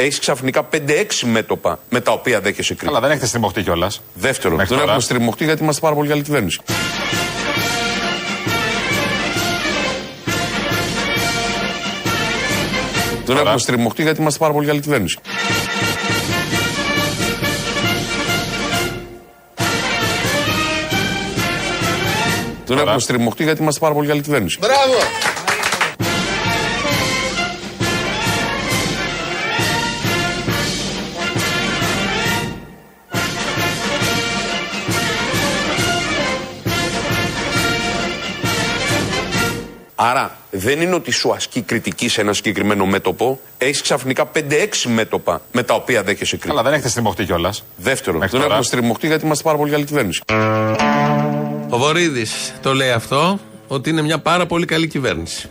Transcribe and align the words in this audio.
έχεις 0.00 0.18
ξαφνικά 0.18 0.68
5-6 0.72 0.76
μέτωπα 1.24 1.78
με 1.90 2.00
τα 2.00 2.12
οποία 2.12 2.40
δέχεσαι 2.40 2.74
κρίση. 2.74 2.90
Αλλά 2.92 3.00
δεν 3.00 3.10
έχετε 3.10 3.26
στριμωχτεί 3.26 3.62
κιόλας. 3.62 4.00
Δεύτερον, 4.14 4.56
Μέχρι 4.56 4.68
δεν 4.74 4.78
τώρα. 4.78 4.90
έχουμε 4.92 5.04
στριμωχτεί 5.14 5.44
γιατί 5.44 5.62
είμαστε 5.62 5.80
πάρα 5.80 5.94
πολύ 5.94 6.08
καλή 6.08 6.22
κυβέρνηση. 6.22 6.60
Δεν 13.24 13.36
έχουμε 13.36 13.58
στριμωχτεί 13.58 14.02
γιατί 14.02 14.20
είμαστε 14.20 14.38
πάρα 14.38 14.52
πολύ 14.52 14.66
καλή 14.66 14.80
κυβέρνηση. 14.80 15.18
Δεν 22.66 22.78
Τώρα. 22.78 22.80
έχουμε 22.82 23.00
στριμωχτεί 23.00 23.42
γιατί 23.42 23.62
είμαστε 23.62 23.80
πάρα 23.80 23.94
πολύ 23.94 24.06
καλή 24.08 24.20
κυβέρνηση. 24.20 24.58
Μπράβο! 24.60 25.29
Άρα 40.02 40.36
δεν 40.50 40.80
είναι 40.80 40.94
ότι 40.94 41.10
σου 41.10 41.32
ασκεί 41.32 41.60
κριτική 41.60 42.08
σε 42.08 42.20
ένα 42.20 42.32
συγκεκριμένο 42.32 42.86
μέτωπο. 42.86 43.40
Έχεις 43.58 43.82
ξαφνικά 43.82 44.30
5-6 44.34 44.40
μέτωπα 44.86 45.40
με 45.52 45.62
τα 45.62 45.74
οποία 45.74 46.02
δέχεσαι 46.02 46.30
κριτική. 46.30 46.50
Αλλά 46.52 46.62
δεν 46.62 46.72
έχετε 46.72 46.88
στριμωχτεί 46.88 47.24
κιόλας. 47.24 47.64
Δεύτερον, 47.76 48.18
Μέχρι 48.20 48.32
δεν 48.38 48.40
τώρα. 48.46 48.52
έχουμε 48.58 48.76
στριμωχτεί 48.76 49.06
γιατί 49.06 49.24
είμαστε 49.24 49.44
πάρα 49.44 49.56
πολύ 49.56 49.70
καλή 49.70 49.84
κυβέρνηση. 49.84 50.20
Ο 51.70 51.78
Βορύδης 51.78 52.52
το 52.62 52.74
λέει 52.74 52.90
αυτό, 52.90 53.38
ότι 53.68 53.90
είναι 53.90 54.02
μια 54.02 54.18
πάρα 54.18 54.46
πολύ 54.46 54.64
καλή 54.66 54.86
κυβέρνηση. 54.86 55.50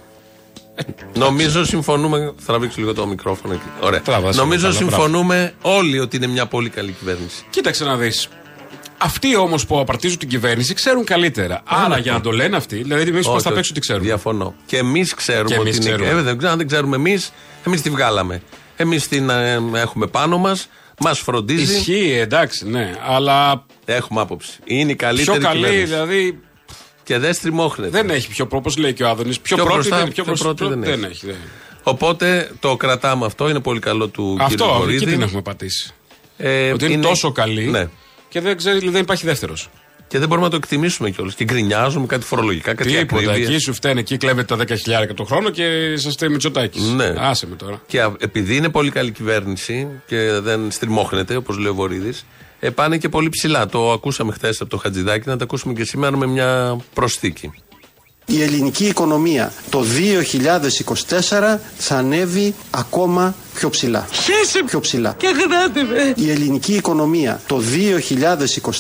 Νομίζω 1.14 1.66
συμφωνούμε. 1.66 2.34
Θα 2.38 2.46
τραβήξω 2.46 2.76
λίγο 2.80 2.94
το 2.94 3.08
μικρόφωνο 3.08 3.54
εκεί. 3.54 3.64
Ωραία. 3.82 4.02
Τράβασε, 4.02 4.40
Νομίζω 4.40 4.62
καλά, 4.62 4.74
συμφωνούμε 4.78 5.54
όλοι 5.62 6.00
ότι 6.00 6.16
είναι 6.16 6.28
μια 6.28 6.46
πολύ 6.46 6.70
καλή 6.70 6.92
κυβέρνηση. 6.92 7.46
Κοίταξε 7.50 7.84
να 7.84 7.96
δεις. 7.96 8.28
Αυτοί 9.02 9.36
όμως 9.36 9.66
που 9.66 9.80
απαρτίζουν 9.80 10.18
την 10.18 10.30
κυβέρνηση 10.30 10.74
ξέρουν 10.74 11.04
καλύτερα. 11.06 11.62
Άρα 11.66 11.98
για 11.98 12.12
να 12.12 12.22
το 12.22 12.32
λένε 12.32 12.56
αυτοί, 12.56 12.76
δηλαδή 12.76 13.10
εμείς 13.10 13.24
προ 13.26 13.34
Όχι, 13.34 13.44
τα 13.44 13.48
όχι. 13.50 13.56
παίξουν 13.56 13.74
τι 13.76 13.80
ξέρουν. 13.80 14.04
Διαφωνώ. 14.04 14.56
Και 14.66 14.78
εμείς 14.78 15.14
ξέρουμε 15.14 15.48
Και 15.50 15.54
εμείς 15.56 15.78
ότι 15.78 15.88
είναι. 15.88 15.96
ξέρουμε. 15.96 16.20
Ε, 16.20 16.24
δεν, 16.24 16.38
ξέρω, 16.38 16.52
αν 16.52 16.58
δεν 16.58 16.68
ξέρουμε 16.68 16.96
εμείς, 16.96 17.32
εμείς 17.66 17.82
τη 17.82 17.90
βγάλαμε. 17.90 18.42
Εμείς 18.76 19.08
την 19.08 19.30
ε, 19.30 19.60
έχουμε 19.74 20.08
πάνω 20.08 20.38
μας, 20.38 20.70
μας 21.00 21.20
φροντίζει. 21.20 21.76
Ισχύει, 21.76 22.12
εντάξει, 22.20 22.70
ναι. 22.70 22.96
Αλλά 23.08 23.66
Έχουμε 23.86 24.22
άποψη. 24.22 24.52
Είναι 24.64 24.92
η 24.92 24.96
καλύτερη 24.96 25.38
πιο 25.40 25.48
καλή, 25.48 25.60
κυβέρνηση. 25.64 25.86
δηλαδή 25.86 26.40
Και 27.04 27.18
δεν 27.18 27.34
στριμώχνεται. 27.34 27.90
δεν 27.92 28.10
έχει 28.10 28.28
πιο 28.30 28.48
όπω 28.52 28.72
λέει 28.78 28.94
και 28.94 29.04
ο 29.04 29.10
Άδωνης. 29.10 29.40
Πιο, 29.40 29.56
Πιο 29.56 29.66
πρώτη 29.66 29.80
μπροστά, 29.80 29.98
δεν, 29.98 30.06
πιο 30.06 30.14
πιο 30.14 30.24
μπροστά- 30.24 30.54
πρώτη 30.54 30.74
δεν 30.74 30.84
δεν 30.84 31.04
έχει. 31.04 31.12
έχει. 31.12 31.26
δεν. 31.26 31.36
Οπότε 31.84 32.52
το 32.60 32.76
κρατάμε 32.78 33.26
αυτό, 33.26 33.50
είναι 33.50 33.60
πολύ 33.60 33.80
καλό 33.80 34.08
του 34.08 34.24
κύριου 34.32 34.46
Αυτό, 34.46 34.64
εκεί 34.66 34.78
Βορύδη. 34.78 35.06
την 35.06 35.22
έχουμε 35.22 35.42
πατήσει. 35.42 35.94
Ε, 36.38 36.72
Ότι 36.72 36.92
είναι, 36.94 37.08
τόσο 37.08 37.32
καλή 37.32 37.66
Ναι. 37.66 37.88
Και 38.30 38.40
δεν, 38.42 38.58
ξέρεις, 38.58 38.92
δεν 38.92 39.02
υπάρχει 39.02 39.26
δεύτερος. 39.26 39.70
Και 40.08 40.20
δεν 40.20 40.28
μπορούμε 40.28 40.46
να 40.46 40.52
το 40.52 40.58
εκτιμήσουμε 40.64 41.10
κιόλας. 41.10 41.34
Και 41.36 41.44
γκρινιάζουμε 41.44 42.06
κάτι 42.06 42.26
φορολογικά, 42.26 42.74
κάτι 42.74 42.90
Τίποτα. 42.96 43.22
ακρίβειες. 43.22 43.50
Εκεί 43.50 43.58
σου 43.60 43.74
φταίνε, 43.74 44.00
εκεί 44.00 44.18
κλέβετε 44.18 44.56
τα 44.56 44.64
10.000 44.66 45.14
το 45.16 45.24
χρόνο 45.24 45.50
και 45.50 45.64
είσαστε 45.92 46.30
Μητσοτάκης. 46.30 46.84
Ναι. 46.84 47.14
Άσε 47.18 47.48
με 47.48 47.56
τώρα. 47.56 47.82
Και 47.88 48.02
α- 48.02 48.14
επειδή 48.20 48.56
είναι 48.56 48.70
πολύ 48.70 48.92
καλή 48.92 49.12
κυβέρνηση 49.12 49.88
και 50.08 50.32
δεν 50.42 50.72
στριμώχνεται, 50.72 51.36
όπως 51.36 51.58
λέει 51.58 51.72
ο 51.72 51.74
Βορύδης, 51.74 52.26
ε, 52.60 52.70
πάνε 52.70 52.98
και 52.98 53.10
πολύ 53.10 53.30
ψηλά. 53.30 53.66
Το 53.68 53.92
ακούσαμε 53.92 54.32
χθες 54.32 54.62
από 54.62 54.70
το 54.70 54.78
Χατζηδάκι, 54.78 55.28
να 55.30 55.38
το 55.38 55.44
ακούσουμε 55.44 55.74
και 55.74 55.84
σήμερα 55.84 56.18
με 56.18 56.26
μια 56.28 56.78
προσθήκη. 56.94 57.52
Η 58.32 58.42
ελληνική 58.42 58.86
οικονομία 58.86 59.54
το 59.70 59.84
2024 61.50 61.58
θα 61.78 61.96
ανέβει 61.96 62.54
ακόμα 62.72 63.36
πιο 63.54 63.70
ψηλά. 63.70 64.08
Πιο 64.66 64.80
ψηλά. 64.80 65.16
Και 65.18 65.28
Η 66.16 66.30
ελληνική 66.32 66.74
οικονομία 66.74 67.42
το 67.48 67.62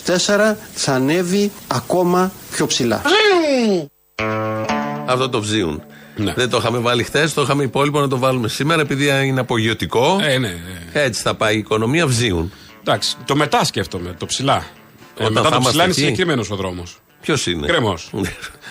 2024 0.05 0.55
θα 0.73 0.93
ανέβει 0.93 1.51
ακόμα 1.67 2.31
πιο 2.51 2.65
ψηλά. 2.65 3.01
Αυτό 5.05 5.29
το 5.29 5.41
βζίουν. 5.41 5.83
Ναι. 6.15 6.33
Δεν 6.33 6.49
το 6.49 6.57
είχαμε 6.57 6.77
βάλει 6.77 7.03
χθες, 7.03 7.33
το 7.33 7.41
είχαμε 7.41 7.63
υπόλοιπο 7.63 7.99
να 7.99 8.07
το 8.07 8.17
βάλουμε 8.17 8.47
σήμερα, 8.47 8.81
επειδή 8.81 9.25
είναι 9.25 9.39
απογειωτικό. 9.39 10.17
Ε, 10.21 10.37
ναι, 10.37 10.47
ναι. 10.47 10.57
Έτσι 10.93 11.21
θα 11.21 11.35
πάει 11.35 11.55
η 11.55 11.57
οικονομία, 11.57 12.07
βζίουν. 12.07 12.51
Εντάξει, 12.79 13.15
το 13.25 13.35
μετά 13.35 13.63
σκέφτομαι, 13.63 14.15
το 14.17 14.25
ψηλά. 14.25 14.55
Ε, 15.17 15.23
Όταν 15.23 15.33
μετά 15.33 15.43
θα 15.43 15.49
το 15.49 15.55
είμαστε 15.55 15.67
ψηλά 15.69 15.83
είναι 15.83 15.91
εκεί. 15.91 16.01
συγκεκριμένος 16.01 16.51
ο 16.51 16.55
δρόμος. 16.55 16.97
Ποιος 17.21 17.47
είναι; 17.47 17.67
Κρεμό. 17.67 17.97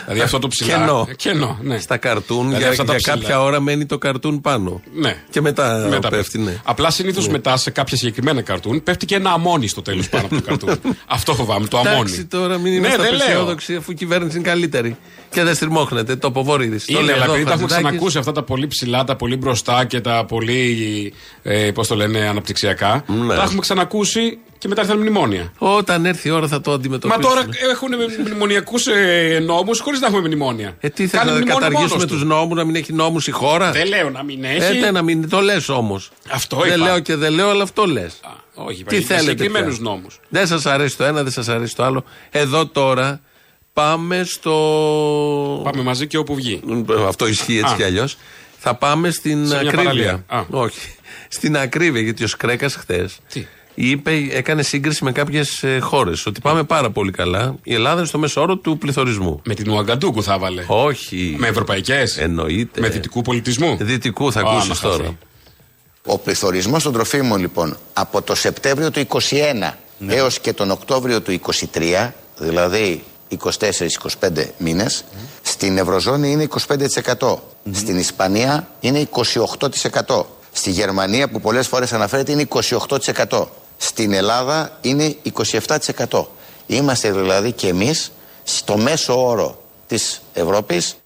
δηλαδή 0.04 0.20
αυτό 0.25 0.38
το 0.38 0.48
ψηλά. 0.48 0.76
Κενό. 0.76 1.06
Ε, 1.10 1.14
Κενό, 1.14 1.59
ναι. 1.62 1.78
Στα 1.78 1.97
καρτούν, 1.97 2.42
Δηλαδή 2.44 2.59
για, 2.62 2.69
αυτά 2.70 2.84
τα 2.84 2.91
για 2.91 2.98
ψηλά. 3.00 3.14
κάποια 3.14 3.42
ώρα 3.42 3.60
μένει 3.60 3.86
το 3.86 3.98
καρτούν 3.98 4.41
πάνω. 4.41 4.82
Ναι. 4.94 5.16
Και 5.31 5.41
μετά, 5.41 5.86
Μετά 5.91 6.09
πέφτει, 6.09 6.38
ναι. 6.38 6.56
Απλά 6.64 6.91
συνήθως 6.91 7.28
μετά 7.28 7.56
σε 7.56 7.70
κάποια 7.70 7.97
συγκεκριμένα 7.97 8.42
καρτούν 8.42 8.82
πέφτει 8.82 9.06
και 9.06 9.14
ένα 9.14 9.31
αμόνι 9.31 9.66
στο 9.69 9.82
τέλος 9.82 10.08
πάνω 10.08 10.26
από 10.26 10.34
το 10.34 10.42
καρτούν. 10.42 10.81
Αυτό 11.06 11.34
φοβάμαι, 11.34 11.66
το 11.66 11.78
αμόνι. 11.78 11.98
Εντάξει 11.98 12.25
τώρα, 12.25 12.58
μην 12.58 12.72
Ναι, 12.72 12.78
είμαστε 12.78 13.03
δεν 13.03 13.12
λέω. 13.12 13.20
απεσιόδοξοι, 13.22 13.75
αφού 13.75 13.91
η 13.91 13.94
κυβέρνηση 13.94 14.37
είναι 14.38 14.48
καλύτερη. 14.48 14.97
Και 15.30 15.42
δεν 15.42 15.54
στριμώχνεται. 15.54 16.16
Το 16.16 16.26
αποβορείδη. 16.26 16.80
Είναι, 16.86 17.12
αλλά 17.12 17.24
επειδή 17.24 17.44
τα 17.44 17.52
έχουμε 17.52 17.66
ξανακούσει 17.66 18.18
αυτά 18.18 18.32
τα 18.32 18.42
πολύ 18.42 18.66
ψηλά, 18.66 19.04
τα 19.04 19.16
πολύ 19.16 19.36
μπροστά 19.36 19.84
και 19.84 20.00
τα 20.00 20.24
πολύ, 20.24 21.12
ε, 21.42 21.70
πώς 21.74 21.86
το 21.88 21.94
λένε, 21.94 22.18
αναπτυξιακά. 22.28 23.04
Ναι. 23.06 23.34
Τα 23.34 23.42
έχουμε 23.42 23.60
ξανακούσει 23.60 24.38
και 24.58 24.68
μετά 24.68 24.80
ήρθαν 24.82 24.98
μνημόνια. 24.98 25.52
Όταν 25.58 26.06
έρθει 26.06 26.28
η 26.28 26.30
ώρα 26.30 26.46
θα 26.48 26.60
το 26.60 26.70
Μα 26.70 26.76
αντιμετωπίσουμε. 26.76 27.24
τώρα 27.24 27.44
έχουν 27.70 27.88
μνημονιακούς 28.26 28.86
ε, 28.86 29.38
νόμους 29.46 29.80
χωρίς 29.80 30.00
να 30.00 30.06
έχουμε 30.06 30.20
μνημόνια. 30.26 30.76
Ε, 30.80 30.88
τι 30.88 31.06
θες 31.06 31.10
Κάνει 31.20 31.30
να 31.30 31.36
μνημόνιο 31.36 31.54
καταργήσουμε 31.54 31.88
μόνος 31.94 32.06
τους 32.12 32.20
του. 32.20 32.26
νόμους, 32.26 32.56
να 32.56 32.64
μην 32.64 32.74
έχει 32.74 32.92
νόμους 32.92 33.26
η 33.26 33.30
χώρα; 33.30 33.70
Δεν 33.72 33.86
λέω 33.86 34.10
να 34.10 34.22
μην 34.22 34.44
έχει. 34.44 34.76
Ε, 34.76 34.80
ναι, 34.80 34.90
να 34.90 35.02
μην 35.02 35.28
το 35.28 35.40
λες 35.40 35.68
όμως. 35.68 36.10
Αυτό 36.30 36.56
Δεν 36.56 36.66
είπα. 36.74 36.84
λέω 36.84 36.98
και 37.00 37.16
δεν 37.16 37.32
λέω, 37.32 37.48
αλλά 37.50 37.62
αυτό 37.62 37.84
λες. 37.86 38.12
Α, 38.22 38.30
Όχι, 38.54 38.84
Τι 38.84 39.00
θέλετε. 39.02 39.28
Συγκεκριμένους 39.30 39.74
πια. 39.78 39.90
νόμους. 39.90 40.20
Δεν 40.28 40.46
σας 40.46 40.66
αρέσει 40.66 40.96
το 40.96 41.04
ένα, 41.04 41.22
δεν 41.22 41.32
σας 41.32 41.48
αρέσει 41.48 41.76
το 41.76 41.82
άλλο. 41.84 42.04
Εδώ 42.30 42.66
τώρα 42.66 43.20
πάμε 43.82 44.22
στο. 44.24 45.60
Πάμε 45.64 45.82
μαζί 45.82 46.06
και 46.06 46.16
όπου 46.18 46.34
βγει. 46.34 46.60
Αυτό 47.08 47.26
ισχύει 47.26 47.58
έτσι 47.58 47.72
Α. 47.72 47.76
κι 47.76 47.82
αλλιώς. 47.82 48.16
Θα 48.58 48.74
πάμε 48.74 49.10
στην 49.10 49.46
Σε 49.46 49.48
μια 49.48 49.56
ακρίβεια. 49.58 49.76
παραλία. 49.76 50.24
Α. 50.26 50.44
Όχι. 50.50 50.94
Στην 51.28 51.56
ακρίβεια, 51.56 52.00
γιατί 52.00 52.24
ο 52.24 52.26
Σκρέκας 52.26 52.74
χθες 52.74 53.18
Τι; 53.32 53.46
είπε, 53.74 54.12
έκανε 54.30 54.62
σύγκριση 54.62 55.04
με 55.04 55.12
κάποιες 55.12 55.64
χώρες. 55.80 56.26
Ότι 56.26 56.40
πάμε 56.40 56.62
πάρα 56.64 56.90
πολύ 56.90 57.10
καλά. 57.10 57.54
Η 57.62 57.74
Ελλάδα 57.74 57.98
είναι 57.98 58.06
στο 58.06 58.18
μέσο 58.18 58.40
όρο 58.40 58.56
του 58.56 58.78
πληθωρισμού. 58.78 59.40
Με 59.44 59.54
την 59.54 59.70
Ουαγκαντούκου 59.70 60.22
θα 60.22 60.38
βάλε. 60.38 60.64
Όχι. 60.66 61.34
Με 61.38 61.46
ευρωπαϊκές. 61.48 62.18
Εννοείται. 62.18 62.80
Με 62.80 62.88
δυτικού 62.88 63.22
πολιτισμού. 63.22 63.76
Δυτικού 63.80 64.32
θα 64.32 64.40
Α, 64.40 64.42
ακούσεις 64.50 64.68
να 64.82 64.90
τώρα. 64.90 65.02
χαθεί. 65.04 65.16
Ο 66.06 66.18
πληθωρισμός 66.18 66.82
των 66.82 66.92
τροφίμων 66.92 67.40
λοιπόν 67.40 67.76
από 67.92 68.22
το 68.22 68.34
Σεπτέμβριο 68.34 68.90
του 68.90 69.06
21 69.08 69.72
έως 70.08 70.40
και 70.40 70.52
τον 70.52 70.70
Οκτώβριο 70.70 71.20
του 71.20 71.40
23, 71.72 72.10
δηλαδή 72.38 73.02
24-25 73.28 74.50
μήνες, 74.58 75.04
στην 75.42 75.78
Ευρωζώνη 75.78 76.30
είναι 76.30 76.42
25%. 76.42 77.38
Στην 77.72 77.98
Ισπανία 77.98 78.68
είναι 78.80 79.08
28%. 80.06 80.26
Στη 80.52 80.70
Γερμανία 80.70 81.28
που 81.28 81.40
πολλές 81.40 81.68
φορές 81.68 81.92
αναφέρεται 81.92 82.32
είναι 82.32 82.48
28%. 83.28 83.46
Στην 83.76 84.12
Ελλάδα 84.12 84.78
είναι 84.80 85.16
27%. 86.08 86.24
Είμαστε 86.66 87.12
δηλαδή 87.12 87.52
και 87.52 87.68
εμείς 87.68 88.12
στο 88.44 88.76
μέσο 88.76 89.26
όρο 89.28 89.62
της 89.86 90.22
Ευρώπης 90.32 90.96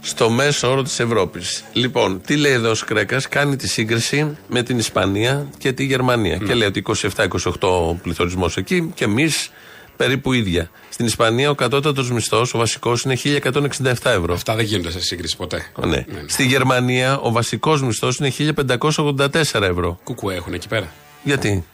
Στο 0.00 0.30
μέσο 0.30 0.70
όρο 0.70 0.82
της 0.82 1.00
Ευρώπης. 1.00 1.64
Λοιπόν, 1.72 2.20
τι 2.26 2.36
λέει 2.36 2.52
εδώ 2.52 2.70
ο 2.70 2.74
Σκρέκας, 2.74 3.28
κάνει 3.28 3.56
τη 3.56 3.68
σύγκριση 3.68 4.36
με 4.48 4.62
την 4.62 4.78
Ισπανία 4.78 5.46
και 5.58 5.72
τη 5.72 5.84
Γερμανία. 5.84 6.36
Και 6.36 6.54
λέει 6.54 6.68
ότι 6.68 6.82
27-28 7.16 7.96
πληθωρισμός 8.02 8.56
εκεί 8.56 8.92
και 8.94 9.04
εμείς 9.04 9.50
περίπου 9.98 10.32
ίδια. 10.32 10.70
Στην 10.88 11.06
Ισπανία 11.06 11.50
ο 11.50 11.54
κατώτατος 11.54 12.10
μισθός, 12.10 12.54
ο 12.54 12.58
βασικός, 12.58 13.02
είναι 13.02 13.16
1167 13.16 13.92
ευρώ. 14.04 14.34
Αυτά 14.34 14.54
δεν 14.54 14.64
γίνονται 14.64 14.90
σε 14.90 15.00
σύγκριση 15.00 15.36
ποτέ. 15.36 15.66
Ναι. 15.86 16.04
Στη 16.26 16.46
Γερμανία 16.46 17.18
ο 17.18 17.32
βασικός 17.32 17.82
μισθός 17.82 18.16
είναι 18.16 18.32
1584 18.56 19.62
ευρώ. 19.62 20.00
Κουκουέ 20.04 20.34
έχουν 20.34 20.52
εκεί 20.54 20.68
πέρα. 20.68 20.92
Γιατί; 21.22 21.64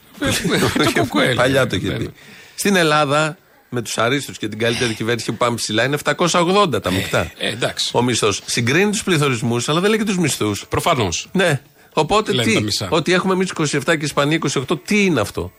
το 0.85 1.01
κουκουέ. 1.01 1.35
Παλιά 1.41 1.67
το 1.67 1.77
λέει. 1.77 1.97
είχε 1.97 2.05
πει. 2.05 2.13
Στην 2.55 2.77
Ελλάδα, 2.77 3.37
με 3.69 3.83
τους 3.83 3.99
αρίστους 3.99 4.39
και 4.39 4.49
την 4.49 4.59
καλύτερη 4.59 4.95
κυβέρνηση 4.95 5.31
που 5.31 5.37
πάμε 5.37 5.57
ψηλά, 5.57 5.85
είναι 5.85 5.99
780 6.05 6.83
τα 6.83 6.91
μεικτά. 6.91 7.33
Ε, 7.39 7.49
εντάξει. 7.49 7.91
Ο 7.93 8.03
μισθός 8.03 8.41
συγκρίνει 8.45 8.91
τους 8.91 9.03
πληθωρισμούς, 9.03 9.69
αλλά 9.69 9.81
δεν 9.81 9.91
λέει 9.91 9.99
και 9.99 10.05
τους 10.05 10.19
μισθούς. 10.19 10.67
Προφανώς. 10.69 11.29
Ναι. 11.33 11.61
Οπότε 11.97 12.33
Λένε 12.33 12.53
τα 12.53 12.59
τι, 12.59 12.65
μισά. 12.65 12.89
ότι 12.91 13.13
έχουμε 13.13 13.33
εμείς 13.35 13.53
27 13.59 13.65
και 13.85 13.93
η 13.93 13.99
Ισπανία 14.01 14.39
28, 14.69 14.79
τι 14.85 15.05
είναι 15.05 15.21
αυτό; 15.21 15.53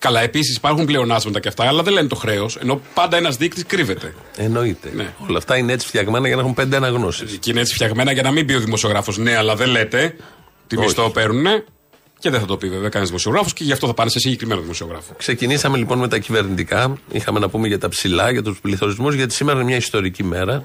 Καλά, 0.00 0.20
επίσης 0.20 0.56
υπάρχουν 0.56 0.84
πλεονάσματα 0.84 1.40
και 1.40 1.48
αυτά, 1.48 1.66
αλλά 1.66 1.82
δεν 1.82 1.92
λένε 1.92 2.08
το 2.08 2.14
χρέος. 2.14 2.56
Ενώ 2.56 2.80
πάντα 2.94 3.16
ένας 3.16 3.36
δείκτης 3.36 3.64
κρύβεται. 3.66 4.14
Εννοείται. 4.36 4.90
Ναι. 4.94 5.12
Όλα 5.28 5.38
αυτά 5.38 5.56
είναι 5.56 5.72
έτσι 5.72 5.86
φτιαγμένα 5.86 6.26
για 6.26 6.36
να 6.36 6.42
έχουν 6.42 6.54
πέντε 6.54 6.76
αναγνώσεις. 6.76 7.38
Και 7.40 7.50
είναι 7.50 7.60
έτσι 7.60 7.74
φτιαγμένα 7.74 8.12
για 8.12 8.22
να 8.22 8.30
μην 8.30 8.46
πει 8.46 8.52
ο 8.52 8.60
δημοσιογράφος 8.60 9.18
ναι, 9.18 9.36
αλλά 9.36 9.54
δεν 9.56 9.68
λέτε. 9.68 10.16
Τι 10.66 10.76
Όχι. 10.76 10.84
μισθό 10.84 11.10
παίρνουν. 11.10 11.46
Και 12.18 12.30
δεν 12.30 12.40
θα 12.40 12.46
το 12.46 12.56
πει 12.56 12.68
βέβαια 12.68 12.88
κανένας 12.88 13.08
δημοσιογράφος 13.08 13.52
και 13.52 13.64
γι' 13.64 13.72
αυτό 13.72 13.86
θα 13.86 13.94
πάνε 13.94 14.10
σε 14.10 14.18
συγκεκριμένο 14.18 14.60
δημοσιογράφο. 14.60 15.14
Ξεκινήσαμε 15.16 15.76
λοιπόν 15.76 15.98
με 15.98 16.08
τα 16.08 16.18
κυβερνητικά. 16.18 16.96
Είχαμε 17.12 17.38
να 17.38 17.48
πούμε 17.48 17.66
για 17.68 17.78
τα 17.78 17.88
ψηλά, 17.88 18.30
για 18.30 18.42
τους 18.42 18.60
πληθωρισμούς, 18.60 19.14
γιατί 19.14 19.34
σήμερα 19.34 19.58
είναι 19.58 19.66
μια 19.66 19.76
ιστορική 19.76 20.24
μέρα. 20.24 20.64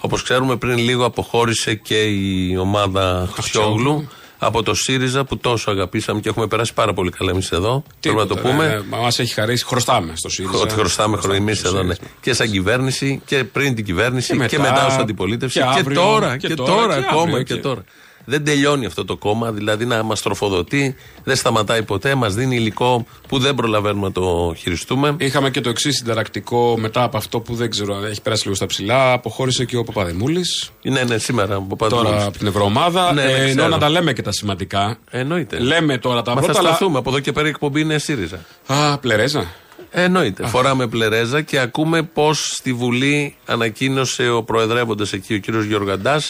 Όπως 0.00 0.22
ξέρουμε, 0.22 0.56
πριν 0.56 0.78
λίγο 0.78 1.04
αποχώρησε 1.04 1.74
και 1.74 2.02
η 2.02 2.56
ομάδα 2.56 3.28
Χρυσιόγλου 3.32 4.08
από 4.38 4.62
το 4.62 4.74
ΣΥΡΙΖΑ 4.74 5.24
που 5.24 5.38
τόσο 5.38 5.70
αγαπήσαμε 5.70 6.20
και 6.20 6.28
έχουμε 6.28 6.46
περάσει 6.46 6.74
πάρα 6.74 6.92
πολύ 6.92 7.10
καλά 7.10 7.30
εμείς 7.30 7.52
εδώ. 7.52 7.82
Πρέπει 8.00 8.16
να 8.16 8.26
το 8.26 8.36
πούμε. 8.36 8.84
Μα 8.88 9.06
έχει 9.06 9.32
χαρίσει, 9.32 9.64
χρωστάμε 9.64 10.12
στο 10.16 10.28
ΣΥΡΙΖΑ. 10.28 10.58
Ότι 10.58 10.74
χρωστάμε 10.74 11.18
εμείς 11.34 11.64
εδώ, 11.64 11.82
ναι. 11.82 11.94
Και 12.20 12.32
σαν 12.32 12.50
κυβέρνηση 12.50 13.22
και 13.26 13.44
πριν 13.44 13.74
την 13.74 13.84
κυβέρνηση 13.84 14.30
και 14.32 14.36
μετά, 14.36 14.48
και 14.48 14.58
μετά 14.58 14.86
ως 14.86 14.96
αντιπολίτευση. 14.96 15.60
Και, 15.60 15.82
και, 15.82 15.94
τώρα, 15.94 16.36
και, 16.36 16.54
τώρα, 16.54 16.94
ακόμα 16.94 17.42
και 17.42 17.56
τώρα. 17.56 17.84
Δεν 18.28 18.44
τελειώνει 18.44 18.86
αυτό 18.86 19.04
το 19.04 19.16
κόμμα, 19.16 19.52
δηλαδή 19.52 19.84
να 19.84 20.02
μας 20.02 20.22
τροφοδοτεί, 20.22 20.96
δεν 21.24 21.36
σταματάει 21.36 21.82
ποτέ, 21.82 22.14
μας 22.14 22.34
δίνει 22.34 22.56
υλικό 22.56 23.06
που 23.28 23.38
δεν 23.38 23.54
προλαβαίνουμε 23.54 24.06
να 24.06 24.12
το 24.12 24.54
χειριστούμε. 24.56 25.16
Είχαμε 25.18 25.50
και 25.50 25.60
το 25.60 25.68
εξής 25.68 25.96
συνταρακτικό 25.96 26.76
μετά 26.78 27.02
από 27.02 27.16
αυτό 27.16 27.40
που 27.40 27.54
δεν 27.54 27.70
ξέρω, 27.70 28.04
έχει 28.04 28.22
περάσει 28.22 28.42
λίγο 28.42 28.54
στα 28.54 28.66
ψηλά. 28.66 29.12
Αποχώρησε 29.12 29.64
και 29.64 29.76
ο 29.76 29.84
Παπαδημούλης. 29.84 30.70
Ναι, 30.82 31.02
ναι, 31.02 31.18
σήμερα. 31.18 31.56
Ο 31.56 31.88
τώρα 31.88 32.24
από 32.24 32.38
την 32.38 32.46
Ευρωομάδα. 32.46 33.12
Ναι, 33.12 33.22
ε, 33.22 33.50
ενώ 33.50 33.68
να 33.68 33.78
τα 33.78 33.88
λέμε 33.88 34.12
και 34.12 34.22
τα 34.22 34.32
σημαντικά. 34.32 34.98
Εννοείται. 35.10 35.58
Λέμε 35.58 35.98
τώρα 35.98 36.22
τα 36.22 36.34
Μα 36.34 36.40
πρώτα. 36.40 36.60
Θα 36.60 36.60
σταθούμε. 36.60 36.98
Από 36.98 37.10
εδώ 37.10 37.20
και 37.20 37.32
πέρα 37.32 37.46
η 37.46 37.50
εκπομπή 37.50 37.80
είναι 37.80 37.98
ΣΥΡΙΖΑ. 37.98 38.38
Α, 38.66 38.98
πλερέζα. 38.98 39.46
Εννοείται. 39.90 40.44
Α. 40.44 40.46
Φοράμε 40.46 40.86
πλερέζα 40.86 41.42
και 41.42 41.58
ακούμε 41.58 42.02
πώς 42.02 42.52
στη 42.54 42.72
Βουλή 42.72 43.36
ανακοίνωσε 43.46 44.30
ο 44.30 44.42
προεδρεύοντας 44.42 45.12
εκεί, 45.12 45.34
ο 45.34 45.38
κύριος 45.38 45.64
Γιωργαντά, 45.64 46.22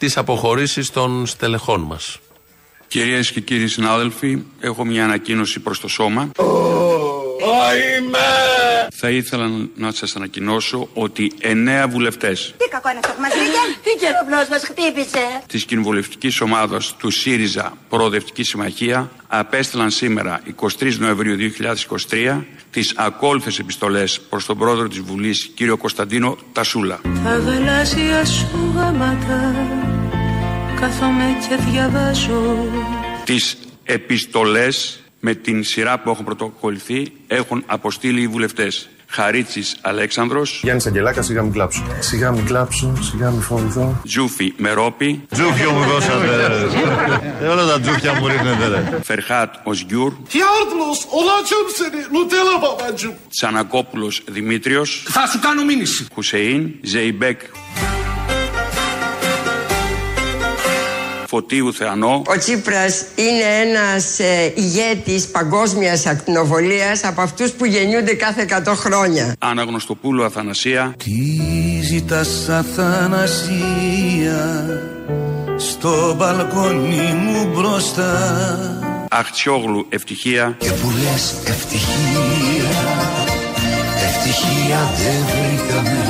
τις 0.00 0.16
αποχωρήσεις 0.16 0.90
των 0.90 1.26
στελεχών 1.26 1.80
μας. 1.80 2.18
Κυρίες 2.86 3.32
και 3.32 3.40
κύριοι 3.40 3.68
συνάδελφοι, 3.68 4.42
έχω 4.60 4.84
μια 4.84 5.04
ανακοίνωση 5.04 5.60
προς 5.60 5.80
το 5.80 5.88
σώμα. 5.88 6.30
Θα 8.92 9.10
ήθελα 9.10 9.50
να 9.74 9.92
σας 9.92 10.16
ανακοινώσω 10.16 10.88
ότι 10.94 11.32
εννέα 11.40 11.88
βουλευτές 11.88 12.54
Τι 12.56 12.68
κακό 12.68 12.90
είναι 12.90 12.98
αυτό 13.02 13.14
που 13.14 13.20
μας 13.20 13.32
Τι 13.82 13.90
καιροπλός 14.04 14.48
μας 14.48 14.62
χτύπησε 14.64 15.42
της 15.46 15.64
κοινοβουλευτικής 15.64 16.40
ομάδας 16.40 16.96
του 16.98 17.10
ΣΥΡΙΖΑ 17.10 17.76
Προοδευτική 17.88 18.42
Συμμαχία 18.42 19.10
απέστειλαν 19.28 19.90
σήμερα 19.90 20.42
23 20.78 20.96
Νοεμβρίου 20.98 21.36
2023 22.10 22.42
τις 22.70 22.92
ακόλουθες 22.96 23.58
επιστολές 23.58 24.20
προς 24.20 24.46
τον 24.46 24.58
πρόεδρο 24.58 24.88
της 24.88 25.00
Βουλής 25.00 25.50
κύριο 25.54 25.76
Κωνσταντίνο 25.76 26.38
Τασούλα. 26.52 27.00
Τα 27.24 27.36
γαλάζια 27.36 28.24
σου 28.24 28.72
γάματα 28.74 29.54
κάθομαι 30.80 31.24
και 31.48 31.70
διαβάζω 31.70 32.68
Τις 33.24 33.56
επιστολές 33.84 35.00
με 35.20 35.34
την 35.34 35.64
σειρά 35.64 35.98
που 36.00 36.10
έχουν 36.10 36.24
πρωτοκολληθεί 36.24 37.12
έχουν 37.26 37.62
αποστείλει 37.66 38.20
οι 38.22 38.26
βουλευτές. 38.28 38.88
Χαρίτσης 39.12 39.76
Αλέξανδρος. 39.80 40.60
Γιάννης 40.62 40.86
Αγγελάκας, 40.86 41.26
σιγά 41.26 41.42
μην 41.42 41.52
κλάψω. 41.52 41.82
Σιγά 41.98 42.30
μην 42.30 42.44
κλάψω, 42.46 42.92
σιγά 43.00 43.30
μην 43.30 43.40
φοβηθώ. 43.42 44.00
Τζούφι 44.06 44.52
Μερόπι. 44.56 45.22
Τζούφιο 45.32 45.70
μου 45.70 45.84
δώσατε. 45.84 46.26
ε, 47.40 47.46
όλα 47.46 47.66
τα 47.66 47.80
τζούφια 47.80 48.14
μου 48.14 48.26
ρίχνετε, 48.26 48.68
ρε. 48.68 48.98
Φερχάτ 49.02 49.54
Οσγιούρ. 49.62 50.12
Yardılos, 50.42 51.00
olacağım 51.18 51.68
seni. 51.78 52.00
Nutella 52.14 52.56
babacım. 52.62 53.12
Τσανακόπουλος 53.28 54.22
Δημήτριος. 54.28 55.04
Θα 55.08 55.26
σου 55.26 55.38
κάνω 55.38 55.64
μήνυση. 55.64 56.06
Χουσεϊν 56.12 56.74
Ζεϊμπέκ 56.82 57.40
Φωτίου 61.30 61.74
Θεανό. 61.74 62.22
Ο 62.26 62.38
Τσίπρας 62.38 63.04
είναι 63.14 63.68
ένας 63.68 64.18
ε, 64.18 64.52
ηγέτης 64.54 65.26
παγκόσμιας 65.26 66.06
ακτινοβολίας 66.06 67.04
από 67.04 67.20
αυτούς 67.20 67.50
που 67.50 67.64
γεννιούνται 67.64 68.14
κάθε 68.14 68.46
100 68.66 68.72
χρόνια. 68.76 69.34
Αναγνωστοπούλου 69.38 70.24
Αθανασία. 70.24 70.94
Τι 71.04 71.10
ζητάς 71.82 72.48
Αθανασία 72.48 74.38
στο 75.56 76.14
μπαλκόνι 76.16 77.12
μου 77.12 77.50
μπροστά; 77.54 79.08
Αχτσιόγλου 79.10 79.86
Ευτυχία. 79.88 80.56
Και 80.58 80.70
που 80.70 80.90
λες 80.90 81.34
ευτυχία, 81.44 82.70
ευτυχία 84.06 84.90
δεν 84.96 85.24
βρήκαμε 85.26 86.09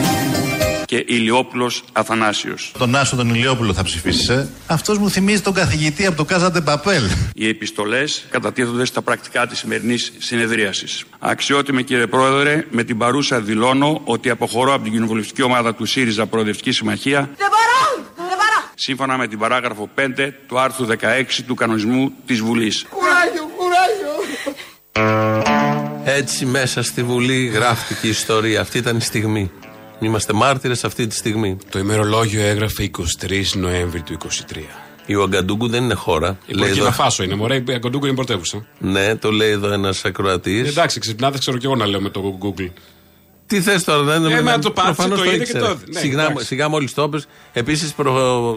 και 0.90 1.04
Ηλιόπουλος 1.06 1.84
Αθανάσιος. 1.92 2.72
Τον 2.78 2.96
Άσο 2.96 3.16
τον 3.16 3.34
Ηλιόπουλο 3.34 3.72
θα 3.72 3.82
ψηφίσεις, 3.82 4.28
ε; 4.28 4.48
Αυτός 4.66 4.98
μου 4.98 5.10
θυμίζει 5.10 5.40
τον 5.40 5.52
καθηγητή 5.52 6.06
από 6.06 6.16
το 6.16 6.24
Κάζατε 6.24 6.60
Παπέλ. 6.60 7.02
Οι 7.34 7.48
επιστολές 7.48 8.24
κατατίθενται 8.30 8.84
στα 8.84 9.02
πρακτικά 9.02 9.46
της 9.46 9.58
σημερινής 9.58 10.12
συνεδρίασης. 10.18 11.04
Αξιότιμη 11.18 11.82
κύριε 11.82 12.06
Πρόεδρε, 12.06 12.66
με 12.70 12.84
την 12.84 12.98
παρούσα 12.98 13.40
δηλώνω 13.40 14.00
ότι 14.04 14.30
αποχωρώ 14.30 14.74
από 14.74 14.82
την 14.82 14.92
κοινοβουλευτική 14.92 15.42
ομάδα 15.42 15.74
του 15.74 15.84
ΣΥΡΙΖΑ 15.84 16.26
Προοδευτικής 16.26 16.76
Συμμαχίας. 16.76 17.24
Δεν 17.24 17.48
μπορώ! 17.48 18.04
Δεν 18.16 18.26
μπορώ! 18.26 18.70
Σύμφωνα 18.74 19.16
με 19.16 19.26
την 19.26 19.38
παράγραφο 19.38 19.90
5 19.94 20.30
του 20.46 20.58
άρθρου 20.58 20.86
16 20.86 20.96
του 21.46 21.54
κανονισμού 21.54 22.12
της 22.26 22.40
Βουλής. 22.40 22.86
Κουράγιο, 22.90 23.50
κουράγιο! 23.56 24.14
Έτσι 26.04 26.46
μέσα 26.46 26.82
στη 26.82 27.02
Βουλή 27.02 27.46
γράφτηκε 27.46 28.06
η 28.06 28.10
ιστορία. 28.10 28.60
Αυτή 28.60 28.78
ήταν 28.78 28.96
η 28.96 29.00
στιγμή. 29.00 29.50
Είμαστε 30.00 30.32
μάρτυρες 30.32 30.84
αυτή 30.84 31.06
τη 31.06 31.14
στιγμή. 31.14 31.56
Το 31.70 31.78
ημερολόγιο 31.78 32.42
έγραφε 32.42 32.90
23 33.20 33.42
Νοέμβρη 33.54 34.02
του 34.02 34.16
23. 34.52 34.56
Η 35.06 35.14
Ογκαντούγκου 35.14 35.68
δεν 35.68 35.82
είναι 35.82 35.94
χώρα. 35.94 36.38
Η 36.46 36.54
Μπουρκίνα 36.56 36.92
Φάσο 36.92 37.22
είναι, 37.22 37.34
μωρέ. 37.34 37.54
Η 37.54 37.64
Ογκαντούγκου 37.74 38.06
είναι 38.06 38.14
πρωτεύουσα. 38.14 38.66
Ναι, 38.78 39.16
το 39.16 39.30
λέει 39.30 39.50
εδώ 39.50 39.72
ένας 39.72 40.04
ακροατής. 40.04 40.68
Εντάξει, 40.68 41.00
ξυπνάτε, 41.00 41.38
ξέρω 41.38 41.56
και 41.56 41.66
εγώ 41.66 41.76
να 41.76 41.86
λέω 41.86 42.00
με 42.00 42.08
το 42.08 42.38
Google. 42.42 42.70
Τι 43.46 43.60
θες 43.60 43.84
τώρα, 43.84 44.02
δεν 44.02 44.22
είναι. 44.22 44.34
Ε, 44.34 44.42
με 44.42 44.58
το 44.58 44.70
πάτσε, 44.70 45.08
το 45.08 45.24
είδε 45.24 45.44
και 45.44 45.58
το. 45.58 45.78
Ναι, 45.92 46.00
σιγά, 46.00 46.34
σιγά 46.36 46.68
μόλι 46.68 46.90
το 46.90 47.02
είπε. 47.02 47.18
Επίσης 47.52 47.94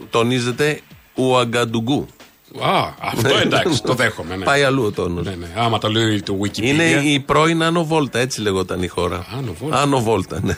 τονίζεται 0.09 0.79
Ουαγκαντουγκού. 1.15 2.07
Α, 2.59 2.93
αυτό 2.99 3.37
εντάξει, 3.37 3.81
το 3.83 3.93
δέχομαι. 3.93 4.35
Ναι. 4.35 4.45
Πάει 4.45 4.63
αλλού 4.63 4.83
ο 4.83 4.91
τόνος. 4.91 5.25
Ναι, 5.25 5.35
ναι. 5.35 5.47
Άμα 5.55 5.77
το 5.77 5.87
λέει 5.87 6.21
το 6.21 6.39
Wikipedia. 6.43 6.61
Είναι 6.61 6.83
η 6.83 7.19
πρώην 7.19 7.63
Άνω 7.63 7.85
Βόλτα, 7.85 8.19
έτσι 8.19 8.41
λεγόταν 8.41 8.83
η 8.83 8.87
χώρα. 8.87 9.25
Άνω 9.69 9.99
Βόλτα, 9.99 10.39
ναι. 10.43 10.57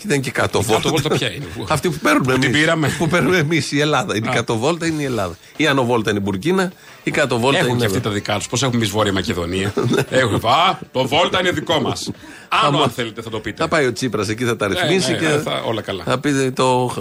Και 0.00 0.06
ήταν 0.06 0.20
και 0.20 0.30
κάτω 0.30 0.62
βόλτα. 0.62 0.82
Κάτω 0.82 0.88
βόλτα 0.88 1.08
ποια 1.08 1.32
είναι. 1.32 1.46
Αυτή 1.68 1.88
που 1.88 1.98
παίρνουμε 2.02 2.34
εμείς. 2.34 2.96
Που 2.96 3.08
παίρνουμε 3.08 3.36
εμείς 3.36 3.72
η 3.72 3.80
Ελλάδα. 3.80 4.16
Η 4.16 4.20
κάτω 4.20 4.56
βόλτα 4.56 4.86
είναι 4.86 5.02
η 5.02 5.04
Ελλάδα. 5.04 5.36
Η 5.56 5.66
άνω 5.66 5.84
βόλτα 5.84 6.10
είναι 6.10 6.18
η 6.18 6.22
Μπουρκίνα. 6.24 6.72
Η 7.02 7.10
κάτω 7.10 7.38
βόλτα 7.38 7.58
έχουν 7.58 7.70
είναι. 7.70 7.78
και 7.78 7.86
αυτοί 7.86 8.00
τα 8.00 8.10
δικά 8.10 8.36
τους. 8.36 8.48
Πώς 8.48 8.62
έχουμε 8.62 8.76
εμείς 8.76 8.90
Βόρεια 8.90 9.12
Μακεδονία. 9.12 9.72
έχουμε. 10.10 10.36
Α, 10.36 10.78
το 10.92 11.06
βόλτα 11.06 11.40
είναι 11.40 11.50
δικό 11.50 11.80
μας. 11.80 12.10
Άνω 12.48 12.82
αν 12.82 12.90
θέλετε 12.90 13.22
θα 13.22 13.30
το 13.30 13.40
πείτε. 13.40 13.62
Θα 13.62 13.68
πάει 13.68 13.86
ο 13.86 13.92
Τσίπρας 13.92 14.28
εκεί, 14.28 14.44
θα 14.44 14.56
τα 14.56 14.66
ρυθμίσει 14.68 15.16
και. 15.16 15.50
Όλα 15.66 15.80
καλά. 15.80 16.04
Θα 16.04 16.18
πείτε 16.18 16.50
το. 16.50 16.92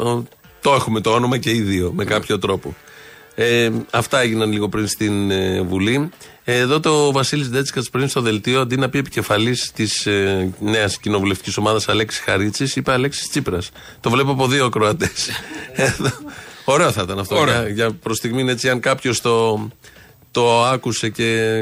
Το 0.62 0.74
έχουμε 0.74 1.02
το 1.02 1.12
όνομα 1.12 1.38
και 1.38 1.50
οι 1.50 1.62
δύο 1.62 1.92
με 1.96 2.04
κάποιο 2.04 2.40
τρόπο. 2.40 2.76
Ε, 3.42 3.70
αυτά 3.92 4.20
έγιναν 4.20 4.52
λίγο 4.52 4.70
πριν 4.70 4.88
στην 4.88 5.32
ε, 5.32 5.62
Βουλή. 5.62 6.10
Ε, 6.44 6.58
εδώ 6.58 6.80
το 6.80 7.12
Βασίλης 7.12 7.50
Ντέτσικας 7.50 7.90
πριν 7.90 8.08
στο 8.08 8.22
δελτίο, 8.22 8.62
αντί 8.62 8.78
να 8.78 8.90
πει 8.90 8.98
επικεφαλής 8.98 9.72
της 9.76 10.06
ε, 10.06 10.50
νέας 10.60 10.98
κοινοβουλευτικής 10.98 11.58
ομάδας 11.58 11.90
Αλέξης 11.90 12.22
Χαρίτσης, 12.22 12.76
είπε 12.76 12.92
Αλέξης 12.92 13.30
Τσίπρας. 13.30 13.70
Το 14.00 14.10
βλέπω 14.10 14.32
από 14.32 14.48
δύο 14.48 14.66
ακροατές. 14.66 15.30
Ωραίο 16.66 16.92
θα 16.92 17.02
ήταν 17.02 17.20
αυτό. 17.20 17.44
Για, 17.44 17.68
για 17.68 17.92
προς 17.92 18.18
στιγμή 18.18 18.50
έτσι, 18.50 18.70
αν 18.70 18.80
κάποιος 18.80 19.22
το, 19.22 19.68
το 20.32 20.64
άκουσε 20.64 21.10
και 21.10 21.60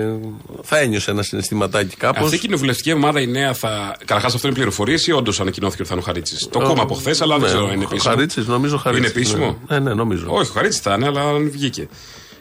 θα 0.64 0.78
ένιωσε 0.78 1.12
ένα 1.12 1.24
συναισθηματάκι 1.24 1.96
κάπως. 1.96 2.24
Αυτή 2.24 2.36
η 2.36 2.40
κοινοβουλευτική 2.40 2.94
ομάδα 2.94 3.22
η 3.22 3.28
νέα 3.28 3.54
θα. 3.54 3.96
Καταρχάς, 4.00 4.36
αυτό 4.36 4.48
είναι 4.48 4.56
πληροφορίες 4.56 5.08
ή 5.08 5.12
όντως 5.12 5.40
ανακοινώθηκε 5.40 5.82
ότι 5.82 5.92
θα 5.92 5.96
είναι 5.98 6.04
ο 6.08 6.08
Χαρίτσης. 6.12 6.48
Το 6.52 6.60
κόμμα 6.60 6.82
από 6.82 6.94
χθες, 6.94 7.22
αλλά 7.22 7.38
δεν 7.38 7.48
ξέρω 7.48 7.66
αν 7.68 7.74
είναι 7.74 7.84
επίσημο. 7.84 8.14
Χαρίτσης, 8.14 8.48
νομίζω 8.48 8.78
Χαρίτσης. 8.78 9.12
Είναι 9.12 9.22
επίσημο; 9.22 9.58
Ναι, 9.68 9.80
ναι, 9.80 9.94
νομίζω. 9.94 10.26
Όχι, 10.30 10.50
ο 10.50 10.54
Χαρίτσης 10.54 10.82
θα 10.82 10.94
είναι, 10.94 11.06
αλλά 11.06 11.22
αν 11.22 11.50
βγήκε. 11.52 11.88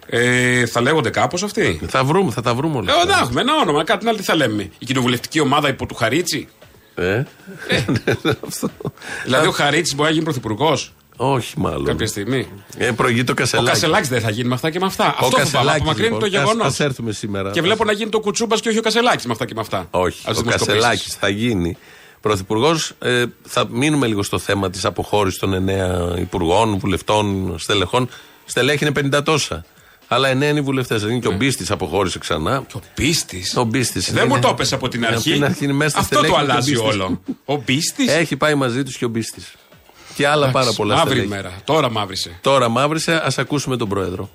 Ε, 0.06 0.66
θα 0.66 0.80
λέγονται 0.80 1.10
κάπως 1.10 1.42
αυτοί; 1.42 1.80
Θα 1.86 2.04
βρούμε, 2.04 2.30
θα 2.30 2.42
τα 2.42 2.54
βρούμε 2.54 2.76
όλα. 2.76 2.92
Ε, 2.92 3.22
έχουμε 3.22 3.40
ένα 3.40 3.54
όνομα, 3.56 3.84
κάτι 3.84 4.08
άλλο 4.08 4.16
τι 4.16 4.22
θα 4.22 4.34
λέμε. 4.34 4.70
Η 4.78 4.84
κοινοβουλευτική 4.84 5.40
ομάδα 5.40 5.68
υπό 5.68 5.86
του 5.86 5.94
Χαρίτσι. 5.94 6.48
Ε. 6.94 7.14
ε. 7.14 7.24
δηλαδή 9.24 9.46
ο 9.46 9.50
Χαρίτσι 9.50 9.94
μπορεί 9.94 10.08
να 10.08 10.14
γίνει 10.14 10.24
πρωθυπουργός; 10.24 10.92
Όχι, 11.16 11.54
μάλλον. 11.58 11.84
Κάποια 11.84 12.06
στιγμή. 12.06 12.48
Ε, 12.76 12.90
προηγεί 12.90 13.24
το 13.24 13.34
Κασελάκη. 13.34 13.68
Ο 13.68 13.72
Κασελάκη 13.72 14.08
δεν 14.08 14.20
θα 14.20 14.30
γίνει 14.30 14.48
με 14.48 14.54
αυτά 14.54 14.70
και 14.70 14.78
με 14.78 14.86
αυτά. 14.86 15.16
Ο 15.20 15.24
Αυτό 15.24 15.38
φοβάμαι. 15.38 15.70
Απομακρύνει 15.70 16.04
λοιπόν, 16.06 16.20
το 16.20 16.26
γεγονός. 16.26 16.80
Α 16.80 16.84
έρθουμε 16.84 17.12
σήμερα. 17.12 17.50
Και 17.50 17.62
βλέπω 17.62 17.84
να 17.84 17.92
γίνει 17.92 18.10
το 18.10 18.20
Κουτσούμπας 18.20 18.60
και 18.60 18.68
όχι 18.68 18.78
ο 18.78 18.82
Κασελάκης 18.82 19.26
με 19.26 19.32
αυτά 19.32 19.44
και 19.44 19.54
με 19.54 19.60
αυτά. 19.60 19.86
Όχι. 19.90 20.30
ο 20.38 20.42
Κασελάκης 20.42 21.14
θα 21.14 21.28
γίνει 21.28 21.76
πρωθυπουργός. 22.20 22.92
Ε, 22.98 23.24
θα 23.42 23.66
μείνουμε 23.70 24.06
λίγο 24.06 24.22
στο 24.22 24.38
θέμα 24.38 24.70
της 24.70 24.84
αποχώρησης 24.84 25.38
των 25.38 25.52
εννέα 25.52 26.14
υπουργών, 26.18 26.78
βουλευτών, 26.78 27.54
στελεχών. 27.58 28.08
Στελέχη 28.44 28.84
είναι 28.84 29.16
50 29.16 29.22
τόσα. 29.24 29.64
Αλλά 30.08 30.28
εννέα 30.28 30.48
είναι 30.48 30.58
οι 30.58 30.62
βουλευτές. 30.62 31.02
Είναι 31.02 31.18
και 31.18 31.28
ο 31.28 31.30
ναι. 31.30 31.36
Μπίστης 31.36 31.70
αποχώρησε 31.70 32.18
ξανά. 32.18 32.64
Και 32.66 32.76
ο 32.76 32.80
Μπίστης. 32.96 33.56
Ο 33.56 33.64
Μπίστης 33.64 34.12
Δεν 34.12 34.26
μου 34.28 34.38
το 34.38 34.48
έπεσε 34.48 34.74
από 34.74 34.88
την 34.88 35.06
αρχή. 35.06 35.42
Αυτό 35.94 36.20
το 36.20 36.36
αλλάζει 36.36 36.76
όλο. 36.76 37.20
Ο 37.44 37.56
Μπίστης; 37.56 38.08
Έχει 38.12 38.36
πάει 38.36 38.54
μαζί 38.54 38.82
τους 38.82 38.96
και 38.96 39.04
ο 39.04 39.08
Μπίστης. 39.08 39.54
Και 40.16 40.26
άλλα 40.26 40.50
πάρα 40.50 40.72
πολλά 40.72 40.96
Μαύρη 40.96 41.22
ημέρα. 41.22 41.52
Τώρα 41.64 41.90
μαύρησε. 41.90 42.38
Τώρα 42.40 42.68
μαύρησε. 42.68 43.12
Α 43.12 43.28
ακούσουμε 43.36 43.76
τον 43.76 43.88
πρόεδρο. 43.88 44.30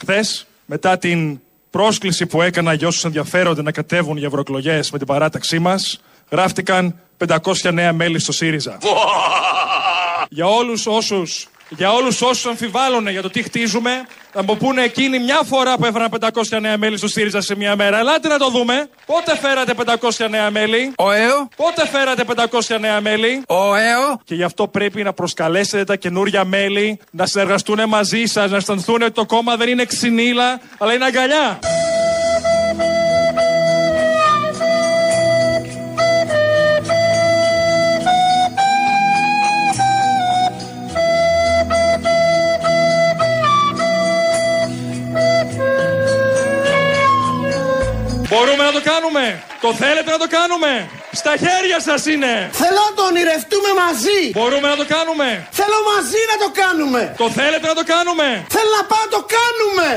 Χθες, 0.00 0.46
μετά 0.66 0.98
την 0.98 1.40
πρόσκληση 1.70 2.26
που 2.26 2.42
έκανα 2.42 2.72
για 2.72 2.86
όσους 2.86 3.04
ενδιαφέρονται 3.04 3.62
να 3.62 3.72
κατέβουν 3.72 4.16
για 4.16 4.26
ευρωεκλογές 4.26 4.90
με 4.90 4.98
την 4.98 5.06
παράταξή 5.06 5.58
μας, 5.58 6.00
γράφτηκαν 6.30 7.00
500 7.26 7.72
νέα 7.72 7.92
μέλη 7.92 8.18
στο 8.18 8.32
ΣΥΡΙΖΑ. 8.32 8.78
για 10.28 10.46
όλους 10.46 10.86
όσους 10.86 11.48
για 11.68 11.92
όλους 11.92 12.22
όσους 12.22 12.46
αμφιβάλλουν 12.46 13.08
για 13.08 13.22
το 13.22 13.30
τι 13.30 13.42
χτίζουμε, 13.42 14.06
θα 14.32 14.42
μου 14.42 14.56
πούνε 14.56 14.82
εκείνοι 14.82 15.18
μια 15.18 15.40
φορά 15.44 15.76
που 15.76 15.84
έφεραν 15.84 16.08
500 16.20 16.60
νέα 16.60 16.78
μέλη 16.78 16.96
στο 16.96 17.08
ΣΥΡΙΖΑ 17.08 17.40
σε 17.40 17.56
μια 17.56 17.76
μέρα. 17.76 17.98
Ελάτε 17.98 18.28
να 18.28 18.38
το 18.38 18.50
δούμε. 18.50 18.88
Πότε 19.06 19.36
φέρατε 19.36 19.74
500 20.00 20.26
νέα 20.30 20.50
μέλη; 20.50 20.92
Ο 20.96 21.10
ΕΟ. 21.10 21.48
Πότε 21.56 21.86
φέρατε 21.86 22.24
500 22.68 22.80
νέα 22.80 23.00
μέλη; 23.00 23.42
Ο 23.46 23.74
ΕΟ. 23.74 24.20
Και 24.24 24.34
γι' 24.34 24.42
αυτό 24.42 24.68
πρέπει 24.68 25.02
να 25.02 25.12
προσκαλέσετε 25.12 25.84
τα 25.84 25.96
καινούρια 25.96 26.44
μέλη 26.44 27.00
να 27.10 27.26
συνεργαστούν 27.26 27.88
μαζί 27.88 28.24
σας, 28.24 28.50
να 28.50 28.56
αισθανθούν 28.56 29.02
ότι 29.02 29.12
το 29.12 29.26
κόμμα 29.26 29.56
δεν 29.56 29.68
είναι 29.68 29.84
ξυνήλα, 29.84 30.60
αλλά 30.78 30.92
είναι 30.92 31.04
αγκαλιά. 31.04 31.58
Μπορούμε 48.30 48.62
να 48.64 48.72
το 48.72 48.82
κάνουμε. 48.90 49.42
Το 49.60 49.74
θέλετε 49.74 50.10
να 50.10 50.18
το 50.18 50.28
κάνουμε. 50.36 50.88
Στα 51.20 51.32
χέρια 51.44 51.78
σας 51.80 52.06
είναι. 52.06 52.32
Θέλω 52.52 52.80
να 52.88 52.94
το 52.98 53.02
ονειρευτούμε 53.10 53.70
μαζί. 53.82 54.20
Μπορούμε 54.38 54.68
να 54.72 54.76
το 54.76 54.86
κάνουμε. 54.94 55.28
Θέλω 55.58 55.78
μαζί 55.94 56.20
να 56.32 56.36
το 56.42 56.48
κάνουμε. 56.60 57.14
Το 57.22 57.30
θέλετε 57.38 57.66
να 57.66 57.74
το 57.80 57.84
κάνουμε. 57.94 58.26
Θέλω 58.56 58.70
να 58.78 58.84
πάω 58.90 59.04
να 59.06 59.10
το 59.16 59.22
κάνουμε. 59.36 59.88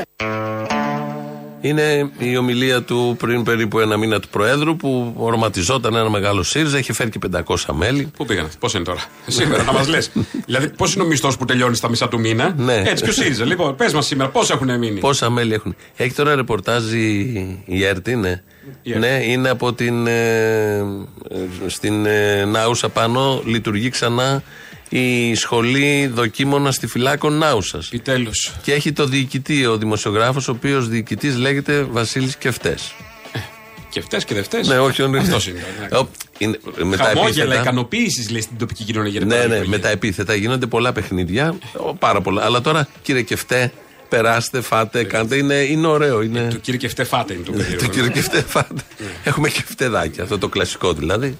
Είναι 1.60 2.10
η 2.18 2.36
ομιλία 2.36 2.82
του 2.82 3.16
πριν 3.18 3.42
περίπου 3.42 3.78
ένα 3.78 3.96
μήνα 3.96 4.20
του 4.20 4.28
Προέδρου 4.28 4.76
που 4.76 5.14
οραματιζόταν 5.16 5.94
ένα 5.94 6.10
μεγάλο 6.10 6.42
ΣΥΡΙΖΑ, 6.42 6.78
έχει 6.78 6.92
φέρει 6.92 7.10
και 7.10 7.18
500 7.46 7.56
μέλη. 7.72 8.10
Πού 8.16 8.24
πήγανε, 8.24 8.48
πώς 8.58 8.74
είναι 8.74 8.84
τώρα. 8.84 9.00
Σήμερα 9.26 9.62
να 9.62 9.72
μας 9.72 9.88
λες. 9.88 10.10
δηλαδή, 10.46 10.68
πώς 10.68 10.94
είναι 10.94 11.02
ο 11.02 11.06
μισθός 11.06 11.36
που 11.36 11.44
τελειώνει 11.44 11.76
στα 11.76 11.88
μισά 11.88 12.08
του 12.08 12.20
μήνα; 12.20 12.54
Ναι. 12.56 12.82
Έτσι 12.86 13.04
και 13.04 13.10
ο 13.10 13.12
ΣΥΡΙΖΑ. 13.12 13.44
Λοιπόν, 13.44 13.76
πες 13.76 13.92
μας 13.92 14.06
σήμερα, 14.06 14.30
πώς 14.30 14.50
έχουν 14.50 14.78
μείνει; 14.78 15.00
Πόσα 15.00 15.30
μέλη 15.30 15.54
έχουν. 15.54 15.76
Έχει 15.96 16.14
τώρα 16.14 16.34
ρεπορτάζ 16.34 16.92
η, 16.92 17.62
η 17.64 17.84
ΕΡΤ, 17.84 18.08
ναι. 18.08 18.42
Η 18.82 18.92
ΕΡΤ. 18.92 19.00
Ναι, 19.00 19.22
είναι 19.26 19.48
από 19.48 19.72
την. 19.72 20.06
ε, 20.06 20.76
ε, 20.78 20.84
στην 21.66 22.06
ε, 22.06 22.44
Νάουσα 22.44 22.88
πάνω, 22.88 23.42
λειτουργεί 23.44 23.88
ξανά 23.88 24.42
η 24.92 25.34
σχολή 25.34 26.06
δοκίμωνα 26.14 26.72
στη 26.72 26.86
φυλάκων 26.86 27.38
Νάουσας. 27.38 27.86
Επιτέλους. 27.86 28.52
Και 28.62 28.72
έχει 28.72 28.92
το 28.92 29.06
διοικητή, 29.06 29.66
ο 29.66 29.76
δημοσιογράφος, 29.78 30.48
ο 30.48 30.50
οποίος 30.50 30.88
διοικητής 30.88 31.36
λέγεται 31.36 31.82
Βασίλης 31.82 32.36
Κεφτές. 32.36 32.94
Και 33.90 34.00
φταίει 34.00 34.24
και 34.24 34.34
δεν 34.34 34.44
φταίει. 34.44 34.62
Ναι, 34.66 34.78
όχι, 34.78 35.02
όχι. 35.02 35.16
Αυτός 35.16 35.46
είναι. 35.46 35.64
ναι. 35.90 35.96
Ο- 35.98 36.08
είναι- 36.38 36.58
με 36.84 36.96
τα 36.96 37.04
Χαμόγελα 37.04 37.42
επίθετα- 37.42 37.60
ικανοποίησης 37.60 38.30
λέει 38.30 38.40
στην 38.40 38.56
τοπική 38.58 38.84
κοινωνία 38.84 39.10
για 39.10 39.20
την 39.20 39.28
Ναι, 39.28 39.34
ναι, 39.36 39.42
παραγωγή. 39.42 39.68
με 39.68 39.78
τα 39.78 39.88
επίθετα 39.88 40.34
γίνονται 40.34 40.66
πολλά 40.66 40.92
παιχνίδια. 40.92 41.54
ο, 41.76 41.94
Πάρα 41.94 42.20
πολλά. 42.20 42.44
Αλλά 42.44 42.60
τώρα, 42.60 42.88
κύριε 43.02 43.22
Κεφτέ, 43.22 43.72
περάστε, 44.08 44.60
φάτε, 44.60 45.04
κάντε. 45.04 45.36
Είναι, 45.36 45.54
είναι 45.54 45.86
ωραίο. 45.86 46.22
Είναι... 46.22 46.48
Το 46.50 46.56
κύριε 46.56 46.80
και 46.80 46.88
φταίει 46.88 47.06
φάτε 47.06 47.32
είναι 47.34 47.42
το 47.42 47.52
περίεργο. 47.52 47.78
Το 47.86 47.86
κύριο 47.92 48.10
Κεφτέ, 48.10 48.40
φάτε. 48.40 48.82
Έχουμε 49.24 49.48
και 49.48 49.62
φτεδάκια, 49.66 50.22
αυτό 50.22 50.38
το 50.38 50.48
κλασικό 50.48 50.92
δηλαδή. 50.92 51.38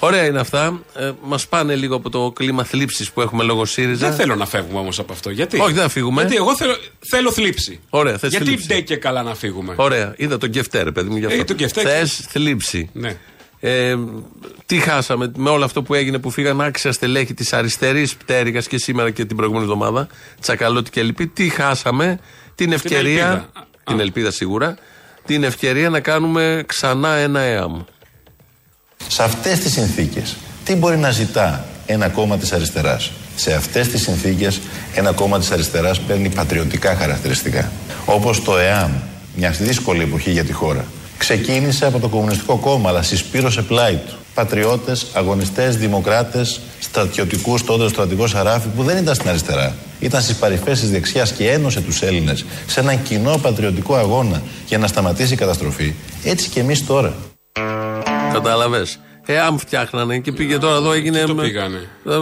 Ωραία 0.00 0.24
είναι 0.26 0.40
αυτά. 0.40 0.80
Ε, 0.94 1.10
Μας 1.22 1.46
πάνε 1.48 1.74
λίγο 1.74 1.96
από 1.96 2.10
το 2.10 2.32
κλίμα 2.34 2.64
θλίψης 2.64 3.10
που 3.10 3.20
έχουμε 3.20 3.44
λόγω 3.44 3.64
ΣΥΡΙΖΑ. 3.64 4.08
Δεν 4.08 4.16
θέλω 4.16 4.34
να 4.34 4.46
φεύγουμε 4.46 4.78
όμως 4.78 4.98
από 4.98 5.12
αυτό. 5.12 5.30
Γιατί; 5.30 5.60
Όχι, 5.60 5.72
δεν 5.72 5.82
θα 5.82 5.88
φύγουμε. 5.88 6.20
Γιατί 6.20 6.36
εγώ 6.36 6.56
θέλω, 6.56 6.76
θέλω 7.10 7.32
θλίψη. 7.32 7.80
Ωραία, 7.90 8.18
θες 8.18 8.30
Γιατί 8.30 8.46
θλίψη. 8.46 8.66
ντε 8.66 8.80
και 8.80 8.96
καλά 8.96 9.22
να 9.22 9.34
φύγουμε; 9.34 9.74
Ωραία, 9.76 10.14
είδα 10.16 10.38
τον 10.38 10.50
Κεφτέ, 10.50 10.82
ρε 10.82 10.92
παιδί 10.92 11.08
μου. 11.10 11.16
γι' 11.16 11.24
αυτό. 11.26 11.40
Ε, 11.40 11.44
τον 11.44 11.56
Κεφτέ, 11.56 11.80
Θες 11.80 11.92
ξέρεις. 11.92 12.16
θλίψη. 12.28 12.90
Ναι. 12.92 13.16
Ε, 13.60 13.94
τι 14.66 14.76
χάσαμε 14.78 15.32
με 15.36 15.50
όλο 15.50 15.64
αυτό 15.64 15.82
που 15.82 15.94
έγινε 15.94 16.18
που 16.18 16.30
φύγαν 16.30 16.60
άξια 16.60 16.92
στελέχη 16.92 17.34
τη 17.34 17.48
αριστερή 17.56 18.08
πτέρυγα 18.18 18.60
και 18.60 18.78
σήμερα 18.78 19.10
και 19.10 19.24
την 19.24 19.36
προηγούμενη 19.36 19.64
εβδομάδα, 19.66 20.06
Τσακαλώτης 20.40 20.90
και 20.90 21.02
λοιποί. 21.02 21.26
Τι 21.26 21.48
χάσαμε, 21.48 22.18
την 22.54 22.72
ευκαιρία. 22.72 23.26
ελπίδα. 23.30 23.52
Την 23.84 24.00
ελπίδα 24.00 24.30
σίγουρα. 24.30 24.76
Την 25.26 25.44
ευκαιρία 25.44 25.90
να 25.90 26.00
κάνουμε 26.00 26.62
ξανά 26.66 27.14
ένα 27.14 27.40
ΕΑΜ. 27.40 27.80
Σε 29.06 29.22
αυτές 29.22 29.58
τις 29.58 29.72
συνθήκες, 29.72 30.36
τι 30.64 30.74
μπορεί 30.74 30.96
να 30.96 31.10
ζητά 31.10 31.64
ένα 31.86 32.08
κόμμα 32.08 32.36
της 32.36 32.52
αριστεράς; 32.52 33.10
Σε 33.34 33.52
αυτές 33.52 33.88
τις 33.88 34.02
συνθήκες, 34.02 34.60
ένα 34.94 35.12
κόμμα 35.12 35.38
της 35.38 35.50
αριστεράς 35.50 36.00
παίρνει 36.00 36.28
πατριωτικά 36.28 36.94
χαρακτηριστικά. 36.94 37.70
Όπως 38.04 38.42
το 38.42 38.58
ΕΑΜ, 38.58 38.90
μια 39.36 39.50
δύσκολη 39.50 40.02
εποχή 40.02 40.30
για 40.30 40.44
τη 40.44 40.52
χώρα. 40.52 40.84
Ξεκίνησε 41.18 41.86
από 41.86 41.98
το 41.98 42.08
Κομμουνιστικό 42.08 42.56
Κόμμα, 42.56 42.88
αλλά 42.88 43.02
συσπήρωσε 43.02 43.62
πλάι 43.62 43.94
του. 43.94 44.14
Πατριώτες, 44.34 45.06
αγωνιστές, 45.12 45.76
δημοκράτες, 45.76 46.60
στρατιωτικούς, 46.78 47.64
τότε 47.64 47.84
ο 47.84 47.88
στρατηγός 47.88 48.30
Σαράφη, 48.30 48.68
που 48.76 48.82
δεν 48.82 48.96
ήταν 48.96 49.14
στην 49.14 49.28
αριστερά. 49.28 49.74
Ήταν 50.00 50.22
στις 50.22 50.34
παρυφές 50.34 50.80
της 50.80 50.90
δεξιάς 50.90 51.32
και 51.32 51.50
ένωσε 51.50 51.80
τους 51.80 52.02
Έλληνες 52.02 52.44
σε 52.66 52.80
έναν 52.80 53.02
κοινό 53.02 53.36
πατριωτικό 53.36 53.94
αγώνα 53.94 54.42
για 54.66 54.78
να 54.78 54.86
σταματήσει 54.86 55.32
η 55.32 55.36
καταστροφή. 55.36 55.94
Έτσι 56.24 56.48
και 56.48 56.60
εμείς 56.60 56.86
τώρα. 56.86 57.14
Κατάλαβες; 58.32 58.98
ΕΑΜ 59.26 59.56
φτιάχνανε 59.58 60.18
και 60.18 60.32
πήγε 60.32 60.58
τώρα 60.58 60.76
εδώ, 60.76 60.92
έγινε. 60.92 61.24
το 61.24 61.34
με- 61.34 61.42
πήγανε. 61.42 61.88
Ε, 62.06 62.12
ε, 62.14 62.16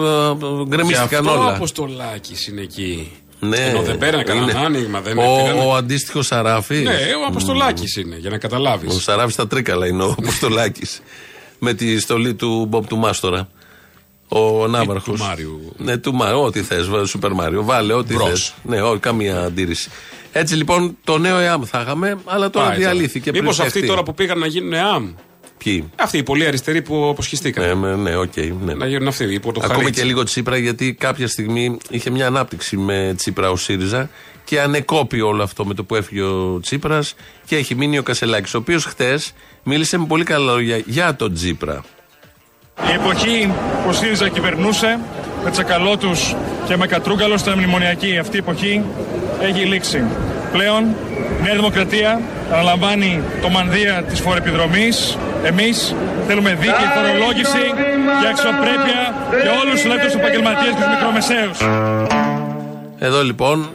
Γκρεμίστηκαν 0.68 1.08
Γι' 1.08 1.28
αυτό 1.28 1.30
όλα. 1.40 1.50
ο 1.50 1.54
Αποστολάκη 1.54 2.34
είναι 2.50 2.60
εκεί. 2.60 3.12
Ναι, 3.40 3.56
Ενώ 3.56 3.82
δεν 3.82 3.98
πέρανε 3.98 4.22
κανένα 4.22 4.50
είναι. 4.50 4.60
άνοιγμα. 4.64 5.00
Δεν 5.00 5.18
ο, 5.18 5.22
πήρανε- 5.42 5.62
ο 5.66 5.74
αντίστοιχος 5.74 6.26
Σαράφης. 6.26 6.82
Ναι, 6.84 6.90
ο 6.92 7.26
Αποστολάκη 7.28 8.00
είναι, 8.00 8.16
για 8.16 8.30
να 8.30 8.38
καταλάβεις. 8.38 8.94
Ο 8.96 9.00
Σαράφης 9.00 9.32
στα 9.34 9.46
τρίκαλα 9.46 9.86
είναι 9.86 10.02
ο 10.02 10.14
Αποστολάκη. 10.18 10.82
με 11.58 11.74
τη 11.74 12.00
στολή 12.00 12.34
του 12.34 12.66
Μπομπ 12.68 12.84
του 12.86 12.96
Μάστορα. 12.96 13.48
Ο 14.28 14.66
Ναύαρχος. 14.66 15.12
του 15.12 15.18
Μάριου. 15.18 15.74
Ναι, 15.76 15.96
του 15.96 16.14
Μάριου. 16.14 16.40
Ό,τι 16.40 16.62
θες, 16.62 16.88
Σούπερ 17.04 17.32
Μάριο. 17.32 17.62
Βάλε, 17.64 17.92
ό,τι 17.92 18.14
θες. 18.14 18.22
Μπρος. 18.26 18.54
Ναι, 18.62 18.82
ό, 18.82 18.98
καμία 19.00 19.40
αντίρρηση. 19.42 19.90
Έτσι 20.32 20.54
λοιπόν 20.54 20.96
το 21.04 21.18
νέο 21.18 21.38
ΕΑΜ 21.38 21.62
θα 21.64 21.80
είχαμε, 21.80 22.18
αλλά 22.24 22.50
τώρα 22.50 22.70
διαλύθηκε. 22.70 23.30
πριν 23.30 23.42
Μήπως 23.42 23.50
αυτοί 23.54 23.68
φτιαχτεί. 23.68 23.88
τώρα 23.88 24.02
που 24.02 24.14
πήγαν 24.14 24.38
να 24.38 24.46
γίνουν 24.46 24.74
ΑΜ. 24.74 25.08
Ποιοι; 25.58 25.90
Αυτοί 25.96 26.18
οι 26.18 26.22
πολύ 26.22 26.46
αριστεροί 26.46 26.82
που 26.82 27.08
αποσχιστήκαν. 27.10 27.78
Ναι, 27.80 27.88
ναι, 27.88 27.96
ναι, 28.10 28.16
οκ. 28.16 28.32
ναι. 28.64 28.74
Να 28.74 28.86
γίνουν 28.86 29.08
αυτοί 29.08 29.24
υπό 29.24 29.52
το 29.52 29.60
Ακόμα 29.64 29.78
Χαρίτση. 29.78 30.00
και 30.00 30.06
λίγο 30.06 30.22
Τσίπρα, 30.22 30.56
γιατί 30.56 30.94
κάποια 30.94 31.28
στιγμή 31.28 31.76
είχε 31.90 32.10
μια 32.10 32.26
ανάπτυξη 32.26 32.76
με 32.76 33.14
Τσίπρα 33.16 33.50
ο 33.50 33.56
ΣΥΡΙΖΑ 33.56 34.10
και 34.44 34.60
ανεκόπη 34.60 35.20
όλο 35.20 35.42
αυτό 35.42 35.64
με 35.66 35.74
το 35.74 35.84
που 35.84 35.94
έφυγε 35.94 36.22
ο 36.22 36.60
Τσίπρας 36.60 37.14
και 37.46 37.56
έχει 37.56 37.74
μείνει 37.74 37.98
ο 37.98 38.02
Κασελάκης, 38.02 38.54
ο 38.54 38.58
οποίος 38.58 38.84
χτες 38.84 39.32
μίλησε 39.62 39.98
με 39.98 40.04
πολύ 40.06 40.24
καλά 40.24 40.52
λόγια 40.52 40.82
για 40.86 41.16
τον 41.16 41.34
Τσίπρα. 41.34 41.84
Η 42.88 42.92
εποχή 42.92 43.52
που 43.82 43.88
ο 43.88 43.92
ΣΥΡΙΖΑ 43.92 44.28
κυβερνούσε 44.28 44.98
με 45.44 45.50
τσακαλώτους 45.50 46.34
και 46.66 46.76
με 46.76 46.86
κατρούγκαλο 46.86 47.36
στα 47.36 47.56
μνημονιακή 47.56 48.18
αυτή 48.18 48.36
η 48.36 48.38
εποχή 48.38 48.82
έχει 49.40 49.60
λήξει. 49.64 50.04
Πλέον 50.52 50.84
η 50.84 51.42
Νέα 51.42 51.54
Δημοκρατία 51.54 52.20
αναλαμβάνει 52.52 53.22
το 53.42 53.48
μανδύα 53.48 54.02
της 54.02 54.20
φορεπιδρομής. 54.20 55.18
Εμείς 55.44 55.94
θέλουμε 56.26 56.50
δίκαιη 56.50 56.88
φορολόγηση 56.94 57.64
και 58.20 58.28
αξιοπρέπεια 58.30 59.00
για 59.42 59.52
όλους 59.60 59.74
τους 59.74 59.84
ελεύθερους 59.84 60.14
επαγγελματίες 60.14 60.74
και 60.74 60.80
τους 60.80 60.90
μικρομεσαίους. 60.94 61.58
Εδώ 62.98 63.22
λοιπόν 63.24 63.68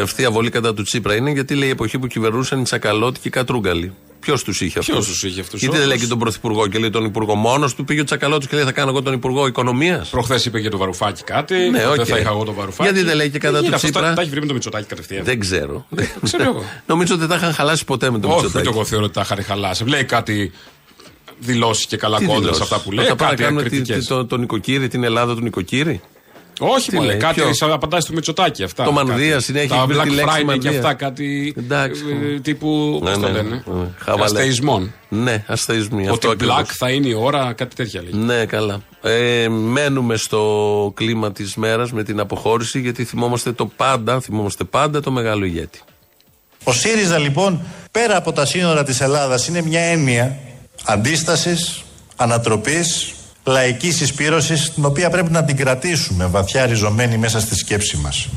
ευθεία 0.00 0.30
βολή 0.30 0.50
κατά 0.50 0.74
του 0.74 0.82
Τσίπρα 0.82 1.14
είναι 1.14 1.30
γιατί 1.30 1.54
λέει 1.54 1.68
η 1.68 1.70
εποχή 1.70 1.98
που 1.98 2.06
κυβερνούσαν 2.06 2.60
οι 2.60 2.62
Τσακαλώτοι 2.62 3.20
και 3.20 3.28
οι 3.28 3.30
Κατρούγκαλοι. 3.30 3.92
Ποιος 4.20 4.44
τους 4.44 4.60
είχε 4.60 4.78
αυτούς; 4.78 4.94
Ποιος 4.94 5.06
τους 5.06 5.22
είχε 5.22 5.40
αυτούς; 5.40 5.60
Γιατί 5.60 5.76
δεν 5.76 5.84
όλους; 5.86 5.94
λέει 5.96 6.04
και 6.04 6.10
τον 6.10 6.18
Πρωθυπουργό 6.18 6.66
και 6.66 6.78
λέει 6.78 6.90
τον 6.90 7.04
Υπουργό. 7.04 7.34
Μόνος 7.34 7.74
του 7.74 7.84
πήγε 7.84 8.00
ο 8.00 8.04
Τσακαλώτης 8.04 8.48
και 8.48 8.56
λέει 8.56 8.64
θα 8.64 8.72
κάνω 8.72 8.90
εγώ 8.90 9.02
τον 9.02 9.12
Υπουργό 9.12 9.46
Οικονομίας. 9.46 10.08
Προχθές 10.08 10.44
είπε 10.44 10.58
για 10.58 10.70
το 10.70 10.76
βαρουφάκι 10.78 11.22
κάτι. 11.22 11.54
Ναι, 11.54 11.78
δεν 11.78 11.88
οκ. 11.88 12.04
θα 12.08 12.18
είχα 12.18 12.28
εγώ 12.30 12.44
το 12.44 12.52
βαρουφάκι. 12.52 12.90
Γιατί 12.90 13.06
δεν 13.08 13.16
λέει 13.16 13.30
και 13.30 13.38
κατά 13.38 13.56
Ε, 13.56 13.60
του 13.60 13.66
είναι 13.66 13.74
αυτός 13.74 13.90
Τσίπρα; 13.90 14.08
Τα, 14.08 14.14
τα 14.14 14.20
έχει 14.22 14.30
βρει 14.30 14.40
με 14.40 14.46
το 14.46 14.52
Μητσοτάκι 14.52 14.86
κατευθείαν. 14.86 15.24
Δεν 15.24 15.38
ξέρω. 15.40 15.86
ξέρω 16.22 16.42
εγώ. 16.42 16.62
Νομίζω 16.86 17.12
ότι 17.14 17.20
δεν 17.20 17.30
τα 17.30 17.36
είχαν 17.36 17.52
χαλάσει 17.54 17.84
ποτέ 17.84 18.10
με 18.10 18.18
τον 18.18 18.30
Όχι, 18.30 18.40
Μητσοτάκη. 18.42 18.68
ούτε 18.68 18.76
εγώ 18.78 18.86
θεωρώ 18.86 19.04
ότι 19.04 19.14
τα 19.14 19.20
είχαν 19.20 19.44
χαλάσει. 19.44 19.84
Λέει 19.84 20.04
κάτι 20.04 20.52
δηλώσει 21.38 21.86
και 21.86 21.96
καλά 21.96 22.18
Τι 22.18 22.24
κόντρα 22.24 22.38
σε 22.40 22.44
δηλώσεις; 22.44 22.62
αυτά 22.72 22.78
που 22.84 22.92
λέει. 22.92 23.04
Θα 23.06 23.16
πάμε 23.16 23.30
να 23.30 23.36
Κάτι 23.36 23.42
κάνουμε 23.42 23.62
τη- 23.62 23.66
ακριτικές. 23.68 23.98
τη- 24.00 24.06
το- 24.06 24.24
τον 24.26 24.40
νοικοκύρη, 24.40 24.88
την 24.88 25.04
Ελλάδα 25.04 25.34
του 25.34 25.40
νοικοκύρη. 25.40 26.00
Όχι, 26.58 26.90
Τι 26.90 26.94
μου 26.96 27.00
λέει 27.02 27.10
λέει, 27.10 27.18
κάτι 27.20 27.40
ποιο; 27.40 27.54
σαν 27.54 27.72
απαντάει 27.72 28.00
στο 28.00 28.12
Μητσοτάκι 28.12 28.62
αυτά. 28.62 28.84
Το 28.84 28.92
Μανδύα 28.92 29.30
κάτι. 29.32 29.42
συνέχεια 29.44 29.68
Τα 29.68 29.76
έχει 29.76 29.86
βρει 29.86 29.98
τη 29.98 30.04
Black 30.04 30.14
λέξη 30.14 30.30
Friday 30.34 30.38
και 30.38 30.44
Μανδύα. 30.44 30.70
αυτά 30.70 30.94
κάτι. 30.94 31.54
Εντάξει. 31.58 32.02
ε, 32.36 32.40
τύπου. 32.40 33.00
Ναι, 33.02 33.10
Πώς 33.10 33.20
το 33.20 33.26
ναι, 33.26 33.32
λένε. 33.32 33.62
ναι. 33.66 33.86
Χαβαλέ. 33.98 34.24
Αστεϊσμών. 34.24 34.92
Ναι, 35.08 35.44
αστεϊσμοί. 35.46 36.02
Ότι 36.08 36.10
αυτό 36.26 36.30
black 36.30 36.32
ακριβώς. 36.50 36.76
θα 36.76 36.90
είναι 36.90 37.08
η 37.08 37.14
ώρα, 37.14 37.52
κάτι 37.52 37.74
τέτοια 37.74 38.02
λέει. 38.02 38.22
Ναι, 38.22 38.44
καλά. 38.44 38.80
Ε, 39.02 39.48
μένουμε 39.48 40.16
στο 40.16 40.92
κλίμα 40.96 41.32
της 41.32 41.54
μέρας 41.56 41.92
με 41.92 42.02
την 42.02 42.20
αποχώρηση 42.20 42.80
γιατί 42.80 43.04
θυμόμαστε 43.04 43.52
το 43.52 43.66
πάντα, 43.66 44.20
θυμόμαστε 44.20 44.64
πάντα 44.64 45.00
το 45.00 45.10
μεγάλο 45.10 45.44
ηγέτη. 45.44 45.80
Ο 46.64 46.72
ΣΥΡΙΖΑ 46.72 47.18
λοιπόν 47.18 47.60
πέρα 47.90 48.16
από 48.16 48.32
τα 48.32 48.46
σύνορα 48.46 48.84
της 48.84 49.00
Ελλάδας 49.00 49.46
είναι 49.48 49.62
μια 49.62 49.80
έννοια 49.80 50.38
αντίστασης, 50.84 51.82
ανατροπής, 52.16 53.12
λαϊκής 53.48 53.96
συσπήρωσης 53.96 54.72
την 54.74 54.84
οποία 54.84 55.10
πρέπει 55.10 55.30
να 55.30 55.44
την 55.44 55.56
κρατήσουμε 55.56 56.26
βαθιά 56.26 56.66
ριζωμένη 56.66 57.16
μέσα 57.16 57.40
στη 57.40 57.54
σκέψη 57.54 57.96
μας. 57.96 58.28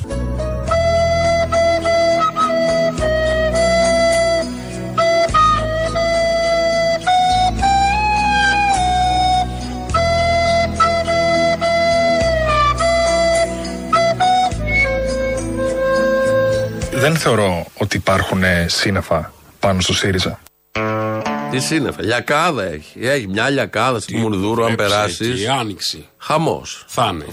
Δεν 16.92 17.16
θεωρώ 17.16 17.66
ότι 17.78 17.98
υπάρχουν 17.98 18.44
ε, 18.44 18.66
σύννεφα 18.70 19.34
πάνω 19.60 19.82
στο 19.82 19.94
ΣΥΡΙΖΑ. 19.94 20.40
Τι 21.52 21.60
σύννεφα, 21.60 22.04
λιακάδα 22.04 22.64
έχει. 22.64 23.00
Έχει 23.00 23.28
μια 23.28 23.50
λιακάδα 23.50 24.00
στην 24.00 24.20
Μουρδούρο, 24.20 24.66
αν 24.66 24.74
βλέπεις 24.76 24.94
περάσεις. 24.94 25.30
εκεί, 25.30 25.48
άνοιξη. 25.48 26.08
Χαμός. 26.18 26.84
Θα 26.88 27.10
είναι. 27.14 27.26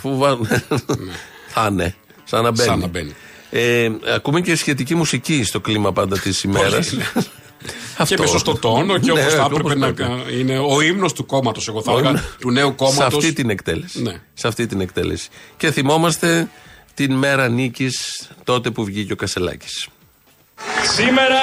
Θα 1.49 1.69
είναι. 1.71 1.95
Σαν 2.25 2.43
να 2.43 2.51
μπαίνει. 2.51 2.69
Σαν 2.69 2.79
να 2.79 2.87
μπαίνει. 2.87 3.15
Ε, 3.51 3.91
ακούμε 4.15 4.41
και 4.41 4.57
σχετική 4.57 4.95
μουσική 4.95 5.45
στο 5.45 5.61
κλίμα 5.61 5.93
πάντα 5.93 6.19
της 6.19 6.43
ημέρας. 6.43 6.95
Και 8.07 8.17
με 8.21 8.27
σωστό 8.27 8.55
τόνο 8.55 8.99
και 8.99 9.13
Ναι, 9.13 9.21
όπως 9.21 9.35
θα 9.35 9.45
όπως 9.45 9.59
έπρεπε 9.59 9.79
να 9.79 9.93
πρέπει. 9.95 10.41
είναι 10.41 10.59
ο 10.59 10.81
ύμνος 10.81 11.13
του 11.13 11.27
κόμματος, 11.27 11.69
εγώ 11.69 11.83
θα 11.83 11.93
Ο 11.93 11.99
έλεγα, 11.99 12.09
ύμνος- 12.09 12.37
του 12.39 12.51
νέου 12.51 12.67
Σε 12.69 12.75
κόμματο. 12.75 13.17
αυτή 13.17 13.33
την 13.33 13.51
εκτέλεση. 13.51 14.03
Ναι. 14.03 14.21
Σε 14.35 14.49
αυτή 14.49 14.67
την 14.67 14.81
εκτέλεση. 14.81 15.29
Και 15.57 15.71
θυμόμαστε 15.71 16.49
την 16.95 17.13
μέρα 17.13 17.49
νίκης 17.49 18.29
τότε 18.45 18.71
που 18.71 18.85
βγήκε 18.85 19.13
ο 19.13 19.17
Κασελάκης. 19.17 19.89
Σήμερα 20.95 21.41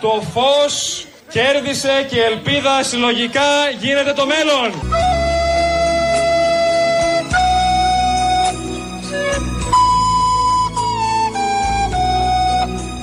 το 0.00 0.22
φως 0.32 1.06
κέρδισε 1.30 2.06
και 2.08 2.16
η 2.16 2.20
ελπίδα 2.20 2.82
συλλογικά 2.82 3.70
γίνεται 3.80 4.12
το 4.12 4.26
μέλλον. 4.26 4.70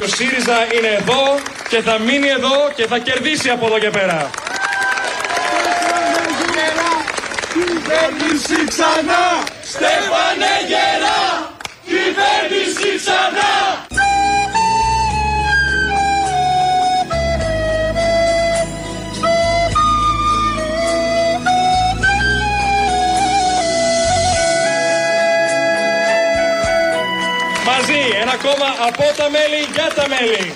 Ο 0.03 0.07
ΣΥΡΙΖΑ 0.07 0.57
είναι 0.75 0.87
εδώ 0.87 1.39
και 1.69 1.81
θα 1.81 1.99
μείνει 1.99 2.27
εδώ 2.27 2.71
και 2.75 2.87
θα 2.87 2.97
κερδίσει 2.97 3.49
από 3.49 3.65
εδώ 3.65 3.79
και 3.79 3.89
πέρα. 3.89 4.29
Κυβέρνηση 7.53 8.65
ξανά! 8.67 9.43
Στέφανε 9.63 10.53
γερά! 10.67 11.51
Κυβέρνηση 11.85 12.97
ξανά! 12.97 13.91
Μαζί, 28.33 28.47
ένα 28.47 28.53
κόμμα 28.53 28.69
από 28.87 29.17
τα 29.17 29.29
μέλη 29.29 29.59
για 29.73 29.87
τα 29.95 30.05
μέλη. 30.13 30.51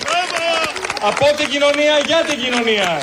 Από 1.02 1.36
την 1.36 1.48
κοινωνία 1.48 1.94
για 2.06 2.20
την 2.28 2.38
κοινωνία. 2.44 3.02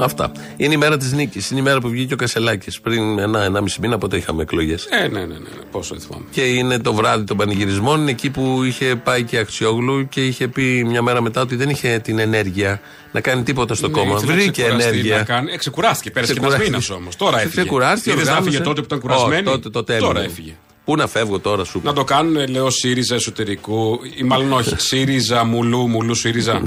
Αυτά. 0.00 0.32
Είναι 0.56 0.74
η 0.74 0.76
μέρα 0.76 0.96
της 0.96 1.12
νίκης. 1.12 1.50
Είναι 1.50 1.60
η 1.60 1.62
μέρα 1.62 1.80
που 1.80 1.88
βγήκε 1.88 2.14
ο 2.14 2.16
Κασελάκης. 2.16 2.80
Πριν 2.80 3.18
ένα-ενάμιση 3.18 3.80
μήνα, 3.80 3.98
πότε 3.98 4.16
είχαμε 4.16 4.42
εκλογές. 4.42 4.86
Ε, 4.90 4.96
ναι, 4.96 5.06
ναι, 5.08 5.24
ναι, 5.26 5.34
ναι. 5.38 5.62
Πόσο 5.70 5.94
δεν 5.94 6.02
θυμάμαι. 6.06 6.24
Και 6.30 6.40
είναι 6.42 6.78
το 6.78 6.94
βράδυ 6.94 7.24
των 7.24 7.36
πανηγυρισμών. 7.36 8.00
Είναι 8.00 8.10
εκεί 8.10 8.30
που 8.30 8.62
είχε 8.64 8.96
πάει 9.04 9.22
και 9.22 9.38
Αξιόγλου 9.38 10.08
και 10.08 10.26
είχε 10.26 10.48
πει 10.48 10.84
μια 10.84 11.02
μέρα 11.02 11.20
μετά 11.22 11.40
ότι 11.40 11.56
δεν 11.56 11.68
είχε 11.68 11.98
την 11.98 12.18
ενέργεια 12.18 12.80
να 13.12 13.20
κάνει 13.20 13.42
τίποτα 13.42 13.74
στο 13.74 13.86
Ναι, 13.86 13.92
κόμμα. 13.92 14.14
ήθελε 14.16 14.30
να 14.32 14.36
Βρήκε 14.36 14.50
ξεκουραστεί, 14.62 14.88
ενέργεια. 14.88 15.16
να 15.16 15.22
κάνει- 15.24 15.52
Ε, 15.52 15.56
ξεκουράστηκε. 15.56 16.10
Πέρασε 16.10 16.32
και 16.32 16.38
ένας 16.38 16.50
Ξεκουράστηκε. 16.54 16.86
μήνας 16.88 17.00
όμως. 17.02 17.16
Τώρα 17.16 17.40
έφυγε. 17.40 17.60
Ξεκουράστηκε. 17.62 18.10
Είδες 18.10 18.24
να 18.24 18.30
οργάνωσε. 18.30 18.48
έφυγε 18.56 18.68
τότε 18.68 18.80
που 18.80 18.86
ήταν 18.86 19.00
κουρασμένη. 19.00 19.34
Όχι, 19.48 19.56
τότε, 19.56 19.70
τότε 19.70 19.96
Τώρα 19.96 20.10
έμεινε. 20.20 20.24
έφυγε. 20.32 20.54
Πού 20.92 20.98
να 20.98 21.06
φεύγω 21.06 21.38
τώρα, 21.38 21.64
σου 21.64 21.80
Να 21.84 21.92
το 21.92 22.04
κάνουν, 22.04 22.48
λέω, 22.48 22.70
ΣΥΡΙΖΑ 22.70 23.14
εσωτερικού, 23.14 24.00
ή 24.16 24.22
μάλλον 24.22 24.52
όχι, 24.52 24.74
ΣΥΡΙΖΑ, 24.88 25.44
Μουλού, 25.44 25.88
Μουλού, 25.88 26.14
ΣΥΡΙΖΑ. 26.14 26.62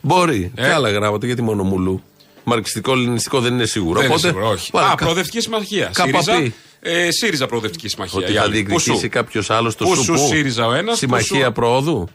Μπορεί. 0.00 0.52
Ε. 0.54 0.62
Και 0.62 0.68
άλλα 0.72 0.90
γράμματα, 0.90 1.26
γιατί 1.26 1.42
μόνο 1.42 1.62
μουλού. 1.62 2.02
Μαρξιστικό, 2.44 2.94
λινιστικό 2.94 3.40
δεν 3.40 3.52
είναι 3.52 3.64
σίγουρο. 3.66 3.94
Δεν 4.00 4.04
είναι 4.04 4.14
Οπότε, 4.14 4.28
σίγουρο, 4.28 4.48
όχι. 4.50 4.70
Πάρα, 4.70 4.86
Α, 4.86 4.88
κα- 4.88 4.94
προοδευτική 4.94 5.40
συμμαχία. 5.40 5.90
ΚΑΠΑΠΗ. 5.94 6.22
ΣΥΡΙΖΑ, 6.24 6.52
ε, 6.80 7.10
ΣΥΡΙΖΑ 7.10 7.46
προοδευτική 7.46 7.88
συμμαχία. 7.88 8.18
Ότι 8.18 8.32
Οι 8.32 8.34
θα 8.34 8.42
άλλοι. 8.42 8.52
διεκδικήσει 8.52 8.92
Πού 9.00 9.08
κάποιος 9.10 9.50
άλλος 9.50 9.74
το 9.76 9.84
Πού 9.84 9.94
σου. 9.94 10.02
σου 10.02 10.12
πού; 10.12 10.26
ΣΥΡΙΖΑ 10.30 10.66
ο 10.66 10.72
ένας, 10.72 10.92
πού 10.92 10.96
Συμμαχία 10.96 11.44
σου- 11.44 11.52
προόδου; 11.52 12.08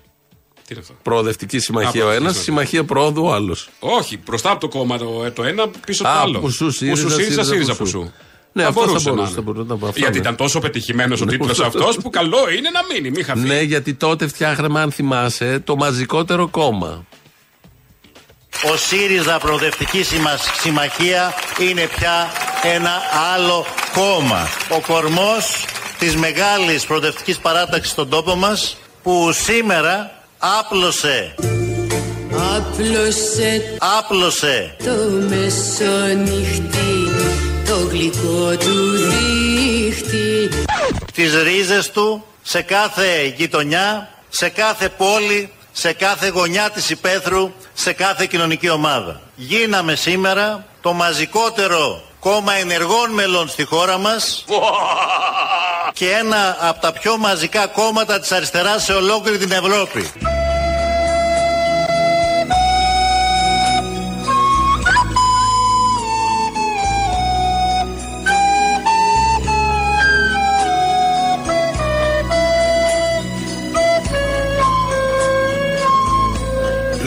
Τι 0.54 0.74
είναι 0.74 0.80
αυτό; 0.80 0.94
Προοδευτική 1.04 1.60
συμμαχία 1.60 1.90
ο 2.06 2.08
ένας, 2.08 2.16
προοδευτική 2.18 2.44
συμμαχία 2.44 2.84
προόδου 2.84 3.24
ο 3.26 3.34
άλλος. 3.34 3.70
Όχι, 3.80 4.20
μπροστά 4.26 4.52
από 4.52 4.60
το 4.60 4.68
κόμμα 4.68 4.98
το, 4.98 5.22
ε, 5.26 5.32
το 5.32 5.44
ένα, 5.44 5.68
πίσω 5.86 6.04
το 6.04 6.10
Α, 6.10 6.20
άλλο. 6.22 6.40
που 6.40 6.50
σου, 6.50 6.72
ΣΥΡΙΖΑ, 6.72 7.04
Που 7.04 7.10
σου 7.10 7.16
ΣΥΡΙΖΑ, 7.16 7.44
ΣΥΡΙΖΑ, 7.44 7.76
ΣΥΡΙΖΑ 8.64 8.72
που 8.72 8.74
που 8.74 8.80
σου. 8.80 8.84
σου. 8.84 8.84
Ναι, 8.84 8.84
Θα 8.84 8.84
αυτός 8.84 8.84
θα 8.84 8.90
μπορούσε 8.92 9.10
να 9.10 9.16
μπορούσε, 9.16 9.32
είναι. 9.32 9.36
θα 9.36 9.42
μπορούσε 9.42 9.66
να 9.70 9.78
πω. 9.78 9.88
Αυτό 9.88 10.00
Γιατί 10.00 10.14
ναι. 10.14 10.20
ήταν 10.20 10.36
τόσο 10.36 10.60
πετυχημένος 10.60 11.22
ο 11.22 11.26
Ναι, 11.26 11.32
τίτλος 11.32 11.60
αυτό. 11.60 11.66
αυτός 11.80 11.98
που 12.04 12.10
καλό 12.10 12.38
είναι 12.58 12.70
να 12.70 12.80
μείνει, 12.94 13.10
μην 13.10 13.26
χαθεί. 13.26 13.40
Ναι, 13.40 13.62
γιατί 13.62 13.94
τότε 13.94 14.28
φτιάχναμε, 14.28 14.80
αν 14.82 14.92
θυμάσαι, 14.92 15.60
το 15.64 15.76
μαζικότερο 15.76 16.48
κόμμα. 16.48 17.06
Ο 18.74 18.76
ΣΥΡΙΖΑ 18.78 19.38
Προοδευτική 19.40 20.04
Συμμα- 20.04 20.38
Συμμαχία 20.62 21.34
είναι 21.70 21.90
πια 21.98 22.32
ένα 22.64 22.92
άλλο 23.36 23.66
κόμμα. 23.94 24.48
Ο 24.70 24.80
κορμός 24.88 25.66
της 26.00 26.16
μεγάλης 26.16 26.86
προοδευτικής 26.86 27.38
παράταξης 27.38 27.92
στον 27.92 28.10
τόπο 28.10 28.36
μας 28.36 28.78
που 29.04 29.30
σήμερα 29.34 30.12
άπλωσε, 30.38 31.36
Άπλωσε 32.58 33.78
άπλωσε 34.00 34.76
το 34.84 34.92
μεσονύχτη 35.30 37.07
το 37.68 37.78
γλυκό 37.90 38.58
του 38.58 38.92
δίχτυ 38.92 40.50
τις 41.14 41.34
ρίζες 41.44 41.92
του 41.92 42.26
σε 42.42 42.62
κάθε 42.62 43.34
γειτονιά, 43.36 44.10
σε 44.30 44.50
κάθε 44.50 44.90
πόλη, 44.90 45.50
σε 45.72 45.94
κάθε 45.94 46.28
γωνιά 46.28 46.70
της 46.70 46.90
υπαίθρου, 46.90 47.52
σε 47.74 47.94
κάθε 47.94 48.26
κοινωνική 48.26 48.70
ομάδα. 48.70 49.22
Γίναμε 49.36 49.96
σήμερα 49.96 50.66
το 50.82 50.94
μαζικότερο 50.94 52.02
κόμμα 52.20 52.54
ενεργών 52.54 53.12
μελών 53.12 53.48
στη 53.48 53.64
χώρα 53.64 53.98
μας 53.98 54.46
και 55.94 56.10
ένα 56.10 56.58
από 56.60 56.82
τα 56.82 56.92
πιο 56.92 57.18
μαζικά 57.18 57.68
κόμματα 57.68 58.20
της 58.20 58.32
αριστεράς 58.32 58.84
σε 58.84 58.94
ολόκληρη 58.94 59.38
την 59.38 59.52
Ευρώπη. 59.52 60.12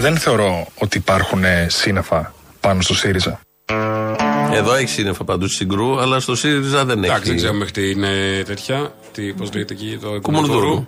Δεν 0.00 0.16
θεωρώ 0.18 0.66
ότι 0.74 0.96
υπάρχουν 0.98 1.44
ε, 1.44 1.66
σύννεφα 1.70 2.34
πάνω 2.60 2.80
στο 2.82 2.94
ΣΥΡΙΖΑ. 2.94 3.40
Εδώ 4.52 4.74
έχει 4.74 4.88
σύννεφα 4.88 5.24
παντού 5.24 5.46
στη 5.46 5.56
Συγκρού, 5.56 6.00
αλλά 6.00 6.20
στο 6.20 6.34
ΣΥΡΙΖΑ 6.36 6.84
δεν 6.84 6.98
έχει. 6.98 7.06
Εντάξει, 7.06 7.28
δεν 7.28 7.36
ξέρουμε 7.36 7.58
μέχρι 7.58 7.72
τι 7.72 7.90
είναι 7.90 8.42
τέτοια. 8.46 8.94
Τι, 9.12 9.32
πώς 9.32 9.52
λέγεται 9.52 9.74
εκεί, 9.74 9.98
το 10.02 10.20
Κουμουνδούρου. 10.20 10.86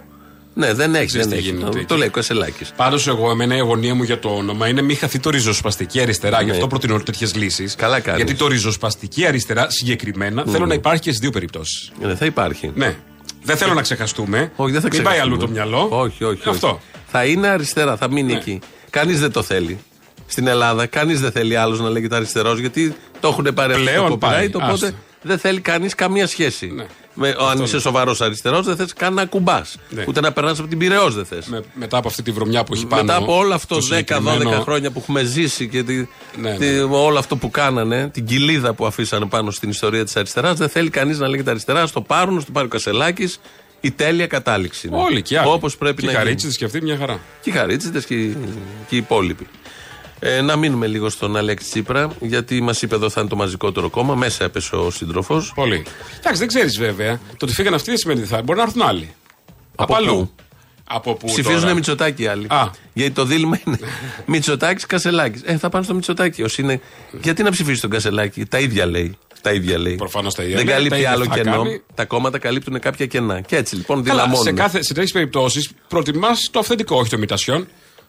Ναι, 0.55 0.73
δεν 0.75 0.95
έχει. 0.95 1.07
ξέρεις 1.07 1.27
Δεν 1.27 1.39
τι 1.39 1.43
έχει. 1.45 1.55
γίνεται 1.55 1.79
εκεί. 1.79 1.87
Το 1.87 1.97
λέει 1.97 2.09
ο 2.09 2.11
Κασελάκης. 2.11 2.73
Πάντως, 2.77 3.07
εγώ, 3.09 3.31
εμένα 3.31 3.57
η 3.57 3.59
αγωνία 3.59 3.95
μου 3.95 4.03
για 4.03 4.19
το 4.19 4.29
όνομα 4.29 4.69
είναι 4.69 4.83
μην 4.83 4.97
χαθεί 4.97 5.19
το 5.19 5.31
ριζοσπαστική 5.31 6.01
αριστερά. 6.01 6.39
Ναι. 6.39 6.45
Γι' 6.45 6.51
αυτό 6.51 6.67
προτείνω 6.67 6.99
τέτοιες 6.99 7.35
λύσεις. 7.35 7.75
Καλά 7.75 8.01
κάνεις. 8.01 8.23
Γιατί 8.23 8.39
το 8.39 8.47
ριζοσπαστική 8.47 9.27
αριστερά 9.27 9.71
συγκεκριμένα 9.71 10.45
θέλω 10.49 10.67
να 10.67 10.75
υπάρχει 10.75 11.01
και 11.01 11.09
στις 11.09 11.21
δύο 11.21 11.31
περιπτώσεις. 11.31 11.93
Ναι, 12.01 12.15
θα 12.15 12.25
υπάρχει. 12.25 12.73
Ναι. 12.75 12.97
Δεν 13.45 13.57
θέλω 13.57 13.75
να 13.75 13.83
ξεχαστούμε. 13.83 14.53
Όχι, 14.57 14.73
δεν 14.73 14.81
θα 14.81 14.89
Μην 14.93 15.03
πάει 15.03 15.13
ξεχαστούμε. 15.13 15.21
αλλού 15.21 15.37
το 15.37 15.49
μυαλό. 15.49 15.87
Όχι, 15.91 16.25
όχι. 16.25 16.49
Αυτό. 16.49 16.67
όχι. 16.69 16.79
Θα 17.07 17.25
είναι 17.25 17.49
αριστερά, 17.49 17.97
θα 17.97 18.11
μείνει 18.11 18.33
Ναι. 18.33 18.39
εκεί. 18.39 18.61
Κανείς 18.93 19.21
δεν 19.21 19.33
το 19.33 19.43
θέλει. 19.43 19.79
Στην 20.27 20.47
Ελλάδα, 20.47 20.87
κανείς 20.87 21.21
δεν 21.21 21.33
θέλει 21.33 21.57
άλλος 21.57 21.81
να 21.81 21.89
λέγεται 21.91 22.17
αριστερός, 22.17 22.59
γιατί 22.59 22.95
το 23.21 23.29
έχουν 23.29 23.49
πάρει 23.55 23.73
αυτό 23.73 23.85
Πλέον 23.85 24.09
το 24.09 24.17
πάει. 24.19 24.47
copyright, 24.47 24.55
οπότε 24.55 24.73
Άστο. 24.87 24.97
δεν 25.23 25.39
θέλει 25.39 25.61
κανείς 25.61 25.95
καμία 25.95 26.27
σχέση. 26.27 26.67
Ναι. 26.67 26.87
Με, 27.15 27.35
αν 27.51 27.63
είσαι 27.63 27.81
σοβαρός 27.81 28.21
αριστερός, 28.21 28.67
δεν 28.67 28.77
θες 28.77 28.93
καν 28.93 29.15
να 29.15 29.25
κουμπάς. 29.25 29.77
Ναι. 29.89 30.05
Ούτε 30.09 30.21
να 30.21 30.33
περνάς 30.33 30.59
από 30.59 30.69
την 30.69 30.79
πυρεό 30.79 31.11
δεν 31.11 31.25
θες. 31.25 31.47
Με, 31.47 31.63
μετά 31.75 31.97
από 31.97 32.09
αυτή 32.09 32.23
τη 32.23 32.31
βρωμιά 32.31 32.65
που 32.65 32.75
έχει 32.75 32.87
πάνω. 32.87 33.03
Μετά 33.03 33.17
από 33.17 33.37
όλο 33.37 33.55
αυτό 33.55 33.75
το 33.75 33.81
10-12 33.81 33.85
συγκεκριμένο- 33.85 34.63
χρόνια 34.63 34.91
που 34.91 34.99
έχουμε 35.03 35.23
ζήσει 35.25 35.69
και 35.69 35.83
τη, 35.83 36.07
Ναι, 36.41 36.57
τη- 36.57 36.65
ναι. 36.67 36.81
όλο 36.83 37.19
αυτό 37.19 37.37
που 37.37 37.51
κάνανε, 37.51 38.09
την 38.13 38.25
κοιλίδα 38.27 38.73
που 38.75 38.87
αφήσανε 38.87 39.27
πάνω 39.27 39.51
στην 39.51 39.71
ιστορία 39.71 40.05
της 40.05 40.17
αριστεράς, 40.17 40.59
δεν 40.59 40.69
θέλει 40.69 40.91
κανείς 40.91 41.19
να 41.19 41.29
λέγεται 41.29 41.51
αριστερά. 41.51 41.87
Στο 41.87 42.01
πάρουν, 42.01 42.41
στο 42.41 42.51
πάρει 42.53 42.67
ο 42.67 42.71
Κασελάκης. 42.71 43.41
Η 43.85 43.91
τέλεια 43.91 44.27
κατάληξη. 44.27 44.87
είναι. 44.89 44.97
Όλοι 44.97 45.23
και 45.23 45.39
άλλοι. 45.39 45.49
Όπως 45.49 45.77
πρέπει 45.77 46.01
και 46.01 46.07
να 46.07 46.11
οι 46.13 46.15
γίνει. 46.15 46.25
Χαρίτσιδες 46.25 46.57
και 46.57 46.65
αυτοί 46.65 46.83
μια 46.83 46.97
χαρά. 46.97 47.21
Και 47.41 47.51
οι 47.51 47.53
Χαρίτσιδες 47.53 48.05
και, 48.05 48.15
οι- 48.15 48.37
και 48.89 48.95
οι 48.95 48.99
υπόλοιποι. 48.99 49.47
Ε, 50.25 50.41
να 50.41 50.57
μείνουμε 50.57 50.87
λίγο 50.87 51.09
στον 51.09 51.37
Αλέξη 51.37 51.71
Τσίπρα, 51.71 52.11
γιατί 52.21 52.61
μας 52.61 52.83
είπε 52.83 52.95
εδώ 52.95 53.11
θα 53.11 53.21
είναι 53.21 53.29
το 53.29 53.37
μαζικότερο 53.37 53.91
κόμμα. 53.91 54.15
Μέσα 54.15 54.45
έπεσε 54.45 54.77
ο 54.77 54.91
σύντροφος. 54.91 55.53
Πολύ. 55.55 55.85
Εντάξει, 56.19 56.39
δεν 56.39 56.49
ξέρεις 56.49 56.79
βέβαια. 56.79 57.17
Το 57.37 57.45
ότι 57.45 57.53
φύγαν 57.55 57.75
αυτοί 57.75 57.89
δεν 57.89 57.99
σημαίνει 57.99 58.21
ότι 58.21 58.29
θα. 58.29 58.43
Μπορεί 58.43 58.59
να 58.59 58.65
έρθουν 58.65 58.83
άλλοι. 58.83 59.15
Από 59.77 59.95
αλλού. 59.95 60.15
πού; 60.19 60.31
Από 60.85 61.15
πού. 61.15 61.27
Ψηφίζουν 61.27 61.61
τώρα; 61.61 61.75
Μητσοτάκη 61.75 62.23
οι 62.23 62.27
άλλοι. 62.27 62.47
Α. 62.49 62.71
Γιατί 62.93 63.11
το 63.11 63.25
δίλημα 63.25 63.61
είναι 63.67 63.79
Μητσοτάκης 64.27 64.87
Κασελάκης. 64.87 65.43
Ε, 65.45 65.57
θα 65.59 65.69
πάνε 65.69 65.85
στο 65.85 65.95
Μητσοτάκη. 65.95 66.43
Όσοι 66.43 66.63
είναι... 66.63 66.81
Γιατί 67.23 67.43
να 67.43 67.51
ψηφίσει 67.51 67.81
τον 67.81 67.91
Κασελάκη; 67.91 68.45
Τα 68.47 68.59
ίδια 68.59 68.87
λέει. 68.87 69.17
Τα 69.43 69.53
ίδια 69.53 69.79
λέει. 69.79 69.95
Προφανώς 69.95 70.35
τα 70.35 70.43
ίδια 70.43 70.57
Δεν 70.57 70.65
λέει, 70.65 70.75
τα 70.75 70.79
καλύπτει 70.81 70.99
ίδια 70.99 71.11
άλλο 71.11 71.25
θα 71.25 71.35
κενό. 71.37 71.51
κάνει. 71.63 71.83
Τα 71.95 72.05
κόμματα 72.05 72.39
καλύπτουν 72.39 72.79
κάποια 72.79 73.07
κενά. 73.07 73.41
Και 73.41 73.57
έτσι 73.57 73.77
λοιπόν 73.77 74.03
Καλά, 74.03 74.15
δυναμώνουν. 74.23 74.45
σε, 74.45 74.53
κάθε, 74.53 74.83
σε 74.83 74.95
τέτοιε 74.95 75.13
περιπτώσεις 75.13 75.71
προτιμάς 75.89 76.49
το 76.51 76.59
αυθεντικό, 76.59 76.97
όχι 76.97 77.11
το 77.11 77.17
ημιτασιόν. 77.17 77.67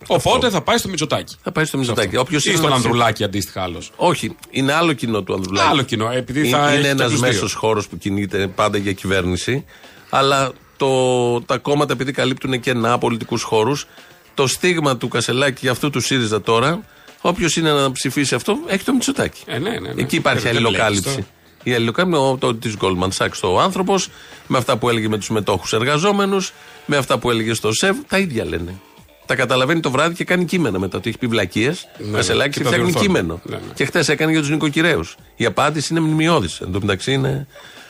Οπότε 0.07 0.49
θα 0.49 0.61
πάει 0.61 0.77
στο 0.77 0.87
Μητσοτάκι. 0.89 1.35
Θα 1.43 1.51
πάει 1.51 1.65
στο 1.65 1.77
Μητσοτάκη. 1.77 2.17
Όποιος 2.17 2.43
Ή 2.45 2.47
είναι 2.49 2.57
στον 2.57 2.69
να 2.69 2.75
ψηφίσει. 2.75 2.93
Ανδρουλάκη 2.93 3.23
αντίστοιχα 3.23 3.61
άλλος. 3.63 3.91
Όχι, 3.95 4.35
είναι 4.49 4.73
άλλο 4.73 4.93
κοινό 4.93 5.21
του 5.23 5.33
Ανδρουλάκη. 5.33 5.67
Άλλο 5.69 5.81
κοινό, 5.81 6.11
επειδή 6.11 6.49
θα 6.49 6.57
είναι 6.57 6.71
έχει 6.73 6.81
και 6.81 6.87
ένας 6.87 7.09
τους 7.11 7.19
δύο. 7.19 7.27
μέσος 7.29 7.53
χώρος 7.53 7.87
που 7.87 7.97
κινείται 7.97 8.47
πάντα 8.47 8.77
για 8.77 8.91
κυβέρνηση. 8.91 9.65
Αλλά 10.09 10.51
το, 10.77 11.41
τα 11.41 11.57
κόμματα 11.57 11.93
επειδή 11.93 12.11
καλύπτουν 12.11 12.59
κενά 12.59 12.97
πολιτικούς 12.97 13.43
χώρους, 13.43 13.87
το 14.33 14.47
στίγμα 14.47 14.97
του 14.97 15.07
Κασελάκη 15.07 15.57
για 15.61 15.71
αυτού 15.71 15.89
του 15.89 15.99
ΣΥΡΙΖΑ 15.99 16.41
τώρα, 16.41 16.83
όποιος 17.25 17.55
είναι 17.55 17.71
να 17.71 17.91
ψηφίσει 17.91 18.35
αυτό, 18.35 18.57
έχει 18.67 18.83
το 18.83 18.93
Μητσοτάκι. 18.93 19.41
Ε, 19.45 19.57
ναι, 19.59 19.69
ναι, 19.69 19.79
ναι. 19.79 20.01
Εκεί 20.01 20.15
υπάρχει 20.15 20.41
Δεν- 20.43 20.53
δεν 20.53 20.63
αλληλοκάλυψη. 20.65 21.09
βλέπεις 21.09 21.25
Η 21.63 21.73
αλληλοκάλυψη 21.73 22.19
το, 22.39 22.55
της 22.55 22.75
Goldman 22.81 23.09
Sachs 23.17 23.39
ο 23.43 23.59
άνθρωπος, 23.59 24.09
με 24.47 24.57
αυτά 24.57 24.77
που 24.77 24.89
έλεγε 24.89 25.07
με 25.07 25.17
τους 25.17 25.29
μετόχους 25.29 25.73
εργαζόμενους, 25.73 26.53
με 26.85 26.97
αυτά 26.97 27.17
που 27.17 27.29
έλεγε 27.31 27.53
στο 27.53 27.73
ΣΕΒ, 27.73 27.97
τα 28.07 28.17
ίδια 28.17 28.45
λένε. 28.45 28.75
Τα 29.25 29.35
καταλαβαίνει 29.35 29.79
το 29.79 29.91
βράδυ 29.91 30.15
και 30.15 30.23
κάνει 30.23 30.45
κείμενα 30.45 30.79
μετά. 30.79 30.99
Το 30.99 31.09
έχει 31.09 31.17
πει 31.17 31.27
βλακίες. 31.27 31.87
Ναι, 31.97 32.17
Κασελάκη 32.17 32.49
και 32.49 32.57
και 32.57 32.63
τα 32.63 32.69
φτιάχνει 32.69 32.91
διορθώνει. 32.91 33.05
κείμενο. 33.19 33.41
Ναι, 33.43 33.55
ναι. 33.55 33.73
Και 33.73 33.85
χθε 33.85 34.03
έκανε 34.07 34.31
για 34.31 34.39
τους 34.41 34.49
νοικοκυρέους. 34.49 35.15
Η 35.35 35.45
απάντηση 35.45 35.87
είναι 35.93 35.99
μνημειώδης. 36.01 36.59
Εν 36.61 36.71
τω 36.71 36.79
μεταξύ 36.79 37.11
είναι 37.13 37.47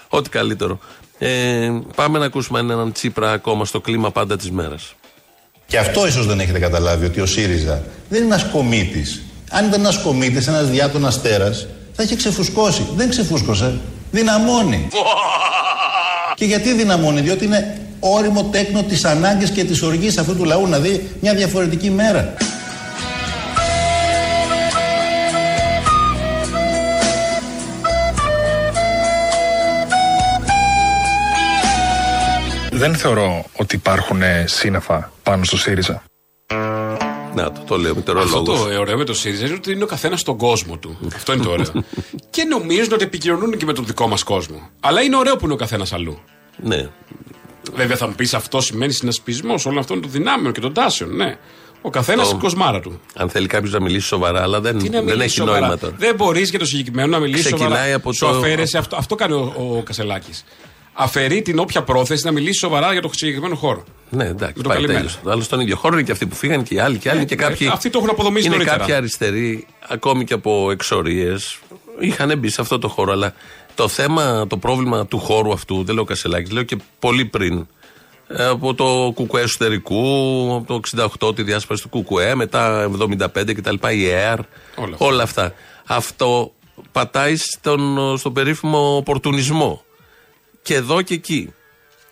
ό,τι 0.09 0.29
καλύτερο. 0.29 0.79
Ε, 1.17 1.71
πάμε 1.95 2.19
να 2.19 2.25
ακούσουμε 2.25 2.59
έναν 2.59 2.91
Τσίπρα 2.91 3.31
ακόμα 3.31 3.65
στο 3.65 3.81
κλίμα 3.81 4.11
πάντα 4.11 4.37
της 4.37 4.51
μέρας. 4.51 4.95
Και 5.65 5.77
αυτό 5.77 6.07
ίσως 6.07 6.27
δεν 6.27 6.39
έχετε 6.39 6.59
καταλάβει 6.59 7.05
ότι 7.05 7.21
ο 7.21 7.25
ΣΥΡΙΖΑ 7.25 7.83
δεν 8.09 8.23
είναι 8.23 8.33
ένας 8.33 8.45
κομίτης. 8.51 9.21
Αν 9.51 9.65
ήταν 9.65 9.79
ένας 9.79 9.97
κομίτης, 9.97 10.47
ένας 10.47 10.69
διάτονας 10.69 11.21
τέρα, 11.21 11.51
θα 11.93 12.03
είχε 12.03 12.15
ξεφουσκώσει. 12.15 12.85
Δεν 12.95 13.09
ξεφούσκωσε. 13.09 13.79
Δυναμώνει. 14.11 14.87
και 16.35 16.45
γιατί 16.45 16.73
δυναμώνει, 16.73 17.21
διότι 17.21 17.45
είναι 17.45 17.77
όριμο 17.99 18.43
τέκνο 18.43 18.83
τη 18.83 19.01
ανάγκη 19.03 19.49
και 19.49 19.63
τη 19.63 19.85
οργή 19.85 20.19
αυτού 20.19 20.35
του 20.35 20.45
λαού 20.45 20.67
να 20.67 20.79
δει 20.79 21.09
μια 21.21 21.33
διαφορετική 21.33 21.89
μέρα. 21.89 22.33
Δεν 32.73 32.95
θεωρώ 32.95 33.45
ότι 33.55 33.75
υπάρχουν 33.75 34.21
ε, 34.21 34.45
σύννεφα 34.47 35.11
πάνω 35.23 35.43
στο 35.43 35.57
ΣΥΡΙΖΑ. 35.57 36.03
Να 37.35 37.51
το, 37.51 37.61
το 37.67 37.77
λέω 37.77 37.91
Αυτό 37.91 38.13
μετερολόγο. 38.13 38.43
το 38.43 38.79
ωραίο 38.79 38.97
με 38.97 39.03
το 39.03 39.13
ΣΥΡΙΖΑ 39.13 39.45
είναι 39.45 39.55
ότι 39.55 39.71
είναι 39.71 39.83
ο 39.83 39.87
καθένας 39.87 40.19
στον 40.19 40.37
κόσμο 40.37 40.77
του. 40.77 40.97
Αυτό 41.15 41.33
είναι 41.33 41.43
το 41.43 41.51
ωραίο. 41.51 41.71
και 42.29 42.43
νομίζουν 42.43 42.93
ότι 42.93 43.03
επικοινωνούν 43.03 43.57
και 43.57 43.65
με 43.65 43.73
τον 43.73 43.85
δικό 43.85 44.07
μας 44.07 44.23
κόσμο. 44.23 44.69
Αλλά 44.79 45.01
είναι 45.01 45.15
ωραίο 45.17 45.35
που 45.35 45.45
είναι 45.45 45.53
ο 45.53 45.57
καθένας 45.57 45.93
αλλού. 45.93 46.19
Ναι. 46.63 46.87
Βέβαια 47.73 47.97
θα 47.97 48.07
μου 48.07 48.13
πεις 48.15 48.33
αυτό 48.33 48.61
σημαίνει 48.61 48.91
συνασπισμός 48.93 49.65
όλων 49.65 49.77
αυτών 49.79 50.01
των 50.01 50.11
δυνάμεων 50.11 50.53
και 50.53 50.59
των 50.61 50.73
τάσεων. 50.73 51.15
Ναι. 51.15 51.37
Ο 51.81 51.89
καθένας 51.89 52.21
Το- 52.21 52.27
στην 52.27 52.39
κοσμάρα 52.39 52.79
του. 52.79 52.99
Αν 53.15 53.29
θέλει 53.29 53.47
κάποιος 53.47 53.71
να 53.71 53.81
μιλήσει 53.81 54.07
σοβαρά, 54.07 54.41
αλλά 54.41 54.61
δεν, 54.61 54.77
Τι 54.77 54.83
να 54.89 54.91
δεν 54.91 55.03
μιλήσει 55.03 55.23
έχει 55.23 55.33
σοβαρά; 55.33 55.59
νόημα 55.59 55.77
τώρα. 55.77 55.95
Δεν 55.97 56.15
μπορείς 56.15 56.49
για 56.49 56.59
το 56.59 56.65
συγκεκριμένο 56.65 57.07
να 57.07 57.19
μιλήσεις 57.19 57.45
Ξεκινάει 57.45 57.69
σοβαρά. 57.71 57.95
από 57.95 58.13
Σου 58.13 58.19
το- 58.25 58.31
αφαίρεσε 58.37 58.77
αυτό, 58.77 58.95
αυτό 58.95 59.15
κάνει 59.15 59.33
ο, 59.33 59.53
ο 59.77 59.83
Κασελάκης. 59.83 60.43
Αφαιρεί 60.93 61.41
την 61.41 61.59
όποια 61.59 61.83
πρόθεση 61.83 62.25
να 62.25 62.31
μιλήσει 62.31 62.59
σοβαρά 62.59 62.91
για 62.91 63.01
το 63.01 63.09
συγκεκριμένο 63.13 63.55
χώρο. 63.55 63.83
Ναι, 64.09 64.23
εντάξει, 64.25 64.53
Με 64.57 64.63
το 64.63 64.69
πάει 64.69 64.77
καλημέρα. 64.77 64.99
τέλος. 64.99 65.19
Αλλά 65.27 65.43
στον 65.43 65.59
ίδιο 65.59 65.75
χώρο 65.75 65.93
είναι 65.93 66.03
και 66.03 66.11
αυτοί 66.11 66.25
που 66.25 66.35
φύγαν 66.35 66.63
και 66.63 66.73
οι 66.73 66.79
άλλοι 66.79 66.97
και 66.97 67.09
άλλοι. 67.09 67.19
Ναι, 67.19 67.25
και 67.25 67.35
ναι, 67.35 67.41
κάποιοι, 67.43 67.67
αυτοί 67.67 67.89
το 67.89 67.97
έχουν 67.97 68.09
αποδομήσει 68.09 68.45
Είναι 68.45 68.55
νωρίτερα. 68.55 68.77
κάποιοι 68.77 68.93
αριστεροί, 68.93 69.67
ακόμη 69.87 70.23
και 70.23 70.33
από 70.33 70.71
εξορίες, 70.71 71.59
είχαν 71.99 72.37
μπει 72.37 72.49
σε 72.49 72.61
αυτό 72.61 72.79
το 72.79 72.87
χώρο. 72.87 73.11
Αλλά 73.11 73.33
το 73.75 73.87
θέμα, 73.87 74.47
το 74.47 74.57
πρόβλημα 74.57 75.05
του 75.05 75.19
χώρου 75.19 75.51
αυτού, 75.53 75.83
δεν 75.83 75.95
λέω 75.95 76.03
Κασελάκης, 76.03 76.51
λέω 76.51 76.63
και 76.63 76.77
πολύ 76.99 77.25
πριν. 77.25 77.67
ε, 78.27 78.45
Από 78.45 78.73
το 78.73 79.11
κουκουέ 79.13 79.41
εσωτερικού, 79.41 80.03
από 80.55 80.79
το 80.79 80.79
68 81.29 81.35
τη 81.35 81.43
διάσπαση 81.43 81.81
του 81.81 81.89
κουκουέ, 81.89 82.35
μετά 82.35 82.83
75 82.83 83.53
κτλ. 83.53 83.75
Η 83.91 84.07
ΕΑΡ, 84.09 84.39
Όλα 84.75 84.95
όλα 84.97 85.23
αυτά. 85.23 85.41
αυτά. 85.43 85.55
Αυτό 85.95 86.53
πατάει 86.91 87.35
στον, 87.35 88.13
στον 88.17 88.33
περίφημο 88.33 88.95
οπορτουνισμό. 88.95 89.83
Και 90.63 90.75
εδώ 90.75 91.01
και 91.01 91.13
εκεί. 91.13 91.53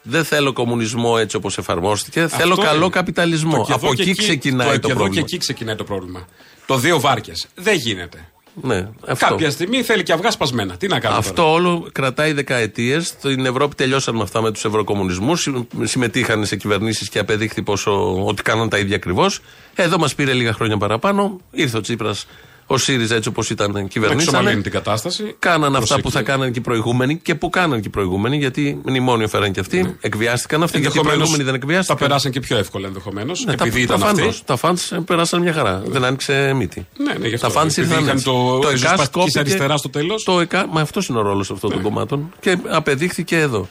Δεν 0.03 0.23
θέλω 0.23 0.53
κομμουνισμό 0.53 1.15
έτσι 1.19 1.35
όπως 1.35 1.57
εφαρμόστηκε. 1.57 2.27
θέλω 2.27 2.51
Αυτό 2.53 2.65
καλό 2.65 2.81
είναι. 2.81 2.89
καπιταλισμό. 2.89 3.57
Το 3.57 3.63
και 3.63 3.73
εδώ 3.73 3.87
Από 3.87 3.95
και 3.95 4.01
εκεί 4.01 4.15
ξεκινάει 4.15 4.67
το, 4.67 4.73
το, 4.73 4.79
και 4.79 4.91
εδώ 4.91 4.99
πρόβλημα. 4.99 5.25
και 5.25 5.35
εκεί 5.35 5.37
ξεκινάει 5.37 5.75
το 5.75 5.83
πρόβλημα. 5.83 6.27
Το 6.65 6.77
δύο 6.77 6.99
βάρκες. 6.99 7.47
Δεν 7.55 7.75
γίνεται. 7.75 8.25
Ναι, 8.61 8.87
αυτό. 9.07 9.25
Κάποια 9.25 9.51
στιγμή 9.51 9.83
θέλει 9.83 10.03
και 10.03 10.13
αυγά 10.13 10.31
σπασμένα. 10.31 10.77
Τι 10.77 10.87
να 10.87 10.99
κάνουμε. 10.99 11.19
Αυτό 11.19 11.51
όλο 11.51 11.89
κρατάει 11.91 12.33
δεκαετίες. 12.33 13.07
Στην 13.07 13.45
Ευρώπη 13.45 13.75
τελειώσαν 13.75 14.15
με 14.15 14.21
αυτά 14.21 14.41
με 14.41 14.51
τους 14.51 14.65
ευρωκομμουνισμούς. 14.65 15.49
Συμμετείχαν 15.83 16.45
σε 16.45 16.55
κυβερνήσεις 16.55 17.09
και 17.09 17.19
απεδείχθη 17.19 17.61
πόσο 17.61 18.23
ότι 18.25 18.41
κάναν 18.41 18.69
τα 18.69 18.77
ίδια 18.77 18.95
ακριβώς. 18.95 19.39
Εδώ 19.75 19.97
μας 19.97 20.15
πήρε 20.15 20.33
λίγα 20.33 20.53
χρόνια 20.53 20.77
παραπάνω. 20.77 21.39
Ήρθε 21.51 21.77
ο 21.77 21.81
Τσίπρας, 21.81 22.27
ο 22.73 22.77
ΣΥΡΙΖΑ 22.77 23.15
έτσι 23.15 23.29
όπως 23.29 23.49
ήταν 23.49 23.71
τώρα. 23.71 23.85
κυβερνήσανε. 23.87 24.31
Εξομαλύνει 24.37 24.61
την 24.63 24.71
κατάσταση. 24.71 25.35
Κάναν 25.39 25.75
αυτά 25.75 25.95
που 25.95 26.01
Προσέξει. 26.01 26.17
θα 26.17 26.31
κάνανε 26.31 26.51
και 26.51 26.59
οι 26.59 26.61
προηγούμενοι 26.61 27.17
και 27.17 27.35
που 27.35 27.49
κάναν 27.49 27.81
και 27.81 27.87
οι 27.87 27.89
προηγούμενοι, 27.89 28.37
γιατί 28.37 28.81
μνημόνιο 28.85 29.27
φέραν 29.27 29.51
και 29.51 29.59
αυτοί. 29.59 29.95
Εκβιάστηκαν 30.01 30.63
αυτοί, 30.63 30.79
γιατί 30.79 30.95
οι 30.95 30.99
Ενδεχομένως 30.99 31.29
προηγούμενοι 31.29 31.43
δεν 31.43 31.53
Τα 31.53 31.59
εκβιάστηκαν. 31.65 31.97
περάσαν 32.07 32.31
και 32.31 32.39
πιο 32.39 32.57
εύκολα 32.57 32.87
ενδεχομένως. 32.87 33.43
Ναι, 33.45 33.55
τα, 33.55 33.63
επειδή 33.65 33.81
ήταν 33.81 33.99
προφανώς. 33.99 34.27
αυτοί. 34.27 34.45
Τα 34.45 34.55
φαντς 34.55 34.93
περάσαν 35.05 35.41
μια 35.41 35.53
χαρά. 35.53 35.81
Δεν 35.85 36.03
άνοιξε 36.05 36.53
μύτη. 36.53 36.87
Ναι, 36.97 37.13
ναι, 37.13 37.27
γι' 37.27 37.33
αυτό. 37.35 37.47
Τα 37.47 37.53
φαντς 37.53 37.77
Επειδή 37.77 37.87
ήρθαν 37.89 38.03
είχαν 38.03 38.15
έτσι. 38.15 38.25
το 38.25 38.57
ΕΚΑΣ 38.59 38.71
ριζοσπαστικής 38.71 39.09
κόπηκε- 39.11 39.39
αριστεράς 39.39 39.79
στο 39.79 39.89
τέλος. 39.89 40.23
Το 40.23 40.39
ΕΚΑ, 40.39 40.67
μα 40.69 40.81
αυτός 40.81 41.07
είναι 41.07 41.17
ο 41.17 41.21
ρόλος 41.21 41.51
αυτών 41.51 41.71
των 41.71 41.81
κομμάτων. 41.81 42.33
Και 42.39 42.57
απεδείχθηκε 42.69 43.37
εδώ. 43.37 43.67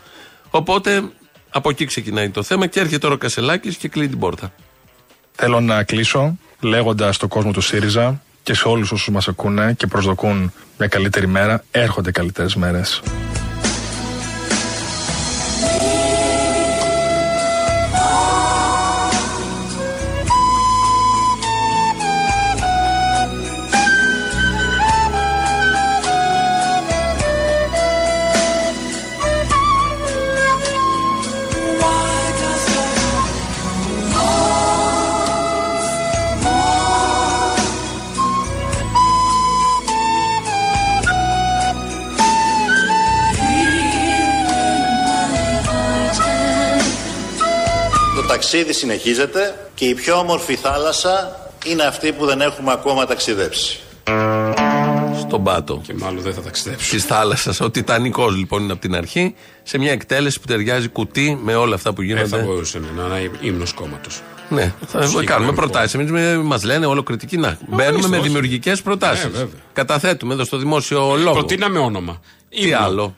Οπότε 0.50 1.02
από 1.50 1.70
εκεί 1.70 1.84
ξεκινάει 1.84 2.30
το 2.30 2.42
θέμα 2.42 2.66
και 2.66 2.80
έρχεται 2.80 2.98
τώρα 2.98 3.14
ο 3.14 3.16
Κασελάκη 3.18 3.74
και 3.76 3.88
κλείνει 3.88 4.08
την 4.08 4.18
πόρτα. 4.18 4.52
Θέλω 5.32 5.60
να 5.60 5.82
κλείσω 5.82 6.36
λέγοντας 6.60 7.14
στον 7.16 7.28
κόσμο 7.28 7.52
του 7.52 7.60
ΣΥΡΙΖΑ 7.60 8.22
και 8.42 8.55
σε 8.55 8.68
όλους 8.68 8.92
όσους 8.92 9.09
μας 9.09 9.29
ακούνε 9.29 9.72
και 9.72 9.87
προσδοκούν 9.87 10.53
μια 10.79 10.88
καλύτερη 10.88 11.26
μέρα. 11.26 11.64
Έρχονται 11.70 12.11
καλύτερες 12.11 12.55
μέρες. 12.55 13.03
Ταξίδι 48.40 48.72
συνεχίζεται 48.72 49.68
και 49.74 49.85
η 49.85 49.94
πιο 49.94 50.16
όμορφη 50.18 50.55
θάλασσα 50.57 51.37
είναι 51.66 51.83
αυτή 51.83 52.12
που 52.12 52.26
δεν 52.26 52.40
έχουμε 52.40 52.72
ακόμα 52.72 53.07
ταξιδέψει. 53.07 53.81
Στον 55.18 55.42
πάτο. 55.44 55.81
Και 55.87 55.94
μάλλον 55.96 56.22
δεν 56.22 56.35
θα 56.35 56.40
ταξιδέψουν. 56.42 56.90
Της 56.90 57.05
θάλασσας. 57.05 57.61
Ο 57.61 57.70
Τιτανικός 57.70 58.37
λοιπόν 58.37 58.62
είναι 58.62 58.72
από 58.72 58.81
την 58.81 58.94
αρχή. 58.94 59.35
Σε 59.62 59.79
μια 59.79 59.92
εκτέλεση 59.92 60.40
που 60.40 60.46
ταιριάζει 60.46 60.88
κουτί 60.88 61.38
με 61.42 61.55
όλα 61.55 61.74
αυτά 61.74 61.92
που 61.92 62.00
Ε, 62.00 62.05
γίνονται. 62.05 62.26
θα 62.29 62.38
μπορούσε 62.38 62.81
να 62.96 63.18
είναι 63.18 63.31
ύμνος 63.40 63.72
κόμματος. 63.72 64.20
Ναι, 64.48 64.72
θα 64.87 65.09
κάνουμε 65.24 65.53
προτάσεις. 65.53 65.94
Εμείς 65.94 66.11
μας 66.42 66.62
λένε 66.64 66.87
όλο 66.87 67.03
κριτική. 67.03 67.37
Να, 67.37 67.59
μπαίνουμε 67.68 67.87
ορίστε, 67.87 68.09
με 68.09 68.16
όχι. 68.16 68.26
δημιουργικές 68.26 68.83
προτάσεις. 68.83 69.24
Ε, 69.24 69.29
βέβαια. 69.29 69.61
Καταθέτουμε 69.72 70.35
εδώ 70.35 70.44
στο 70.44 70.57
δημόσιο 70.57 71.16
λόγο. 71.16 71.33
Προτείναμε 71.33 71.79
όνομα. 71.79 72.20
Τι 72.48 72.61
Ύμνο. 72.66 72.79
άλλο; 72.85 73.14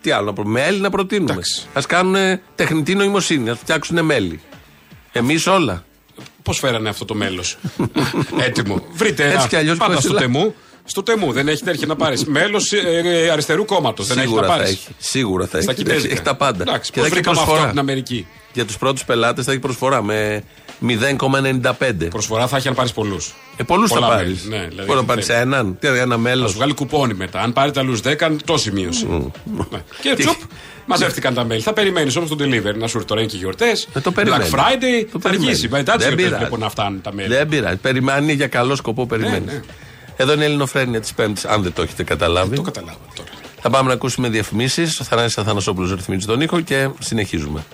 Τι 0.00 0.10
άλλο 0.10 0.24
να 0.26 0.32
προ- 0.32 0.46
Μέλη 0.46 0.80
να 0.80 0.90
προτείνουμε. 0.90 1.40
Α 1.72 1.80
κάνουν 1.88 2.40
τεχνητή 2.54 2.94
νοημοσύνη, 2.94 3.50
ας 3.50 3.58
φτιάξουν 3.58 4.04
μέλη. 4.04 4.40
Εμείς 5.12 5.46
όλα. 5.46 5.84
Πώς 6.42 6.58
φέρανε 6.58 6.88
αυτό 6.88 7.04
το 7.04 7.14
μέλος; 7.14 7.58
Έτοιμο. 8.46 8.86
Βρείτε 8.92 9.24
ένα. 9.24 9.32
Έτσι 9.34 9.48
κι 9.48 9.56
αλλιώς 9.56 9.76
Πάντα 9.78 9.92
στο 9.92 10.12
Κασιλά- 10.12 10.20
Temu. 10.20 10.54
Στο 10.84 11.02
Temu 11.02 11.32
δεν 11.32 11.48
έχει 11.48 11.62
έρχεται 11.66 11.86
να 11.86 11.96
πάρεις. 11.96 12.24
Μέλος 12.24 12.72
αριστερού 13.32 13.64
κόμματος. 13.64 14.06
Δεν 14.06 14.18
έχει 14.18 14.26
να 14.26 14.32
Σίγουρα 14.32 14.48
θα 14.52 14.56
πάρεις. 14.56 14.70
έχει. 14.72 14.88
Σίγουρα 14.98 15.46
θα 15.46 15.60
Στα 15.60 15.72
έχει. 15.72 15.82
κινέζικα. 15.82 16.12
Έχει 16.12 16.22
τα 16.22 16.34
πάντα. 16.36 16.62
Εντάξει, 16.68 16.90
Και 16.92 16.98
πώς 17.00 17.08
θα 17.08 17.14
έχει 17.14 17.14
βρήκαμε 17.14 17.36
αυτό 17.40 17.50
προσφορά. 17.50 17.60
από 17.62 17.70
την 17.70 17.78
Αμερική. 17.90 18.26
Για 18.52 18.64
τους 18.64 18.78
πρώτους 18.78 19.04
πελάτες 19.04 19.44
θα 19.44 19.50
έχει 19.50 19.60
προσφορά 19.60 20.02
με 20.02 20.42
0,95. 20.78 22.08
Προσφορά 22.10 22.46
θα 22.46 22.56
έχει 22.56 22.68
αν 22.68 22.74
πάρεις 22.74 22.92
πολλούς. 22.92 23.34
Ε, 23.56 23.62
πολλούς 23.62 23.88
θα 23.90 23.94
Πολλά 23.94 24.08
πάρεις. 24.08 24.42
μέλη, 24.42 24.60
ναι, 24.62 24.68
δηλαδή 24.68 24.86
Μπορεί 24.86 24.98
να 25.00 25.04
πάρεις 25.06 25.26
θέλεις. 25.26 25.42
έναν, 25.42 25.76
τι, 25.80 25.86
ένα 25.88 26.06
Θα 26.14 26.18
μέλος. 26.18 26.46
σου 26.48 26.54
βγάλει 26.54 26.74
κουπόνι 26.74 27.14
μετά. 27.14 27.40
Αν 27.40 27.52
πάρετε 27.52 27.80
άλλους 27.80 27.96
10, 28.02 28.36
τόση 28.44 28.70
μείωση. 28.72 29.06
Ναι. 29.70 29.78
Και 30.02 30.14
τσουπ, 30.18 30.36
μαζεύτηκαν 30.86 31.34
τα 31.34 31.44
μέλη. 31.44 31.60
Θα 31.60 31.72
περιμένεις 31.72 32.16
όμως 32.16 32.28
τον 32.28 32.38
delivery 32.40 32.74
να 32.76 32.86
σου 32.86 32.96
έρθει 32.96 33.08
τώρα 33.08 33.20
είναι 33.20 33.30
και 33.30 33.36
γιορτές. 33.36 33.88
Ε, 33.94 34.00
το 34.00 34.10
περιμένει. 34.12 34.44
Black 34.50 34.54
Friday 34.58 35.06
Το 35.12 35.18
θα 35.18 35.18
περιμένει. 35.18 35.46
αργήσει. 35.50 35.68
Μετά 35.68 35.92
τι 35.92 35.98
Δεν 35.98 36.06
γιορτές 36.06 36.24
πειράζει. 36.24 36.36
βλέπω 36.38 36.56
να 36.56 36.68
φτάνουν 36.68 37.00
τα 37.00 37.12
μέλη. 37.14 37.28
Δεν 37.28 37.48
πειράζει. 37.48 37.76
Περιμένει 37.76 38.32
για 38.32 38.46
καλό 38.46 38.74
σκοπό, 38.76 39.06
περιμένεις. 39.06 39.60
Ναι. 40.16 40.24
Εδώ 40.24 40.32
είναι 40.32 40.42
η 40.42 40.46
Ελληνοφρένεια 40.46 41.00
της 41.00 41.12
Πέμπτης, 41.14 41.44
αν 41.44 41.62
δεν 41.62 41.72
το 41.72 41.82
έχετε 41.82 42.02
καταλάβει. 42.02 42.56
Το 42.56 42.62
καταλάβω 42.62 42.98
τώρα. 43.14 43.28
Θα 43.60 43.70
πάμε 43.70 43.88
να 43.88 43.94
ακούσουμε 43.94 44.28
διαφημίσεις. 44.28 45.00
Ο 45.00 45.04
Θανάσης 45.04 45.38
Αθανασόπουλος 45.38 45.94
ρυθμίζει 45.94 46.26
τον 46.26 46.40
ήχο 46.40 46.60
και 46.60 46.88
συνεχίζουμε. 46.98 47.64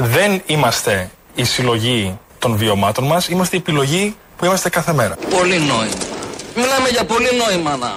Δεν 0.00 0.42
είμαστε 0.46 1.10
η 1.34 1.44
συλλογή 1.44 2.18
των 2.38 2.56
βιωμάτων 2.56 3.04
μας, 3.04 3.28
είμαστε 3.28 3.56
η 3.56 3.58
επιλογή 3.58 4.16
που 4.36 4.44
είμαστε 4.44 4.68
κάθε 4.68 4.92
μέρα. 4.92 5.16
Πολύ 5.30 5.58
νόημα. 5.58 5.92
Μιλάμε 6.56 6.88
για 6.88 7.04
πολύ 7.04 7.28
νόημα 7.46 7.76
να. 7.76 7.96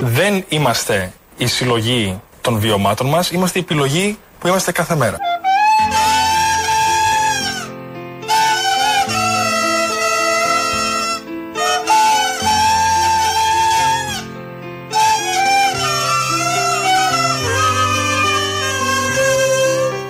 Δεν 0.00 0.44
είμαστε 0.48 1.12
η 1.36 1.46
συλλογή 1.46 2.20
των 2.40 2.58
βιωμάτων 2.58 3.06
μας, 3.08 3.30
είμαστε 3.30 3.58
η 3.58 3.62
επιλογή 3.62 4.18
που 4.38 4.46
είμαστε 4.48 4.72
κάθε 4.72 4.94
μέρα. 4.94 5.33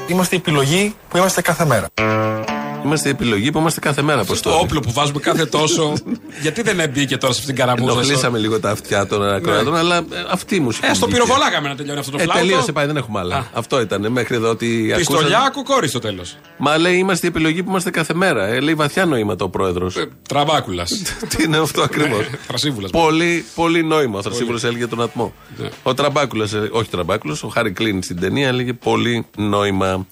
Είμαστε 0.08 0.34
η 0.34 0.38
επιλογή 0.38 0.94
που 1.08 1.16
είμαστε 1.16 1.42
κάθε 1.42 1.64
μέρα. 1.64 1.86
Είμαστε 2.84 3.08
η 3.08 3.10
επιλογή 3.10 3.50
που 3.52 3.58
είμαστε 3.58 3.80
κάθε 3.80 4.02
μέρα. 4.02 4.24
Πώ 4.24 4.40
Το 4.40 4.50
όπλο 4.50 4.80
που 4.80 4.92
βάζουμε 4.92 5.20
κάθε 5.20 5.46
τόσο. 5.46 5.92
γιατί 6.42 6.62
δεν 6.62 6.80
έμπήκε 6.80 7.16
τώρα 7.16 7.32
σε 7.32 7.38
αυτήν 7.40 7.54
την 7.54 7.64
καραμούζα. 7.64 7.92
Ενοχλήσαμε 7.92 8.38
λίγο 8.38 8.60
τα 8.60 8.70
αυτιά 8.70 9.06
των 9.06 9.22
ακροατών, 9.22 9.76
αλλά 9.76 9.96
ε, 9.96 10.02
αυτή 10.30 10.54
η 10.56 10.60
μουσική. 10.60 10.86
Ε, 10.86 10.94
στο 10.94 11.06
βγήκε. 11.06 11.20
πυροβολάγαμε 11.22 11.68
να 11.68 11.74
τελειώνει 11.74 11.98
αυτό 11.98 12.10
το 12.10 12.16
Ε, 12.20 12.22
φλάουτο. 12.22 12.40
τελείωσε, 12.46 12.72
πάει, 12.72 12.86
δεν 12.86 12.96
έχουμε 12.96 13.18
άλλα. 13.18 13.50
Αυτό 13.52 13.80
ήταν 13.80 14.12
μέχρι 14.12 14.34
εδώ 14.36 14.48
ότι. 14.50 14.92
Πιστολιά, 14.96 15.36
ακούσατε. 15.38 15.50
κουκόρι 15.54 15.88
στο 15.88 15.98
τέλος. 15.98 16.36
Μα 16.58 16.78
λέει 16.78 16.96
είμαστε 16.96 17.26
η 17.26 17.28
επιλογή 17.28 17.62
που 17.62 17.70
είμαστε 17.70 17.90
κάθε 17.90 18.14
μέρα. 18.14 18.46
Ε, 18.46 18.60
λέει 18.60 18.74
βαθιά 18.74 19.04
νοήματα 19.04 19.44
ο 19.44 19.48
πρόεδρος. 19.48 19.96
Τραμπάκουλα. 20.28 20.84
Τι 21.36 21.42
είναι 21.42 21.56
αυτό 21.56 21.82
ακριβώς; 21.82 22.26
Θρασίβουλα. 22.48 22.88
πολύ, 22.88 23.44
πολύ 23.54 23.82
νόημα. 23.82 24.18
Ο 24.18 24.22
Θρασίβουλο 24.22 24.60
έλεγε 24.64 24.86
τον 24.86 25.02
ατμό. 25.02 25.34
Ναι. 25.56 25.68
Ο 25.82 25.94
Τραμπάκουλας, 25.94 26.52
όχι 26.70 26.88
Τραμπάκουλο, 26.88 27.36
ο 27.42 27.48
Χάρη 27.48 27.70
Κλίν 27.72 28.02
στην 28.02 28.20
ταινία 28.20 28.48
έλεγε 28.48 28.72
πολύ 28.72 29.26
νόημα. 29.36 30.06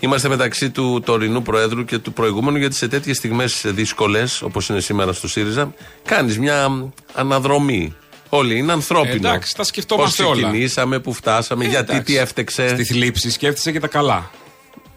Είμαστε 0.00 0.28
μεταξύ 0.28 0.70
του 0.70 1.02
τωρινού 1.04 1.42
Προέδρου 1.42 1.84
και 1.84 1.98
του 1.98 2.12
προηγούμενου, 2.12 2.58
γιατί 2.58 2.74
σε 2.74 2.88
τέτοιες 2.88 3.16
στιγμές 3.16 3.62
δύσκολες, 3.66 4.42
όπως 4.42 4.68
είναι 4.68 4.80
σήμερα 4.80 5.12
στο 5.12 5.28
ΣΥΡΙΖΑ, 5.28 5.74
κάνεις 6.04 6.38
μια 6.38 6.90
αναδρομή. 7.14 7.94
Όλοι 8.28 8.58
είναι 8.58 8.72
ανθρώπινο. 8.72 9.12
Ε, 9.12 9.16
εντάξει, 9.16 9.56
τα 9.56 9.64
σκεφτόμαστε 9.64 10.22
Πώς 10.22 10.32
όλα. 10.32 10.42
ξεκινήσαμε, 10.42 10.98
που 10.98 11.12
φτάσαμε, 11.12 11.64
γιατί, 11.64 11.92
εντάξει. 11.92 12.02
τι 12.12 12.16
έφτεξε. 12.16 12.68
Στη 12.68 12.84
θλίψη 12.84 13.30
σκέφτεσαι 13.30 13.72
και 13.72 13.80
τα 13.80 13.86
καλά. 13.86 14.30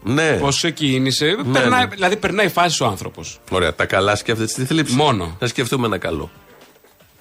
Ναι. 0.02 0.32
Πώς 0.32 0.56
ξεκίνησε. 0.56 1.24
Ναι, 1.44 1.58
περνάει, 1.58 1.84
ναι. 1.84 1.86
Δηλαδή 1.86 2.16
περνάει 2.16 2.48
φάση 2.48 2.82
ο 2.82 2.86
άνθρωπος. 2.86 3.40
Ωραία, 3.50 3.74
τα 3.74 3.86
καλά 3.86 4.16
σκέφτεται 4.16 4.48
στη 4.48 4.64
θλίψη. 4.64 4.94
Μόνο. 4.94 5.36
Να 5.40 5.46
σκεφτούμε 5.46 5.86
ένα 5.86 5.98
καλό. 5.98 6.30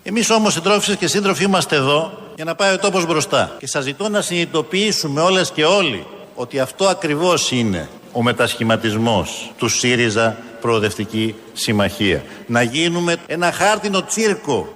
Εμείς 0.04 0.30
όμως 0.30 0.54
συντρόφισσες 0.54 0.96
και 0.96 1.08
σύντροφοι 1.08 1.44
είμαστε 1.44 1.76
εδώ 1.76 2.18
για 2.36 2.44
να 2.44 2.56
πάει 2.56 2.74
ο 2.74 2.80
τόπος 2.80 3.06
μπροστά. 3.06 3.56
Και 3.60 3.68
σας 3.68 3.84
ζητώ 3.84 4.10
να 4.10 4.22
συνειδητοποιήσουμε 4.22 5.22
όλες 5.22 5.52
και 5.52 5.66
όλοι 5.66 6.06
ότι 6.36 6.60
αυτό 6.60 6.86
ακριβώς 6.86 7.52
είναι 7.52 7.90
ο 8.12 8.24
μετασχηματισμός 8.24 9.52
του 9.58 9.68
ΣΥΡΙΖΑ 9.68 10.38
Προοδευτική 10.62 11.36
Συμμαχία. 11.54 12.24
Να 12.48 12.62
γίνουμε 12.62 13.16
ένα 13.28 13.52
χάρτινο 13.52 14.04
τσίρκο. 14.04 14.74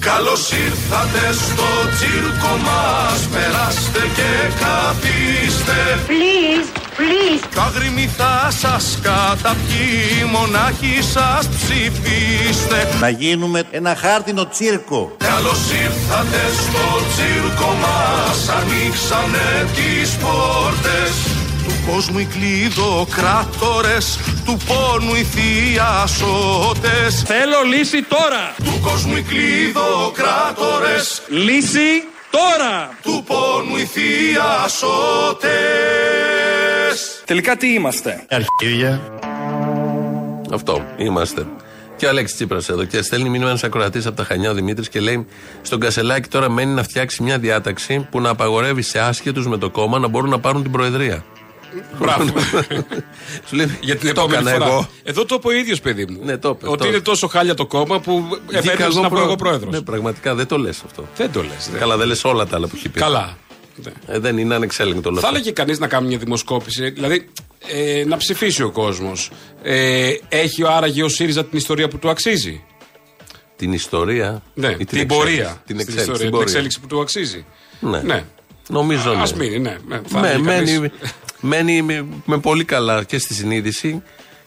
Καλώς 0.00 0.52
ήρθατε 0.52 1.32
στο 1.32 1.68
τσίρκο 1.94 2.56
μας 2.64 3.28
Περάστε 3.32 4.00
και 4.16 4.30
καθίστε 4.64 5.98
Please, 6.08 6.81
please. 6.96 7.40
Τα 7.54 7.72
γρήμη 7.74 8.10
θα 8.16 8.50
σας 8.50 8.98
καταπιεί 9.02 10.24
Μονάχοι 10.30 11.02
σας 11.02 11.48
ψηφίστε 11.48 12.88
Να 13.00 13.08
γίνουμε 13.08 13.62
ένα 13.70 13.94
χάρτινο 13.96 14.46
τσίρκο. 14.46 15.12
Καλώς 15.16 15.58
ήρθατε 15.84 16.40
στο 16.62 16.86
τσίρκο 17.10 17.76
μας 17.82 18.48
Ανοίξανε 18.48 19.68
τις 19.74 20.10
πόρτες 20.16 21.12
Του 21.64 21.72
κόσμου 21.90 22.18
οι 22.18 22.24
κλειδοκράτορες 22.24 24.18
Του 24.44 24.56
πόνου 24.66 25.14
οι 25.14 25.26
θειασότες 25.34 27.22
Θέλω 27.26 27.62
λύση 27.74 28.02
τώρα. 28.02 28.54
Του 28.64 28.80
κόσμου 28.82 29.16
οι 29.16 29.22
κλειδοκράτορες 29.22 31.22
Λύση 31.28 32.02
τώρα. 32.30 32.90
Του 33.02 33.24
πόνου 33.26 33.76
οι 33.76 33.84
θειασότες 33.84 35.50
Τελικά 37.32 37.56
τι 37.56 37.72
είμαστε; 37.72 38.26
Αρχίδια. 38.30 39.00
Αυτό 40.52 40.84
είμαστε. 40.96 41.46
Και 41.96 42.06
ο 42.06 42.08
Αλέξης 42.08 42.36
Τσίπρας 42.36 42.68
εδώ 42.68 42.84
και 42.84 43.02
στέλνει 43.02 43.28
μήνυμα 43.28 43.48
ένας 43.48 43.64
ακροατής 43.64 44.06
από 44.06 44.16
τα 44.16 44.24
Χανιά 44.24 44.50
ο 44.50 44.54
Δημήτρης 44.54 44.88
και 44.88 45.00
λέει: 45.00 45.26
Στον 45.62 45.80
Κασελάκη 45.80 46.28
τώρα 46.28 46.50
μένει 46.50 46.74
να 46.74 46.82
φτιάξει 46.82 47.22
μια 47.22 47.38
διάταξη 47.38 48.06
που 48.10 48.20
να 48.20 48.28
απαγορεύει 48.28 48.82
σε 48.82 48.98
άσχετους 48.98 49.46
με 49.48 49.58
το 49.58 49.70
κόμμα 49.70 49.98
να 49.98 50.08
μπορούν 50.08 50.30
να 50.30 50.38
πάρουν 50.40 50.62
την 50.62 50.70
Προεδρία. 50.72 51.24
Μπράβο. 51.98 52.24
Σου 53.46 53.56
λέει, 53.56 53.78
Για 53.80 53.96
την 53.96 54.14
το 54.14 54.20
επόμενη 54.20 54.48
έκανα 54.48 54.64
φορά. 54.64 54.66
εγώ. 54.76 54.88
Εδώ 55.02 55.24
το 55.24 55.34
είπε 55.38 55.48
ο 55.48 55.52
ίδιος 55.52 55.80
παιδί 55.80 56.06
μου. 56.10 56.18
Ναι, 56.24 56.36
το 56.38 56.48
είπε, 56.48 56.68
Ότι 56.68 56.78
το- 56.82 56.88
είναι 56.88 57.00
τόσο 57.00 57.26
χάλια 57.26 57.54
το 57.54 57.66
κόμμα 57.66 58.00
που 58.00 58.24
Βγήκα 58.46 58.58
επέτρεψε 58.72 59.00
να 59.00 59.08
πω 59.08 59.14
προ- 59.16 59.24
εγώ 59.26 59.36
πρόεδρος. 59.36 59.72
Ναι, 59.72 59.80
πραγματικά 59.80 60.34
δεν 60.34 60.46
το 60.46 60.58
λες 60.58 60.82
αυτό. 60.86 61.08
Δεν 61.16 61.32
το 61.32 61.42
λες. 61.42 61.70
Καλά, 61.78 61.96
δεν 61.96 62.06
λες 62.06 62.24
όλα 62.24 62.46
τα 62.46 62.56
άλλα 62.56 62.66
που 62.66 62.72
έχει 62.76 62.88
πει. 62.88 63.00
Καλά. 63.00 63.36
Ναι. 63.76 63.92
Ε, 64.06 64.18
δεν 64.18 64.38
είναι 64.38 64.54
ανεξέλεγκτο 64.54 65.08
όλο 65.08 65.18
Θα 65.20 65.26
αυτό. 65.26 65.36
έλεγε 65.38 65.52
κανείς 65.52 65.78
να 65.78 65.86
κάνει 65.88 66.06
μια 66.08 66.18
δημοσκόπηση, 66.18 66.90
δηλαδή 66.90 67.28
ε, 67.68 68.04
να 68.06 68.16
ψηφίσει 68.16 68.62
ο 68.62 68.70
κόσμος. 68.70 69.30
Ε, 69.62 70.12
έχει 70.28 70.66
άραγε 70.66 71.02
ο 71.02 71.08
ΣΥΡΙΖΑ 71.08 71.44
την 71.44 71.58
ιστορία 71.58 71.88
που 71.88 71.98
του 71.98 72.10
αξίζει; 72.10 72.64
Την 73.56 73.72
ιστορία. 73.72 74.42
Ναι, 74.54 74.66
ή 74.68 74.70
την, 74.76 74.80
εξέλιξη; 74.80 75.06
πορεία. 75.16 75.44
Την 75.44 75.54
στην 75.64 75.78
εξέλιξη. 75.78 76.00
ιστορία, 76.00 76.14
την 76.14 76.20
την 76.24 76.30
πορεία. 76.30 76.46
εξέλιξη 76.46 76.80
που 76.80 76.86
του 76.86 77.00
αξίζει. 77.00 77.44
Ναι. 77.80 78.00
Ναι. 78.02 78.24
Νομίζω 78.68 79.14
ναι. 79.14 79.22
Α 79.22 79.26
μείνει, 79.36 79.58
ναι. 79.58 79.76
ναι. 79.88 80.00
Θα 80.06 80.20
Με, 80.20 80.28
έλεγε 80.30 80.44
κανείς. 80.48 80.78
μένει, 80.78 80.90
μένει 81.40 81.82
με, 81.82 82.06
με 82.24 82.38
πολύ 82.38 82.64
καλά 82.64 83.04
και 83.04 83.18
στη 83.18 83.34
συνείδηση 83.34 84.02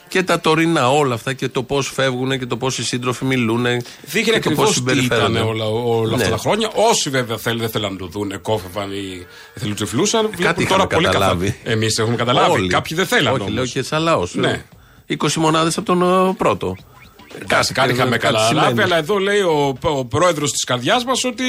και 0.07 0.23
τα 0.23 0.39
τωρινά 0.39 0.89
όλα 0.91 1.13
αυτά 1.13 1.33
και 1.33 1.47
το 1.49 1.63
πώς 1.63 1.91
φεύγουν 1.93 2.39
και 2.39 2.45
το 2.45 2.57
πώς 2.57 2.77
οι 2.77 2.83
σύντροφοι 2.83 3.25
μιλούν. 3.25 3.65
Δείχνει 4.01 4.35
ακριβώς 4.35 4.83
τι 4.83 5.03
ήταν 5.03 5.35
όλα, 5.35 5.65
όλα 5.65 6.13
αυτά 6.13 6.25
Ναι. 6.25 6.31
τα 6.31 6.37
χρόνια. 6.37 6.71
Όσοι 6.89 7.09
βέβαια 7.09 7.37
θέλουν, 7.37 7.59
δεν 7.59 7.69
θέλουν 7.69 7.91
να 7.91 7.97
το 7.97 8.05
δουν, 8.07 8.41
κόφευαν 8.41 8.91
ή 8.91 9.25
θελουτσεφλούσαν. 9.55 10.21
Κάτι 10.21 10.35
Βλέπουν 10.35 10.55
τώρα 10.55 10.73
είχαμε 10.75 10.87
πολύ 10.87 11.05
καταλάβει. 11.05 11.45
καθόλου. 11.45 11.73
Εμείς 11.75 11.97
έχουμε 11.97 12.15
καταλάβει. 12.15 12.51
Όλοι. 12.51 12.67
Κάποιοι 12.67 12.97
δεν 12.97 13.05
θέλαν 13.05 13.33
Όχι, 13.33 13.41
όμως. 13.41 13.53
λέω 13.53 13.65
και 13.65 13.81
σαν 13.83 14.01
λαό. 14.01 14.23
Ναι. 14.31 14.63
20 15.07 15.33
μονάδες 15.35 15.77
από 15.77 15.85
τον 15.85 16.01
ε, 16.29 16.33
πρώτο. 16.37 16.75
Κάτι, 17.47 17.73
κάτι 17.73 17.91
είχαμε 17.93 18.17
κάτι 18.17 18.33
καταλάβει, 18.33 18.57
σημαίνει. 18.65 18.81
αλλά 18.81 18.97
εδώ 18.97 19.17
λέει 19.17 19.39
ο, 19.39 19.77
ο 19.81 20.05
πρόεδρος 20.05 20.51
της 20.51 20.63
καρδιάς 20.63 21.05
μας 21.05 21.23
ότι 21.23 21.43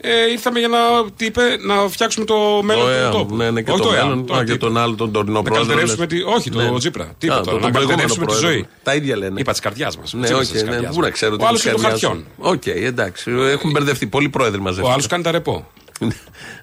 ε, 0.00 0.30
ήρθαμε 0.32 0.58
για 0.58 0.68
να, 0.68 0.78
τι 1.16 1.24
είπε, 1.24 1.42
να 1.66 1.88
φτιάξουμε 1.88 2.24
το 2.24 2.60
μέλλον 2.62 2.84
Το 2.84 2.90
του 2.90 2.96
ΕΑΜ, 2.98 3.12
τόπου. 3.12 3.36
Ναι, 3.36 3.50
ναι, 3.50 3.62
και 3.62 3.70
Όχι 3.70 3.82
το 3.82 3.92
ΕΑΜ, 3.92 4.08
μέλλον. 4.08 4.26
τώρα 4.26 4.38
Α, 4.38 4.42
τι 4.42 4.48
και 4.48 4.52
είπε. 4.56 4.64
τον 4.66 4.76
άλλο, 4.78 4.94
τον 4.94 5.12
τωρινό 5.12 5.32
Να 5.32 5.42
πρόεδρο. 5.42 5.66
καλυτερεύσουμε 5.66 6.06
λες. 6.10 6.18
τη- 6.18 6.24
όχι, 6.36 6.50
τον 6.50 6.72
Ναι. 6.72 6.78
Τζίπρα. 6.78 7.04
Α, 7.04 7.08
Τίποτα. 7.18 7.40
τον- 7.40 7.54
Να 7.54 7.60
τον 7.60 7.70
προηγούμενο 7.70 7.86
καλυτερεύσουμε 7.88 8.26
τη 8.26 8.32
πρόεδρο. 8.32 8.50
ζωή. 8.50 8.66
Τα 8.82 8.94
ίδια 8.94 9.16
λένε. 9.16 9.40
Είπα 9.40 9.50
της 9.50 9.60
καρδιάς 9.60 9.96
μας. 9.96 10.12
Ναι, 10.12 10.28
όχι, 10.28 10.62
ναι, 10.62 10.76
πού 10.82 11.00
να 11.00 11.10
ξέρω. 11.10 11.36
Ο 11.40 11.46
άλλος 11.46 11.64
είναι 11.64 11.72
των 11.74 11.82
χαρτιών. 11.82 12.24
Οκ, 12.38 12.66
εντάξει. 12.66 13.30
Έχουν 13.50 13.70
μπερδευτεί. 13.70 14.06
Πολλοί 14.06 14.28
πρόεδροι 14.28 14.60
μαζεύουν. 14.60 14.90
Ο 14.90 14.92
άλλος 14.92 15.06
κάνει 15.06 15.22
τα 15.22 15.30
ρεπό. 15.30 15.66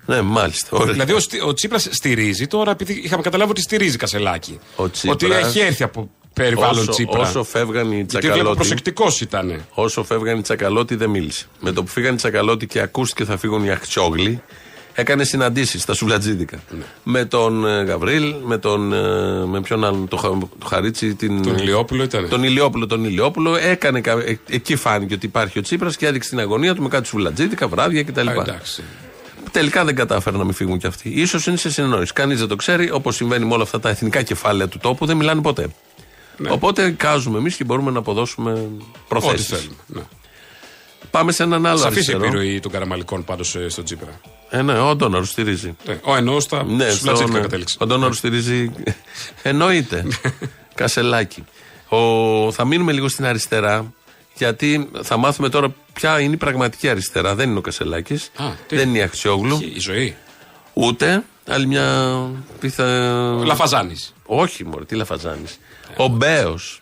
Ναι, 0.05 0.21
μάλιστα. 0.21 0.67
Ωραία. 0.71 0.91
Δηλαδή 0.91 1.13
ο, 1.13 1.19
Στι- 1.19 1.41
ο 1.43 1.53
Τσίπρας 1.53 1.87
στηρίζει 1.91 2.47
τώρα, 2.47 2.71
επειδή 2.71 3.01
είχαμε 3.03 3.21
καταλάβει 3.21 3.51
ότι 3.51 3.61
στηρίζει 3.61 3.97
Κασελάκη. 3.97 4.59
Ο 4.75 4.89
Τσίπρας- 4.89 5.23
Ότι 5.23 5.31
έχει 5.47 5.59
έρθει 5.59 5.83
από 5.83 6.09
περιβάλλον 6.33 6.79
όσο, 6.81 6.91
Τσίπρα. 6.91 7.19
Όσο 7.19 7.43
φεύγαν 7.43 7.91
οι 7.91 7.95
Γιατί 7.95 8.07
βλέπω 8.17 8.21
τσακαλώτοι. 8.33 8.55
προσεκτικός 8.55 9.21
ήταν. 9.21 9.65
Όσο 9.73 10.03
φεύγαν 10.03 10.37
οι 10.37 10.41
τσακαλώτοι 10.41 10.95
δεν 10.95 11.09
μίλησε. 11.09 11.45
Με 11.59 11.71
το 11.71 11.83
που 11.83 11.89
φύγαν 11.89 12.13
οι 12.13 12.17
τσακαλώτοι 12.17 12.67
και 12.67 12.79
ακούστηκε 12.79 13.23
θα 13.25 13.37
φύγουν 13.37 13.63
οι 13.63 13.71
αχτσόγλοι, 13.71 14.41
έκανε 14.93 15.23
συναντήσεις 15.23 15.81
στα 15.81 15.93
σουβλατζίδικα. 15.93 16.57
Ναι. 16.69 16.83
Με 17.03 17.25
τον 17.25 17.65
ε, 17.67 17.83
Γαβρίλ, 17.83 18.33
με 18.43 18.57
τον. 18.57 18.93
ε, 18.93 19.45
με 19.45 19.61
ποιον 19.61 19.83
άλλον, 19.83 20.07
το, 20.07 20.17
Χα- 20.17 20.29
το 20.59 20.65
Χαρίτσι. 20.65 21.15
Την, 21.15 21.41
Τον 21.43 21.57
Ηλιόπουλο 21.57 22.03
ήταν. 22.03 22.29
Τον 22.29 22.43
Ηλιόπουλο, 22.43 22.87
τον 22.87 23.03
Ηλιόπουλο. 23.03 23.55
Έκανε, 23.55 24.01
κα- 24.01 24.11
ε, 24.25 24.39
εκεί 24.49 24.75
φάνηκε 24.75 25.13
ότι 25.13 25.25
υπάρχει 25.25 25.59
ο 25.59 25.61
Τσίπρας 25.61 25.97
και 25.97 26.05
έδειξε 26.07 26.29
την 26.29 26.39
αγωνία 26.39 26.75
του 26.75 26.81
με 26.81 26.87
κάτι 26.89 27.07
σουβλατζίδικα, 27.07 27.67
βράδια 27.67 28.03
κτλ. 28.03 28.27
Α, 28.27 28.31
εντάξει. 28.31 28.83
Τελικά 29.51 29.85
δεν 29.85 29.95
κατάφεραν 29.95 30.39
να 30.39 30.45
μην 30.45 30.53
φύγουν 30.53 30.77
κι 30.77 30.87
αυτοί. 30.87 31.25
σω 31.25 31.39
είναι 31.47 31.57
σε 31.57 31.71
συνεννόηση. 31.71 32.13
Κανείς 32.13 32.39
δεν 32.39 32.47
το 32.47 32.55
ξέρει. 32.55 32.91
Όπως 32.91 33.15
συμβαίνει 33.15 33.45
με 33.45 33.53
όλα 33.53 33.63
αυτά 33.63 33.79
τα 33.79 33.89
εθνικά 33.89 34.21
κεφάλαια 34.21 34.67
του 34.67 34.77
τόπου, 34.81 35.05
δεν 35.05 35.17
μιλάνε 35.17 35.41
ποτέ. 35.41 35.67
Οπότε 36.49 36.91
κάζουμε 36.91 37.37
εμείς 37.37 37.55
και 37.55 37.63
μπορούμε 37.63 37.91
να 37.91 37.99
αποδώσουμε 37.99 38.51
Ναι. 38.53 38.59
Ό,τι 38.59 38.83
προθέσει. 39.07 39.43
θέλουμε. 39.43 39.75
Ναι. 39.87 40.01
Πάμε 41.11 41.31
σε 41.31 41.43
έναν 41.43 41.65
άλλο 41.65 41.77
Σαφής 41.77 41.95
αριστερό. 41.95 42.23
επιρροή 42.25 42.59
των 42.59 42.71
καραμαλικών 42.71 43.23
πάντως 43.23 43.57
στον 43.67 43.83
Τσίπρα. 43.83 44.19
Ε, 44.49 44.61
ναι, 44.61 44.79
ο 44.79 44.95
Ντόναρου 44.95 45.25
στηρίζει. 45.25 45.75
Ναι, 45.85 45.99
Ο 46.03 46.15
εννοώ 46.15 46.39
στα 46.39 46.63
Ναι, 46.63 46.85
στους 46.89 46.99
Βλατσίδικα 47.01 47.31
στον- 47.31 47.41
κατέληξε. 47.41 47.77
Ο 47.79 47.85
Ντόναρου 47.85 48.13
στηρίζει. 48.13 48.71
Εννοείται. 49.43 50.05
Κασελάκι. 50.75 51.43
Ο, 51.87 52.51
θα 52.51 52.65
μείνουμε 52.65 52.91
λίγο 52.91 53.07
στην 53.09 53.25
αριστερά. 53.25 53.93
Γιατί 54.37 54.89
θα 55.01 55.17
μάθουμε 55.17 55.49
τώρα 55.49 55.73
ποια 55.93 56.19
είναι 56.19 56.33
η 56.33 56.37
πραγματική 56.37 56.89
αριστερά. 56.89 57.35
Δεν 57.35 57.49
είναι 57.49 57.57
ο 57.57 57.61
Κασελάκης. 57.61 58.31
Α, 58.35 58.45
τι. 58.67 58.75
Δεν 58.75 58.89
είναι 58.89 58.97
η 58.97 59.01
Αξιόγλου. 59.01 59.59
Η 59.75 59.79
ζωή. 59.79 60.15
Ούτε 60.73 61.23
Άλλη 61.47 61.65
μια 61.67 62.17
πιθα... 62.59 62.85
Λαφαζάνης. 63.45 64.13
Όχι, 64.25 64.65
μωρέ, 64.65 64.85
τι 64.85 64.95
Λαφαζάνης. 64.95 65.59
Ο 65.97 66.07
Μπέος. 66.07 66.81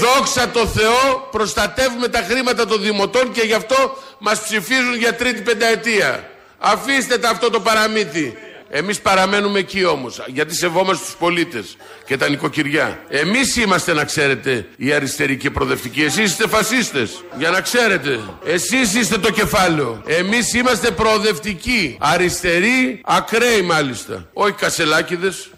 Δόξα 0.00 0.48
τω 0.48 0.66
Θεώ, 0.66 1.28
προστατεύουμε 1.30 2.08
τα 2.08 2.18
χρήματα 2.18 2.66
των 2.66 2.82
δημοτών 2.82 3.32
και 3.32 3.40
γι' 3.40 3.54
αυτό 3.54 3.96
μας 4.18 4.42
ψηφίζουν 4.42 4.96
για 4.96 5.14
τρίτη 5.14 5.40
πενταετία. 5.40 6.30
Αφήστε 6.58 7.18
τα 7.18 7.28
αυτό 7.28 7.50
το 7.50 7.60
παραμύθι. 7.60 8.36
Εμείς 8.72 9.00
παραμένουμε 9.00 9.58
εκεί 9.58 9.84
όμως, 9.84 10.22
γιατί 10.26 10.54
σεβόμαστε 10.54 11.04
τους 11.04 11.14
πολίτες 11.14 11.76
και 12.04 12.16
τα 12.16 12.28
νοικοκυριά. 12.28 13.00
Εμείς 13.08 13.56
είμαστε, 13.56 13.92
να 13.92 14.04
ξέρετε, 14.04 14.66
οι 14.76 14.92
αριστεροί 14.92 15.36
και 15.36 15.50
προοδευτικοί. 15.50 16.02
Εσείς 16.02 16.30
είστε 16.30 16.48
φασίστες, 16.48 17.24
για 17.38 17.50
να 17.50 17.60
ξέρετε. 17.60 18.20
Εσείς 18.44 18.94
είστε 18.94 19.18
το 19.18 19.30
κεφάλαιο. 19.30 20.02
Εμείς 20.06 20.54
είμαστε 20.54 20.90
προοδευτικοί, 20.90 21.96
αριστεροί, 22.00 23.00
ακραίοι 23.04 23.62
μάλιστα. 23.62 24.28
Όχι 24.32 24.52
κασελάκιδες. 24.52 25.50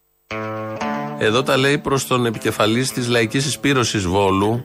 Εδώ 1.24 1.42
τα 1.42 1.56
λέει 1.56 1.78
προς 1.78 2.06
τον 2.06 2.26
επικεφαλής 2.26 2.92
της 2.92 3.08
λαϊκής 3.08 3.46
εισπήρωσης 3.46 4.04
Βόλου, 4.06 4.64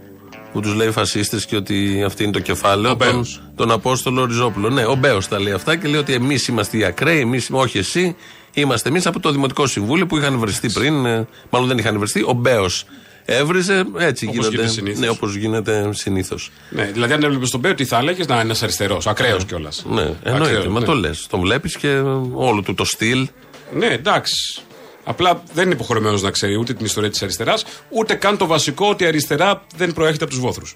που 0.54 0.60
τους 0.62 0.74
λέει 0.74 0.92
φασίστες 0.92 1.46
και 1.46 1.56
ότι 1.56 2.04
αυτή 2.06 2.24
είναι 2.24 2.32
το 2.32 2.40
κεφάλαιο. 2.40 2.96
τον, 2.96 3.26
τον 3.56 3.72
Απόστολο 3.72 4.26
Ριζόπουλο. 4.26 4.70
Ναι, 4.70 4.86
ο 4.86 4.96
Μπέος 4.96 5.28
τα 5.28 5.40
λέει 5.40 5.54
αυτά 5.54 5.76
και 5.76 5.88
λέει 5.88 6.00
ότι 6.00 6.14
εμείς 6.14 6.48
είμαστε 6.48 6.78
οι 6.78 6.84
ακραίοι, 6.84 7.20
εμείς, 7.20 7.48
όχι 7.52 7.78
εσύ, 7.78 8.16
είμαστε 8.54 8.90
εμείς 8.90 9.06
από 9.06 9.20
το 9.20 9.32
Δημοτικό 9.32 9.68
Συμβούλιο 9.68 10.06
που 10.06 10.18
είχαν 10.18 10.38
βριστεί 10.40 10.70
πριν. 10.70 11.06
ε, 11.06 11.28
Μάλλον 11.50 11.68
δεν 11.68 11.78
είχαν 11.78 11.98
βριστεί. 11.98 12.22
Ο 12.28 12.34
Μπέος 12.34 12.86
έβριζε, 13.26 13.84
έτσι 13.98 14.26
Όπως 14.26 14.36
γίνονται. 14.38 14.56
γίνεται 14.56 14.72
συνήθως. 14.72 15.00
Ναι, 15.00 15.10
όπως 15.10 15.36
γίνεται 15.36 15.90
συνήθως. 15.94 16.52
Ναι, 16.70 16.84
δηλαδή 16.94 17.14
αν 17.14 17.24
έβλεπες 17.24 17.50
τον 17.50 17.60
Μπέο, 17.60 17.74
τι 17.74 17.86
θα 17.86 17.98
έλεγες 17.98 18.28
να 18.28 18.34
είναι 18.34 18.44
ένας 18.44 18.64
αριστερός, 18.64 19.08
ακραίος 19.08 19.46
κιόλας. 19.46 19.86
Ναι, 19.90 20.14
εννοείται, 20.24 20.68
μα 20.70 20.82
το 20.82 20.94
λες. 20.94 21.28
Τον 21.30 21.40
βλέπεις 21.40 21.78
και 21.78 22.02
όλο 22.34 22.62
του 22.62 22.74
το 22.74 22.86
στυλ. 22.86 23.28
Ναι, 23.74 23.86
εντάξει. 23.86 24.62
Απλά 25.10 25.44
δεν 25.54 25.66
είναι 25.66 25.74
υποχρεωμένος 25.74 26.22
να 26.22 26.32
ξέρει 26.32 26.56
ούτε 26.56 26.74
την 26.74 26.86
ιστορία 26.86 27.10
της 27.10 27.22
αριστεράς, 27.24 27.66
ούτε 27.90 28.14
καν 28.16 28.38
το 28.38 28.46
βασικό 28.46 28.90
ότι 28.90 29.04
η 29.04 29.08
αριστερά 29.08 29.62
δεν 29.76 29.94
προέρχεται 29.94 30.24
από 30.24 30.34
τους 30.34 30.42
βόθρους. 30.42 30.76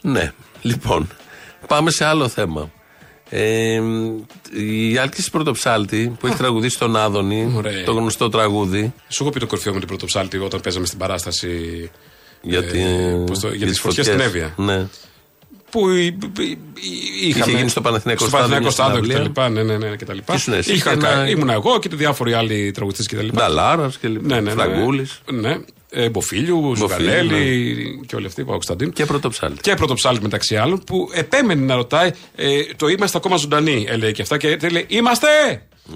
Ναι, 0.00 0.32
λοιπόν, 0.62 1.08
πάμε 1.66 1.90
σε 1.90 2.04
άλλο 2.04 2.28
θέμα. 2.28 2.70
Ε, 3.28 3.80
η 4.52 4.98
Άλκης 4.98 5.30
Πρωτοψάλτη 5.30 6.16
που 6.20 6.26
έχει 6.26 6.36
τραγουδήσει 6.36 6.78
τον 6.78 6.96
Άδωνη, 6.96 7.52
Ωραία. 7.56 7.84
το 7.84 7.92
γνωστό 7.92 8.28
τραγούδι. 8.28 8.92
Σου 9.08 9.22
έχω 9.22 9.32
πει 9.32 9.40
το 9.40 9.46
κορυφαίο 9.46 9.72
με 9.72 9.78
την 9.78 9.88
πρωτοψάλτη 9.88 10.38
όταν 10.38 10.60
παίζαμε 10.60 10.86
στην 10.86 10.98
παράσταση. 10.98 11.90
Για, 12.42 12.62
τη- 12.64 12.78
πώς 13.26 13.38
το- 13.38 13.48
για 13.48 13.58
τις 13.58 13.68
τις 13.68 13.80
φωτιές 13.80 14.06
στην 14.06 14.20
Εύβοια. 14.20 14.54
Ναι. 14.56 14.86
Που 15.72 15.88
η- 15.90 16.04
η- 16.04 16.14
η- 16.40 17.28
είχαμε. 17.28 17.44
Είχε 17.50 17.56
γίνει 17.58 17.68
στο 17.68 17.80
Παναθηναϊκό 17.80 18.22
στο 18.22 18.30
Παναθηναϊκό 18.36 18.70
Στάδιο 18.70 19.00
μια 19.00 19.10
Στάδιο 19.10 19.24
και 19.24 19.28
τα 19.36 19.42
συναυλία. 19.42 19.62
λοιπά. 19.62 19.74
Ναι, 19.74 19.78
ναι, 19.78 19.88
ναι, 19.90 19.96
και 19.96 20.04
τα 20.04 20.14
λοιπά. 20.14 20.32
Και 20.32 20.38
ήσουν 20.38 20.52
εσύ 20.52 20.72
Είχα 20.72 20.94
και 20.94 21.00
κα- 21.00 21.10
ένα- 21.12 21.28
Ήμουν 21.28 21.48
εγώ 21.50 21.78
και 21.78 21.88
διάφοροι 21.92 22.32
άλλοι 22.32 22.70
τραγουδιστές 22.70 23.06
και 23.06 23.16
τα 23.16 23.22
λοιπά. 23.22 23.40
Νταλάρας 23.40 23.98
και 23.98 24.08
λοιπά. 24.08 24.26
Ναι, 24.26 24.34
ναι, 24.34 24.40
ναι. 24.40 24.50
Φραγκούλης. 24.62 25.20
Ναι. 25.32 25.56
Ε, 25.94 26.08
Μποφίλιου, 26.08 26.74
Ζουγανέλη 26.76 28.04
και 28.06 28.16
όλοι 28.16 28.26
αυτοί, 28.26 28.44
Παπακοσταντίν. 28.44 28.92
Και 28.92 29.04
Πρωτοψάλτη. 29.06 29.60
Και 29.60 29.74
πρωτοψάλτη 29.74 30.22
μεταξύ 30.22 30.56
άλλων 30.56 30.82
που 30.86 31.08
επέμενε 31.14 31.64
να 31.64 31.74
ρωτάει 31.74 32.10
ε, 32.36 32.60
το 32.76 32.88
είμαστε 32.88 33.16
ακόμα 33.16 33.36
ζωντανοί, 33.36 33.86
έλεγε 33.88 34.12
και 34.12 34.22
αυτά. 34.22 34.36
Και 34.36 34.56
λέει 34.70 34.84
Είμαστε! 34.88 35.26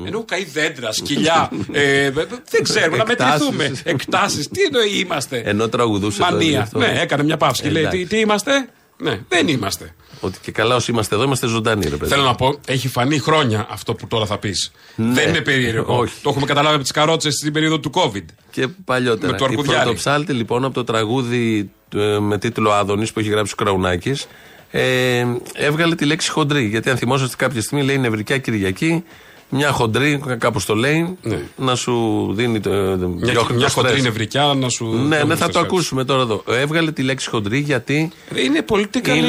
Ενώ 0.06 0.24
καεί 0.24 0.44
δέντρα, 0.44 0.92
σκυλιά. 0.92 1.50
ε, 1.72 2.10
δεν 2.50 2.62
ξέρουμε, 2.62 2.96
να 2.96 3.04
Εκτάσεις. 3.10 3.48
μετρηθούμε. 3.50 3.80
Εκτάσεις. 3.84 4.48
Τι 4.48 4.62
εννοεί 4.62 4.98
είμαστε. 4.98 5.42
Ενώ 5.44 5.68
τραγουδούσε 5.68 6.18
το 6.18 6.24
Μανία. 6.30 6.60
αυτό. 6.60 6.78
Ναι, 6.78 6.98
έκανε 7.00 7.22
μια 7.22 7.36
παύση 7.36 7.62
και 7.62 7.70
λέει 7.70 7.82
Εντάξει. 7.82 7.98
τι, 8.00 8.06
τι 8.06 8.18
είμαστε. 8.18 8.68
Ναι, 8.98 9.20
δεν 9.28 9.48
είμαστε. 9.48 9.94
Ότι 10.20 10.38
και 10.42 10.52
καλά 10.52 10.74
όσοι 10.74 10.90
είμαστε 10.90 11.14
εδώ 11.14 11.24
είμαστε 11.24 11.46
ζωντανοί, 11.46 11.88
ρε 11.88 11.96
παιδί. 11.96 12.10
Θέλω 12.10 12.22
να 12.22 12.34
πω, 12.34 12.58
έχει 12.66 12.88
φανεί 12.88 13.18
χρόνια 13.18 13.66
αυτό 13.70 13.94
που 13.94 14.06
τώρα 14.06 14.26
θα 14.26 14.38
πεις. 14.38 14.72
Ναι. 14.94 15.12
Δεν 15.12 15.28
είναι 15.28 15.40
περίεργο. 15.40 15.98
Όχι. 15.98 16.14
Το 16.22 16.30
έχουμε 16.30 16.46
καταλάβει 16.46 16.74
από 16.74 16.82
τις 16.82 16.92
καρότσες 16.92 17.34
στην 17.34 17.52
περίοδο 17.52 17.80
του 17.80 17.90
COVID. 17.94 18.24
Και 18.50 18.68
παλιότερα. 18.84 19.32
Με 19.32 19.38
το 19.38 19.44
η 19.44 19.48
Αρκουδιάρη. 19.50 19.82
Πρωτοψάλτη 19.82 20.32
λοιπόν 20.32 20.64
από 20.64 20.74
το 20.74 20.84
τραγούδι 20.84 21.70
ε, 21.94 22.18
με 22.18 22.38
τίτλο 22.38 22.72
Άδωνης 22.72 23.12
που 23.12 23.20
έχει 23.20 23.28
γράψει 23.28 23.52
ο 23.58 23.64
Κραουνάκης. 23.64 24.26
Ε, 24.70 25.26
έβγαλε 25.52 25.94
τη 25.94 26.04
λέξη 26.04 26.30
χοντρή. 26.30 26.64
Γιατί 26.64 26.90
αν 26.90 26.96
θυμόσαστε 26.96 27.36
κάποια 27.36 27.60
στιγμή 27.60 27.84
λέει 27.84 27.98
Νευρικιά 27.98 28.38
Κυριακή, 28.38 29.04
μια 29.48 29.70
χοντρή, 29.70 30.22
κάπως 30.38 30.64
το 30.64 30.74
λέει, 30.74 31.16
να 31.56 31.74
σου 31.74 32.26
δίνει 32.34 32.60
το. 32.60 32.70
Ναι. 32.70 33.06
Μια, 33.06 33.32
διώχνει 33.32 33.56
μια 33.56 33.66
το 33.66 33.72
χοντρή 33.72 33.90
στρες. 33.90 34.04
νευρικιά 34.04 34.42
να 34.44 34.68
σου. 34.68 34.84
Ναι, 34.86 35.22
ναι, 35.22 35.34
θα 35.36 35.44
το 35.46 35.50
στρες. 35.52 35.64
ακούσουμε 35.64 36.04
τώρα 36.04 36.22
εδώ. 36.22 36.42
Έβγαλε 36.48 36.92
τη 36.92 37.02
λέξη 37.02 37.28
χοντρή 37.28 37.58
γιατί. 37.58 38.10
Είναι 38.34 38.64
political 38.68 39.22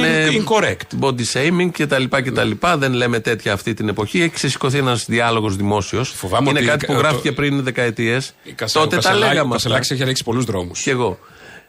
incorrect. 0.44 1.00
Body 1.00 1.24
shaming 1.34 1.70
κτλ. 1.72 2.04
κτλ. 2.10 2.52
Δεν 2.78 2.94
λέμε 2.94 3.20
τέτοια 3.20 3.54
αυτή 3.54 3.74
την 3.74 3.88
εποχή. 3.90 4.20
Έχει 4.22 4.30
ξεσηκωθεί 4.34 4.78
ένας 4.78 5.06
διάλογος 5.08 5.56
δημόσιος. 5.56 6.10
Φοβάμαι 6.10 6.50
Είναι 6.50 6.60
ότι 6.60 6.68
κάτι 6.68 6.86
που 6.86 6.94
το- 6.94 6.98
γράφτηκε 6.98 7.32
πριν 7.32 7.64
δεκαετίες. 7.64 8.34
Η 8.44 8.52
Κασέ- 8.52 8.82
Τότε 8.82 8.96
ο 8.96 9.00
τα 9.00 9.08
Κασελάκη- 9.08 9.34
λέγαμε 9.34 9.52
Ο 9.54 9.56
αυτά. 9.56 9.70
Κασελάκης 9.70 9.92
έχει 9.92 10.04
ρίξει 10.04 10.24
πολλούς 10.24 10.44
δρόμους. 10.46 10.82
Κι 10.82 10.90
εγώ. 10.90 11.20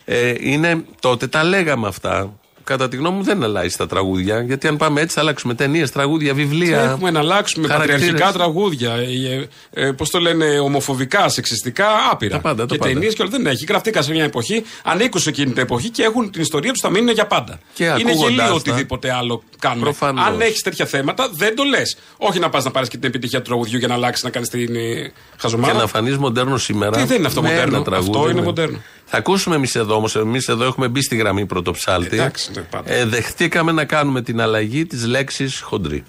Ε, 0.04 0.34
είναι, 0.38 0.84
τότε 1.00 1.26
τα 1.26 1.44
λέγαμε 1.44 1.86
αυτά. 1.88 2.32
Κατά 2.68 2.88
τη 2.88 2.96
γνώμη 2.96 3.16
μου 3.16 3.22
δεν 3.22 3.42
αλλάζει 3.42 3.76
τα 3.76 3.86
τραγούδια. 3.86 4.42
Γιατί 4.42 4.66
αν 4.68 4.76
πάμε 4.76 5.00
έτσι 5.00 5.14
θα 5.14 5.20
αλλάξουμε 5.20 5.54
ταινίες, 5.54 5.90
τραγούδια, 5.90 6.34
βιβλία. 6.34 6.80
Έχουμε 6.80 7.10
να 7.10 7.18
αλλάξουμε 7.18 7.66
χαρακτήρες. 7.68 8.00
πατριαρχικά 8.00 8.32
τραγούδια. 8.38 8.92
Ε, 8.94 9.48
ε, 9.86 9.92
Πώς 9.92 10.10
το 10.10 10.18
λένε, 10.18 10.58
ομοφοβικά, 10.58 11.28
σεξιστικά, 11.28 11.86
άπειρα. 12.10 12.34
Τα 12.36 12.40
πάντα, 12.40 12.66
τα 12.66 12.72
και 12.74 12.78
πάντα. 12.78 12.92
ταινίες 12.92 13.14
και 13.14 13.22
όλα 13.22 13.30
δεν 13.30 13.46
έχει. 13.46 13.64
Γραφτήκα 13.68 14.02
σε 14.02 14.12
μια 14.12 14.24
εποχή, 14.24 14.62
ανήκουν 14.84 15.20
σε 15.20 15.28
εκείνη 15.28 15.52
την 15.52 15.62
εποχή 15.62 15.88
και 15.90 16.02
έχουν 16.02 16.30
την 16.30 16.42
ιστορία 16.42 16.70
τους, 16.70 16.80
θα 16.80 16.90
μείνουν 16.90 17.12
για 17.14 17.26
πάντα. 17.26 17.58
Και 17.74 17.84
Είναι 17.84 17.94
ακούγοντάς 17.96 18.28
γελίο 18.28 18.44
τα- 18.46 18.52
οτιδήποτε 18.52 19.12
άλλο 19.12 19.42
κάνουμε. 19.58 19.82
Προφανώς. 19.82 20.26
Αν 20.26 20.40
έχεις 20.40 20.62
τέτοια 20.62 20.86
θέματα, 20.86 21.28
δεν 21.32 21.56
το 21.56 21.62
λες. 21.64 21.96
Όχι 22.16 22.38
να 22.38 22.48
πας 22.48 22.64
να 22.64 22.70
πάρεις 22.70 22.88
και 22.88 22.96
την 22.96 23.08
επιτυχία 23.08 23.38
του 23.38 23.44
τραγουδιού 23.44 23.78
για 23.78 23.88
να 23.88 23.94
αλλάξεις 23.94 24.24
να 24.24 24.30
κάνεις 24.30 24.48
την 24.48 24.74
ε, 24.76 25.12
χαζομάρα. 25.38 25.72
Και 25.72 25.78
να 25.78 25.86
φανείς 25.86 26.16
μοντέρνος 26.18 26.62
σήμερα. 26.62 26.96
Τι 26.96 27.04
δεν 27.04 27.18
είναι 27.18 27.26
αυτό 27.26 27.42
με 27.42 27.48
μοντέρνο. 27.48 27.74
ένα 27.76 27.84
τραγούδι, 27.84 28.10
Αυτό 28.10 28.30
είναι 28.30 28.38
ναι. 28.40 28.46
μοντέρνο. 28.46 28.82
Θα 29.10 29.16
ακούσουμε 29.18 29.54
εμείς 29.56 29.74
εδώ 29.74 29.94
όμως. 29.94 30.16
Εμείς 30.16 30.48
εδώ 30.48 30.64
έχουμε 30.64 30.88
μπει 30.88 31.02
στη 31.02 31.16
γραμμή 31.16 31.46
πρωτοψάλτη. 31.46 32.16
Εντάξει, 32.16 32.50
ναι, 32.54 32.60
πάντα. 32.60 32.92
ε, 32.92 33.04
δεχτήκαμε 33.04 33.72
να 33.72 33.84
κάνουμε 33.84 34.22
την 34.22 34.40
αλλαγή 34.40 34.86
της 34.86 35.04
λέξης 35.06 35.60
χοντρή. 35.60 36.04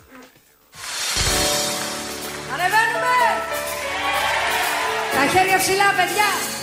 Ανεβαίνουμε! 2.54 3.16
Τα 5.14 5.38
χέρια 5.38 5.58
ψηλά, 5.58 5.90
παιδιά! 5.98 6.59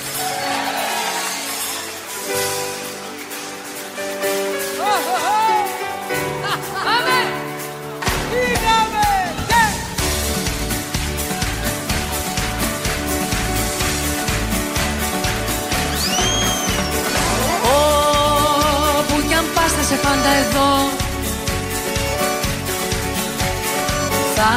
Θα 24.36 24.52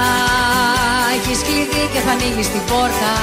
έχεις 1.15 1.39
κλειδί 1.48 1.84
και 1.94 2.00
θα 2.06 2.12
ανοίγεις 2.12 2.48
την 2.54 2.63
πόρτα. 2.70 3.13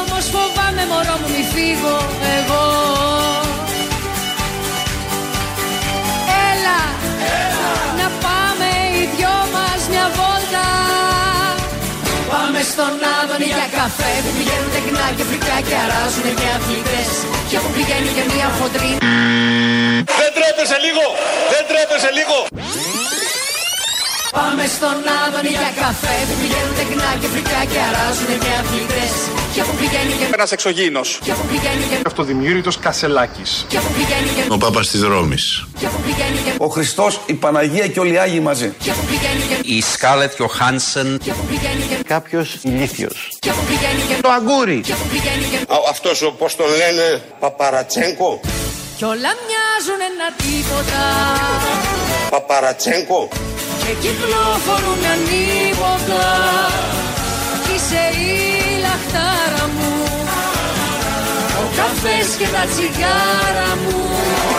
Όμως 0.00 0.24
φοβάμαι 0.34 0.84
μωρό 0.90 1.14
μου 1.20 1.28
μη 1.34 1.42
φύγω 1.54 1.96
εγώ. 2.36 2.64
Έλα, 6.48 6.80
να 8.00 8.06
πάμε 8.24 8.68
οι 8.94 9.02
δυο 9.14 9.36
μας 9.54 9.80
μια 9.92 10.06
βόλτα. 10.16 10.66
Πάμε 12.32 12.60
στον 12.72 12.94
Άδωνη 13.18 13.48
για 13.58 13.68
καφέ 13.78 14.12
Που 14.24 14.30
πηγαίνουν 14.36 14.70
τεκνά 14.74 15.06
και 15.16 15.24
φρικιά 15.28 15.58
και 15.68 15.76
αράζουν 15.84 16.26
και 16.38 16.48
αθλητές. 16.56 17.10
Και 17.50 17.58
που 17.62 17.70
πηγαίνει 17.76 18.10
και 18.16 18.24
μια 18.34 18.48
χοντρή 18.56 18.92
Δεν 20.19 20.19
τρέπεσαι 20.60 20.80
λίγο! 20.86 21.04
Δεν 21.52 21.62
τρέπεσαι 21.70 22.10
λίγο! 22.18 22.36
Πάμε 24.38 24.64
στον 24.76 24.96
Άδωνη 25.24 25.48
για 25.48 25.72
καφέ 25.82 26.16
Που 26.28 26.34
πηγαίνουν 26.40 26.74
τεκνά 26.78 27.10
και 27.20 27.26
φρικιά 27.32 27.62
και 27.72 27.80
αράζουν 27.88 28.30
και 28.42 28.50
αθλητές 28.60 29.12
Και 29.54 29.62
που 29.66 29.74
πηγαίνει 29.80 30.12
και 30.18 30.24
Ένας 30.34 30.52
εξωγήινος. 30.52 31.18
Και 31.22 31.32
που 31.32 31.44
πηγαίνει 31.50 31.84
και 31.90 31.96
Αυτοδημιούργητος 32.06 32.78
Κασελάκης. 32.78 33.64
Και 33.68 33.78
που 33.78 33.92
πηγαίνει 33.96 34.28
και 34.36 34.52
Ο 34.52 34.58
Πάπας 34.58 34.88
της 34.88 35.02
Ρώμης. 35.02 35.64
Και 35.78 35.86
που 35.86 36.00
πηγαίνει 36.06 36.38
και 36.44 36.52
Ο 36.58 36.66
Χριστός, 36.66 37.20
η 37.26 37.34
Παναγία 37.34 37.86
και 37.86 38.00
όλοι 38.00 38.12
οι 38.12 38.18
Άγιοι 38.18 38.40
μαζί. 38.42 38.74
Και 38.84 38.90
που 38.90 39.04
πηγαίνει 39.10 39.42
και 39.50 39.74
Η 39.74 39.82
Σκάλετ 39.82 40.32
Γιωχάνσεν. 40.36 41.18
Και 41.24 41.32
που 41.32 41.44
πηγαίνει 41.50 41.82
και 41.90 41.96
Κάποιος 42.06 42.58
ηλίθιος. 42.62 43.28
Και 43.38 43.50
που 43.50 43.62
πηγαίνει 43.68 44.02
και 44.08 44.22
Το 44.22 44.30
αγκούρι. 44.30 44.80
Και 44.80 44.92
που 44.92 45.06
πηγαίνει 45.12 45.44
και 45.50 45.58
Αυτός 45.90 46.22
ο, 46.22 46.30
πώς 46.32 46.56
τον 46.56 46.66
λένε, 46.66 47.22
Παπαρατσέγκο. 47.40 48.40
Κι 49.00 49.06
όλα 49.06 49.32
μοιάζουν 49.44 50.00
ένα 50.10 50.28
τίποτα. 50.42 51.02
Παπαρατσέγκο. 52.30 53.28
Και 53.82 53.92
κυκλοφορούν 54.02 55.02
ανίποτα. 55.12 56.26
Κι 57.64 57.74
είσαι 57.74 58.04
η 58.24 58.34
λαχτάρα 58.84 59.64
μου. 59.74 59.92
Ο 61.60 61.64
καφές 61.76 62.28
και 62.38 62.48
τα 62.54 62.64
τσιγάρα 62.70 63.70
μου 63.82 64.49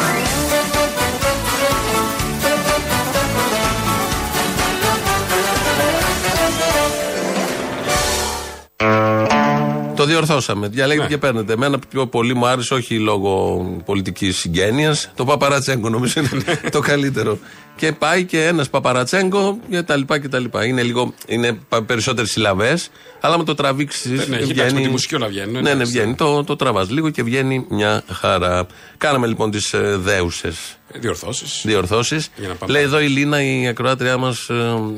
διορθώσαμε. 10.12 10.68
Διαλέγετε 10.68 11.08
και 11.08 11.18
παίρνετε. 11.18 11.54
Εμένα 11.54 11.80
πιο 11.90 12.08
πολύ 12.08 12.34
μου 12.34 12.46
άρεσε, 12.46 12.74
όχι 12.74 13.00
λόγω 13.00 13.64
πολιτικής 13.86 14.38
συγγένειας. 14.38 15.12
Το 15.16 15.26
Παπαρατσέγκο 15.26 15.90
νομίζω 15.90 16.22
είναι 16.22 16.60
το 16.72 16.80
καλύτερο. 16.80 17.38
Και 17.76 17.92
πάει 17.92 18.24
και 18.26 18.46
ένας 18.46 18.70
Παπαρατσέγκο 18.70 19.60
και 19.70 19.82
τα 19.82 19.96
λοιπά 19.96 20.20
και 20.20 20.28
τα 20.28 20.40
λοιπά. 20.40 20.66
Είναι, 20.66 20.84
λίγο, 20.84 21.14
είναι 21.28 21.60
περισσότερες 21.86 22.32
συλλαβές, 22.32 22.90
αλλά 23.20 23.38
με 23.38 23.44
το 23.44 23.56
τραβήξεις. 23.56 24.28
Ναι, 24.28 24.38
έχει 24.38 24.52
εντάξει, 24.52 24.76
με 24.76 24.82
τη 24.82 24.88
μουσική 24.88 25.16
όλα 25.16 25.28
βγαίνει. 25.28 25.62
Ναι, 25.62 25.74
ναι, 25.74 25.84
βγαίνει. 25.84 26.16
Το, 26.16 26.44
το 26.44 26.56
τραβάς 26.56 26.90
λίγο 26.90 27.10
και 27.10 27.24
βγαίνει 27.24 27.66
μια 27.70 28.04
χαρά. 28.12 28.66
Κάναμε 28.98 29.28
λοιπόν 29.28 29.52
τις 29.52 29.74
ε, 29.74 29.98
δέουσες 29.98 30.78
Διορθώσεις. 31.00 31.62
διορθώσεις. 31.66 32.30
Λέει 32.68 32.82
εδώ 32.84 33.00
η 33.00 33.08
Λίνα, 33.08 33.44
η 33.44 33.68
ακροάτριά 33.68 34.18
μας. 34.18 34.50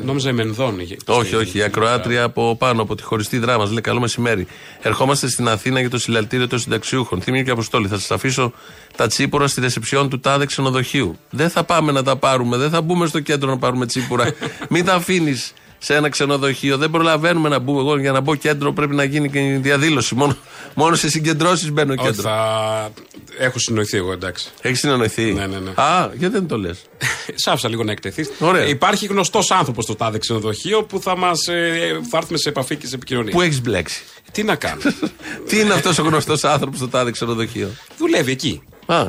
Νόμιζα 0.03 0.29
η 0.29 0.33
Μενδών 0.33 0.79
είχε. 0.79 0.97
Όχι, 1.05 1.35
όχι, 1.35 1.57
η 1.57 1.63
ακροάτρια 1.63 2.23
από 2.23 2.55
πάνω, 2.55 2.81
από 2.81 2.95
τη 2.95 3.03
χωριστή 3.03 3.37
δράμα. 3.37 3.65
Λέει 3.65 3.81
καλό 3.81 3.99
μεσημέρι. 3.99 4.47
Ερχόμαστε 4.81 5.29
στην 5.29 5.47
Αθήνα 5.47 5.79
για 5.79 5.89
το 5.89 5.97
συλλαλτήριο 5.97 6.47
των 6.47 6.59
συνταξιούχων. 6.59 7.21
Θύμιο 7.21 7.43
και 7.43 7.51
Αποστόλη. 7.51 7.87
Θα 7.87 7.97
σας 7.97 8.11
αφήσω 8.11 8.53
τα 8.95 9.07
τσίπουρα 9.07 9.47
στη 9.47 9.61
ρεσεψιόν 9.61 10.09
του 10.09 10.19
τάδε 10.19 10.45
ξενοδοχείου. 10.45 11.17
Δεν 11.29 11.49
θα 11.49 11.63
πάμε 11.63 11.91
να 11.91 12.03
τα 12.03 12.15
πάρουμε, 12.15 12.57
δεν 12.57 12.69
θα 12.69 12.81
μπούμε 12.81 13.07
στο 13.07 13.19
κέντρο 13.19 13.49
να 13.49 13.57
πάρουμε 13.57 13.85
τσίπουρα. 13.85 14.33
Μην 14.69 14.85
τα 14.85 14.93
αφήνεις 14.93 15.53
σε 15.83 15.95
ένα 15.95 16.09
ξενοδοχείο. 16.09 16.77
Δεν 16.77 16.89
προλαβαίνουμε 16.89 17.49
να 17.49 17.59
μπούμε. 17.59 17.79
Εγώ 17.79 17.99
για 17.99 18.11
να 18.11 18.19
μπω 18.19 18.35
κέντρο 18.35 18.73
πρέπει 18.73 18.95
να 18.95 19.03
γίνει 19.03 19.29
και 19.29 19.39
η 19.39 19.55
διαδήλωση. 19.57 20.15
Μόνο, 20.15 20.35
μόνο 20.73 20.95
σε 20.95 21.09
συγκεντρώσεις 21.09 21.71
μπαίνω 21.71 21.95
κέντρο. 21.95 22.09
Όχι, 22.11 22.21
θα... 22.21 22.89
Έχω 23.37 23.59
συνοηθεί 23.59 23.97
εγώ, 23.97 24.11
εντάξει. 24.11 24.49
Έχεις 24.61 24.79
συνοηθεί; 24.79 25.33
Ναι, 25.33 25.47
ναι, 25.47 25.57
ναι. 25.57 25.71
Α, 25.75 26.09
γιατί 26.13 26.33
δεν 26.33 26.47
το 26.47 26.57
λες; 26.57 26.81
Σ' 27.43 27.47
άφησα 27.47 27.69
λίγο 27.69 27.83
να 27.83 27.91
εκτεθείς. 27.91 28.29
Ωραία. 28.39 28.65
Υπάρχει 28.65 29.05
γνωστός 29.05 29.51
άνθρωπος 29.51 29.83
στο 29.83 29.95
τάδε 29.95 30.17
ξενοδοχείο 30.17 30.83
που 30.83 31.01
θα, 31.01 31.17
μας, 31.17 31.47
ε, 31.47 31.99
θα 32.09 32.17
έρθουμε 32.17 32.37
σε 32.37 32.49
επαφή 32.49 32.75
και 32.75 32.87
σε 32.87 32.95
επικοινωνία. 32.95 33.31
Πού 33.31 33.41
έχεις 33.41 33.61
μπλέξει; 33.61 34.03
Τι 34.31 34.43
να 34.43 34.55
κάνω. 34.55 34.81
Τι 35.47 35.59
είναι 35.59 35.73
αυτός 35.73 35.97
ο 35.97 36.03
γνωστός 36.03 36.43
άνθρωπος 36.43 36.77
στο 36.77 36.87
τάδε 36.87 37.11
ξενοδοχείο; 37.11 37.69
Δουλεύει 37.97 38.31
εκεί. 38.31 38.61
Α, 38.85 39.05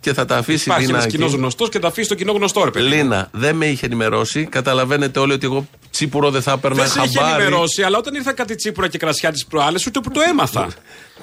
και 0.00 0.12
θα 0.12 0.24
τα 0.24 0.36
αφήσει 0.36 0.62
Υπάρχει 0.64 0.82
Λίνα. 0.84 0.94
ένας 0.94 1.06
εκεί; 1.06 1.16
κοινός 1.16 1.32
γνωστός 1.32 1.68
και 1.68 1.78
τα 1.78 1.88
αφήσει 1.88 2.08
το 2.08 2.14
κοινό 2.14 2.32
γνωστό, 2.32 2.64
ρε 2.64 2.70
παιδί. 2.70 2.86
Λίνα, 2.88 3.28
δεν 3.32 3.56
με 3.56 3.66
είχε 3.66 3.86
ενημερώσει. 3.86 4.44
Καταλαβαίνετε 4.44 5.18
όλοι 5.18 5.32
ότι 5.32 5.46
εγώ 5.46 5.66
τσίπουρο 5.98 6.30
δεν 6.30 6.42
θα 6.42 6.52
έπαιρνα 6.52 6.82
Δεν 6.82 6.90
σε 6.90 7.00
είχε 7.04 7.18
χαμπάρι. 7.18 7.42
ενημερώσει, 7.42 7.82
αλλά 7.82 7.98
όταν 7.98 8.14
ήρθα 8.14 8.32
κάτι 8.32 8.54
τσίπουρα 8.54 8.88
και 8.88 8.98
κρασιά 8.98 9.32
τι 9.32 9.44
προάλλες, 9.48 9.86
ούτε 9.86 10.00
που 10.00 10.10
το 10.10 10.20
έμαθα. 10.20 10.68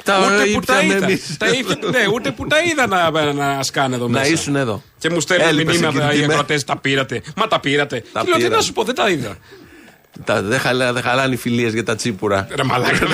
Τα 0.03 0.19
ούτε 0.19 0.45
που 0.53 0.59
τα 0.59 0.81
ήπιαμε 0.81 0.93
είδα. 0.95 1.05
εμείς. 1.05 1.37
Τα 1.37 1.47
ήπια- 1.47 1.77
ναι, 1.91 2.07
ούτε 2.13 2.31
που 2.31 2.47
τα 2.47 2.57
είδα 2.63 2.87
να, 2.87 3.33
να 3.33 3.63
σκάνε 3.63 3.95
εδώ 3.95 4.07
Να 4.07 4.19
μέσα. 4.19 4.31
ήσουν 4.31 4.55
εδώ. 4.55 4.83
Και 4.97 5.09
μου 5.09 5.19
στέλνουν 5.19 5.47
Έλειπες 5.47 5.73
μηνύματα 5.77 5.97
εκείνη 5.97 6.11
οι 6.11 6.13
τη 6.15 6.19
μέρα. 6.21 6.31
ακροατές, 6.33 6.63
τα 6.63 6.77
πήρατε. 6.77 7.21
Μα 7.35 7.47
τα 7.47 7.59
πήρατε. 7.59 8.03
Τα 8.11 8.19
και 8.21 8.27
λέω, 8.27 8.37
τι 8.37 8.43
πήρα. 8.43 8.55
να 8.55 8.61
σου 8.61 8.73
πω, 8.73 8.83
δεν 8.83 8.95
τα 8.95 9.09
είδα. 9.09 9.37
Τα, 10.23 10.41
δεν, 10.41 10.59
χαλά, 10.59 10.93
δεν 10.93 11.03
χαλάνε 11.03 11.33
οι 11.33 11.37
φιλίες 11.37 11.73
για 11.73 11.83
τα 11.83 11.95
τσίπουρα. 11.95 12.47
Ρε 12.55 12.63
μαλάκα. 12.63 13.07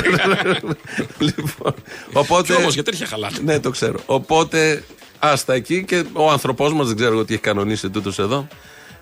λοιπόν, 1.20 1.74
οπότε, 2.14 2.54
Κι 2.54 2.60
όμως, 2.60 2.74
γιατί 2.74 2.92
τέτοια 2.92 3.08
χαλάνε. 3.08 3.38
ναι, 3.44 3.60
το 3.60 3.70
ξέρω. 3.70 4.00
Οπότε, 4.06 4.84
άστα 5.20 5.54
εκεί 5.54 5.84
και 5.86 6.04
ο 6.14 6.32
άνθρωπός 6.32 6.74
μας, 6.74 6.88
δεν 6.88 6.96
ξέρω 6.96 7.12
εγώ 7.14 7.26
τι 7.26 7.34
έχει 7.34 7.42
κανονίσει 7.42 7.90
τούτος 7.90 8.20
εδώ, 8.20 8.48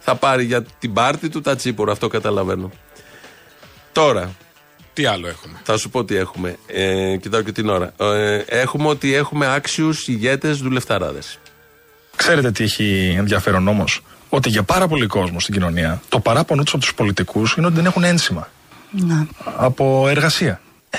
θα 0.10 0.16
πάρει 0.16 0.44
για 0.44 0.64
την 0.80 0.94
πάρτη 0.94 1.30
του 1.30 1.42
τα 1.42 1.56
τσίπουρα. 1.56 1.92
Αυτό 1.92 2.08
καταλαβαίνω. 2.08 2.72
Τώρα, 3.92 4.32
Τι 4.94 5.06
άλλο 5.06 5.28
έχουμε; 5.28 5.60
θα 5.64 5.78
σου 5.78 5.90
πω 5.90 6.06
τι 6.06 6.16
έχουμε. 6.16 6.58
Ε, 6.68 7.18
κοιτάω 7.18 7.42
και 7.42 7.52
την 7.52 7.70
ώρα. 7.70 7.94
Ε, 8.00 8.38
έχουμε 8.38 8.88
ότι 8.88 9.14
έχουμε 9.14 9.54
άξιους 9.54 10.08
ηγέτες 10.08 10.58
δουλευταράδες. 10.58 11.40
Ξέρετε 12.16 12.52
τι 12.52 12.64
έχει 12.64 13.16
ενδιαφέρον 13.18 13.68
όμως; 13.68 14.02
Ότι 14.30 14.50
για 14.50 14.64
πάρα 14.64 14.88
πολύ 14.88 15.08
κόσμο 15.08 15.40
στην 15.40 15.54
κοινωνία 15.54 16.02
το 16.10 16.20
παράπονο 16.20 16.64
τους 16.64 16.74
από 16.74 16.82
τους 16.82 16.94
πολιτικούς 16.94 17.54
είναι 17.58 17.66
ότι 17.66 17.76
δεν 17.76 17.86
έχουν 17.86 18.04
ένσημα. 18.04 18.50
Ναι. 18.92 19.26
Από 19.58 20.08
εργασία. 20.08 20.62
Ε, 20.90 20.98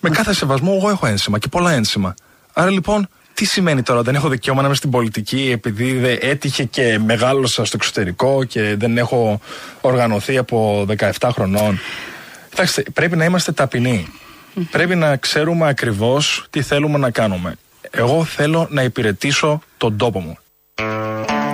με 0.00 0.10
κάθε 0.10 0.34
σεβασμό, 0.34 0.74
εγώ 0.76 0.90
έχω 0.90 1.06
ένσημα 1.06 1.38
και 1.38 1.48
πολλά 1.48 1.72
ένσημα. 1.72 2.14
Άρα 2.52 2.70
λοιπόν, 2.70 3.08
τι 3.40 3.46
σημαίνει 3.46 3.82
τώρα, 3.82 4.02
δεν 4.02 4.14
έχω 4.14 4.28
δικαίωμα 4.28 4.60
να 4.60 4.66
είμαι 4.66 4.76
στην 4.76 4.90
πολιτική 4.90 5.50
επειδή 5.52 5.92
δεν 5.92 6.18
έτυχε 6.20 6.64
και 6.64 6.98
μεγάλωσα 7.04 7.64
στο 7.64 7.76
εξωτερικό 7.80 8.44
και 8.44 8.74
δεν 8.78 8.98
έχω 8.98 9.40
οργανωθεί 9.80 10.38
από 10.38 10.86
17 10.98 11.28
χρονών. 11.32 11.78
Κοιτάξτε, 12.50 12.82
πρέπει 12.92 13.16
να 13.16 13.24
είμαστε 13.24 13.52
ταπεινοί. 13.52 14.06
Πρέπει 14.70 14.94
να 14.94 15.16
ξέρουμε 15.16 15.68
ακριβώς 15.68 16.44
τι 16.50 16.62
θέλουμε 16.62 16.98
να 16.98 17.10
κάνουμε. 17.10 17.54
Εγώ 17.90 18.24
θέλω 18.24 18.66
να 18.70 18.82
υπηρετήσω 18.82 19.60
τον 19.76 19.96
τόπο 19.96 20.20
μου. 20.20 20.36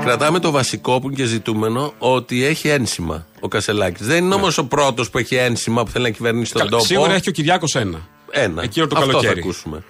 Κρατάμε 0.04 0.38
το 0.38 0.50
βασικό 0.50 1.00
που 1.00 1.06
είναι 1.06 1.16
και 1.16 1.24
ζητούμενο 1.24 1.92
ότι 1.98 2.44
έχει 2.44 2.68
ένσημα 2.68 3.26
ο 3.40 3.48
Κασελάκης. 3.48 4.06
Δεν 4.06 4.24
είναι 4.24 4.34
όμως 4.34 4.58
ο 4.58 4.64
πρώτος 4.66 5.10
που 5.10 5.18
έχει 5.18 5.34
ένσημα 5.34 5.84
που 5.84 5.90
θέλει 5.90 6.04
να 6.04 6.10
κυβερνήσει 6.10 6.52
τον 6.52 6.62
Κα- 6.62 6.68
τόπο. 6.68 6.84
Σίγουρα 6.84 7.12
έχει 7.12 7.20
και 7.22 7.28
ο 7.28 7.32
Κυριάκος 7.32 7.74
ένα. 7.74 8.08
ένα. 8.30 8.62
Εκείνο 8.62 8.86
το 8.86 8.96
Αυτό 8.98 9.08
καλοκαίρι. 9.10 9.34
θα 9.34 9.40
ακούσουμε. 9.40 9.82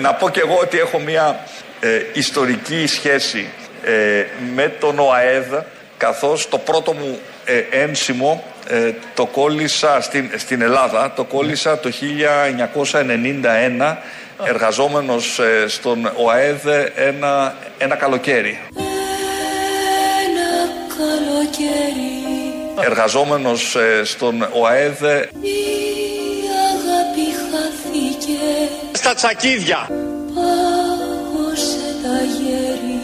Να 0.00 0.14
πω 0.14 0.28
και 0.28 0.40
εγώ 0.40 0.58
ότι 0.60 0.78
έχω 0.78 0.98
μια 0.98 1.40
ε, 1.80 2.02
ιστορική 2.12 2.86
σχέση 2.86 3.48
ε, 3.84 4.24
με 4.54 4.68
τον 4.68 4.98
ΟΑΕΔ 4.98 5.52
καθώς 5.96 6.48
το 6.48 6.58
πρώτο 6.58 6.92
μου 6.92 7.18
ε, 7.44 7.62
ένσημο 7.70 8.44
ε, 8.68 8.92
το 9.14 9.26
κόλλησα 9.26 10.00
στην, 10.00 10.30
στην 10.36 10.62
Ελλάδα, 10.62 11.12
το 11.16 11.24
κόλλησα 11.24 11.78
το 11.78 11.90
1991 13.80 13.96
εργαζόμενος 14.44 15.38
ε, 15.38 15.68
στον 15.68 16.10
ΟΑΕΔ 16.16 16.66
ένα, 16.94 17.56
ένα 17.78 17.94
καλοκαίρι. 17.94 18.58
Ένα 20.26 20.72
καλοκαίρι 20.98 22.14
Εργαζόμενος 22.80 23.76
ε, 23.76 24.04
στον 24.04 24.48
ΟΑΕΔ 24.52 25.02
στα 29.16 29.28
τσακίδια. 29.28 29.88
Πάγωσε 30.34 31.86
τα 32.02 32.16
γέρι 32.36 32.98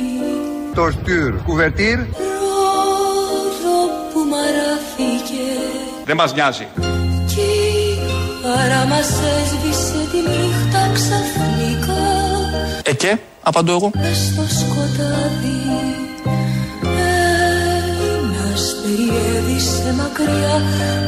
Τορτούρ, 0.74 1.42
κουβερτήρ. 1.46 1.98
Ρόδο 1.98 3.78
που 4.12 4.20
μαράφηκε 4.30 5.48
Δεν 6.04 6.16
μας 6.16 6.34
νοιάζει. 6.34 6.66
Κι 7.26 7.40
η 7.40 7.98
χαρά 8.42 8.84
μας 8.84 9.08
έσβησε 9.08 10.08
τη 10.10 10.16
νύχτα 10.16 10.90
ξαφνικά 10.92 12.02
Ε 12.82 12.94
και, 12.94 13.16
απαντώ 13.42 13.72
εγώ. 13.72 13.90
Μες 13.94 14.16
στο 14.16 14.42
σκοτάδι 14.54 15.58
Ένας 18.12 18.76
περιέδισε 18.82 19.94
μακριά 19.96 20.62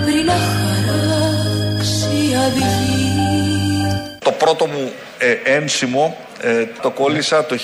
πριν 0.04 0.24
να 0.24 0.32
χαράξει 0.32 2.16
η 2.30 2.34
αυγή 2.46 3.01
Το 4.22 4.32
πρώτο 4.32 4.66
μου 4.66 4.92
ε, 5.18 5.30
ένσημο 5.44 6.16
ε, 6.40 6.66
το 6.82 6.90
κόλλησα 6.90 7.44
το 7.46 7.56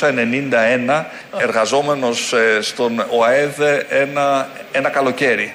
1991 0.00 1.04
εργαζόμενος 1.38 2.32
ε, 2.32 2.58
στον 2.62 2.98
ΟΑΕΔ 3.18 3.60
ένα, 3.88 4.48
ένα 4.72 4.88
καλοκαίρι. 4.88 5.54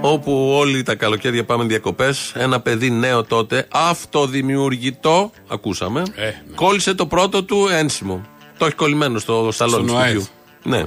Όπου 0.00 0.50
όλοι 0.56 0.82
τα 0.82 0.94
καλοκαίρια 0.94 1.44
πάμε 1.44 1.64
διακοπές, 1.64 2.32
ένα 2.36 2.60
παιδί 2.60 2.90
νέο 2.90 3.24
τότε, 3.24 3.66
αυτοδημιουργητό, 3.68 5.30
ακούσαμε, 5.48 6.02
Ε, 6.16 6.30
κόλλησε 6.54 6.94
το 6.94 7.06
πρώτο 7.06 7.44
του 7.44 7.68
ένσημο. 7.72 8.26
Το 8.58 8.66
έχει 8.66 8.74
κολλημένο 8.74 9.18
στο 9.18 9.48
σαλόνι 9.52 9.82
του 9.82 9.88
Στον 9.88 10.00
ΟΑΕΔ. 10.00 10.10
σπιτιού. 10.10 10.32
Ναι. 10.62 10.82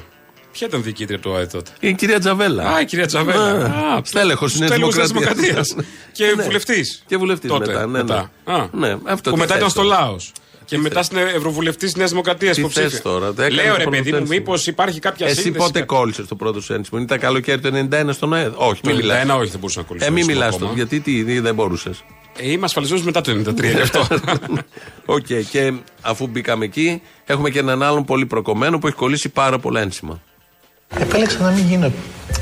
Ποια 0.52 0.68
ήταν 0.68 0.84
διοικήτρια 0.84 1.20
του 1.20 1.32
ΟΑΕ 1.34 1.45
τότε; 1.45 1.72
Η 1.80 1.93
κυρία 1.93 2.20
Τζαβέλα. 2.20 2.64
Α, 2.70 2.82
η 2.82 2.86
κυρία 2.86 3.06
Τζαβέλα. 3.08 3.54
Ναι. 3.54 3.64
Α, 3.64 4.02
Στέλεχος 4.04 4.52
της 4.52 4.60
Νέας 4.60 4.72
στέλεχος 4.72 4.95
της 4.97 5.08
Δημοκρατίας. 5.08 5.68
Δημοκρατίας. 5.68 5.86
Και 6.12 6.34
Ναι. 6.36 6.43
βουλευτής. 6.43 7.04
Και 7.08 7.18
βουλευτής 7.18 7.52
μετά. 7.52 7.86
Ναι, 7.88 8.04
ναι. 8.04 8.14
Α, 8.43 8.68
Ναι, 8.72 8.95
αυτό 9.04 9.30
που 9.30 9.36
τι 9.36 9.41
μετά 9.41 9.45
θες 9.47 9.56
ήταν 9.58 9.70
στο 9.70 9.82
τώρα. 9.82 9.99
Λάος. 9.99 10.32
Και 10.66 10.78
μετά 10.78 11.04
στην 11.04 11.18
Ευρωβουλευτής 11.18 11.88
της 11.88 11.95
Νέας 11.97 12.10
Δημοκρατίας 12.10 12.54
Τι 12.56 12.60
υποψήφια. 12.62 12.89
θες 12.89 13.02
τώρα, 13.02 13.32
δεν 13.32 13.45
έκανε 13.45 13.62
Λέω 13.62 13.72
το 13.72 13.78
ρε 13.78 13.84
πρώτο 13.84 13.97
παιδί 13.97 14.12
μου, 14.12 14.18
ένσημο. 14.18 14.38
μήπως 14.39 14.68
υπάρχει 14.68 14.99
κάποια 14.99 15.28
Εσύ 15.28 15.41
σύνδεση. 15.41 15.58
πότε 15.66 15.80
κάτι. 15.80 15.86
κόλλησες 15.86 16.28
το 16.28 16.36
πρώτο 16.36 16.62
σου 16.62 16.74
ένσημο. 16.74 16.99
Είναι 16.99 17.08
τα 17.08 17.18
καλοκαίρι 17.18 17.60
του 17.62 17.68
91 17.91 18.14
στον 18.14 18.34
ΑΕΔ. 18.34 18.52
Όχι, 18.56 18.82
Το 18.82 18.89
μην 18.89 18.95
μιλάς. 18.97 19.24
91 19.24 19.36
όχι, 19.39 19.49
δεν 19.49 19.60
μπορούσα 19.60 19.80
να 19.80 19.86
κολλήσω. 19.86 20.06
Ε, 20.06 20.10
μην 20.10 20.18
ένσημο 20.18 20.36
μιλάς 20.38 20.56
ακόμα. 20.56 20.70
τώρα. 20.72 20.78
Γιατί 20.84 20.99
τι, 20.99 21.24
τι, 21.24 21.39
δεν 21.39 21.56
μπορούσες. 21.56 22.04
Ε, 22.38 22.52
είμαι 22.52 22.66
ασφαλισμένος 22.66 23.06
μετά 23.06 23.22
το 23.22 23.32
93 23.32 23.64
γι' 23.64 23.80
αυτό. 23.82 24.08
Οκ, 25.06 25.26
και 25.52 25.74
αφού 26.02 26.28
μπήκαμε 26.28 26.66
εκεί, 26.66 27.02
έχουμε 27.26 27.49
και 27.49 27.60
έναν 27.60 27.84
άλλον 27.84 28.06
πολύ 28.06 28.26
προκομμένο 28.26 28.80
που 28.80 28.88
έχει 28.88 28.95
κολλήσει 28.95 29.30
πάρα 29.30 29.60
πολλά 29.60 29.80
ένσημα. 29.82 30.22
Επέλεξα 31.00 31.39
να 31.44 31.50
μην 31.50 31.66
γίνω 31.66 31.92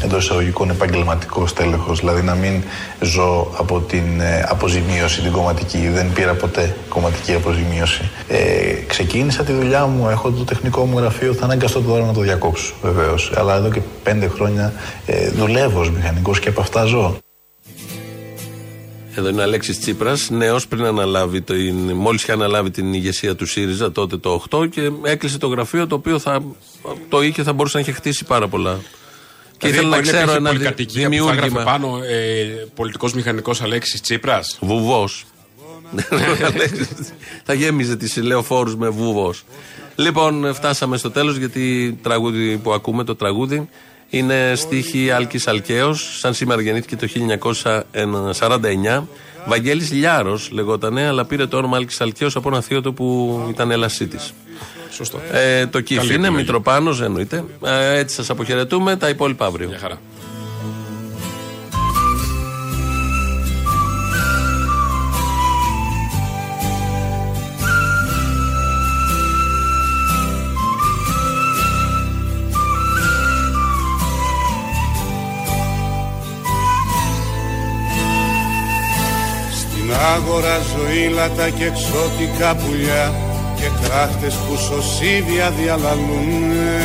εντός 0.04 0.18
εισαγωγικών 0.18 0.70
επαγγελματικό 0.70 1.54
στέλεχος, 1.54 2.00
δηλαδή 2.00 2.22
να 2.22 2.36
μην 2.36 2.64
ζω 3.02 3.52
από 3.58 3.80
την 3.80 4.20
ε, 4.20 4.46
αποζημίωση 4.50 5.22
την 5.22 5.32
κομματική. 5.32 5.90
Δεν 5.90 6.14
πήρα 6.14 6.34
ποτέ 6.34 6.76
κομματική 6.90 7.34
αποζημίωση. 7.34 8.10
Ε, 8.28 8.74
ξεκίνησα 8.88 9.44
τη 9.44 9.52
δουλειά 9.52 9.86
μου, 9.86 10.10
έχω 10.10 10.32
το 10.32 10.44
τεχνικό 10.44 10.86
μου 10.86 11.00
γραφείο, 11.00 11.34
θα 11.34 11.46
αναγκαστώ 11.46 11.82
τώρα 11.82 12.06
να 12.06 12.14
το 12.14 12.22
διακόψω 12.22 12.74
βεβαίως. 12.82 13.32
Αλλά 13.36 13.56
εδώ 13.56 13.70
και 13.70 13.82
πέντε 14.04 14.28
χρόνια 14.28 14.74
ε, 15.06 15.30
δουλεύω 15.30 15.80
ως 15.80 15.92
μηχανικός 15.92 16.40
και 16.40 16.50
από 16.50 16.62
αυτά 16.62 16.84
ζω. 16.84 17.18
Εδώ 19.20 19.30
είναι 19.30 19.40
ο 19.40 19.44
Αλέξης 19.44 19.80
Τσίπρας, 19.80 20.30
νέος 20.30 20.68
πριν 20.68 20.86
αναλάβει, 20.86 21.42
το, 21.42 21.54
μόλις 21.96 22.22
είχε 22.22 22.32
αναλάβει 22.32 22.70
την 22.72 22.94
ηγεσία 22.94 23.36
του 23.36 23.46
ΣΥΡΙΖΑ 23.46 23.92
τότε 23.92 24.18
το 24.18 24.44
8 24.50 24.70
και 24.70 24.92
έκλεισε 25.04 25.38
το 25.38 25.48
γραφείο 25.48 25.88
το 25.88 25.96
οποίο 25.96 26.20
θα 26.20 26.44
το 27.10 27.22
είχε, 27.22 27.44
θα 27.44 27.54
μπορούσε 27.54 27.78
να 27.78 27.84
είχε 27.84 27.92
χτίσει 27.92 28.26
πάρα 28.26 28.48
πολλά 28.48 28.80
Και 29.58 29.68
ήθελα 29.68 29.88
να 29.90 30.02
ξέρω 30.02 30.32
ένα 30.32 30.34
δι- 30.34 30.44
πολυκατοικία 30.48 31.10
που 31.10 31.16
θα 31.16 31.22
έγραφε 31.22 31.36
δημιούργημα. 31.48 31.64
πάνω 31.64 31.98
ε, 32.04 32.68
πολιτικός 32.76 33.14
μηχανικός 33.14 33.62
Αλέξης 33.62 34.02
Τσίπρας; 34.02 34.58
Βουβός. 34.62 35.26
θα 37.44 37.54
γέμιζε 37.54 37.96
τις 37.96 38.16
λεωφόρους 38.18 38.76
με 38.76 38.90
βουβός. 38.90 39.44
Λοιπόν, 39.96 40.54
φτάσαμε 40.54 40.98
στο 40.98 41.12
τέλος 41.12 41.36
γιατί 41.38 41.98
τραγούδι 42.02 42.58
που 42.58 42.74
ακούμε, 42.74 43.04
το 43.04 43.16
τραγούδι, 43.16 43.70
είναι 44.10 44.54
στίχη 44.56 45.12
Άλκης 45.12 45.48
Αλκαίος. 45.48 46.18
Σαν 46.20 46.34
σήμερα 46.34 46.62
γεννήθηκε 46.62 46.96
το 46.96 47.08
1949. 47.08 49.08
Βαγγέλης 49.46 49.92
Λιάρος 49.92 50.50
λεγότανε, 50.52 51.08
αλλά 51.08 51.26
πήρε 51.26 51.48
το 51.48 51.58
όνομα 51.58 51.78
Άλκης 51.78 52.02
Αλκαίος 52.02 52.36
από 52.36 52.50
ένα 52.50 52.62
θείο 52.62 52.82
του 52.82 52.94
που 52.94 53.40
ήταν 53.50 53.72
ελασίτης. 53.72 54.34
Σωστό. 54.92 55.20
Ε, 55.32 55.68
το 55.68 55.82
κύφ 55.82 55.98
Καλή 55.98 56.10
είναι, 56.10 56.18
επιλογή. 56.18 56.42
Μητροπάνος 56.42 57.02
εννοείται. 57.02 57.44
Ε, 57.66 57.98
έτσι 57.98 58.16
σας 58.16 58.30
αποχαιρετούμε, 58.30 58.96
τα 58.96 59.10
υπόλοιπα 59.10 59.46
αύριο. 59.46 59.68
Μια 59.68 59.78
χαρά. 59.78 60.02
Στην 80.20 80.32
άγορα 80.32 80.58
ζωήλατα 80.76 81.50
και 81.50 81.66
εξώτικα 81.66 82.56
πουλιά 82.56 83.14
και 83.56 83.68
κράχτες 83.82 84.34
που 84.34 84.56
σωσίβια 84.58 85.52
διαλαλούνε. 85.58 86.78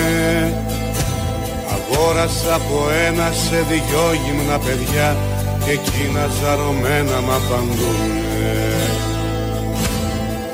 Αγόρασα 1.74 2.55
από 2.55 2.78
ένα 3.07 3.32
σε 3.45 3.59
δυο 3.68 4.07
γυμνα 4.24 4.59
παιδιά 4.59 5.16
και 5.64 5.70
εκείνα 5.70 6.24
ζαρωμένα 6.41 7.20
μ' 7.26 7.35
απαντούνε. 7.39 8.57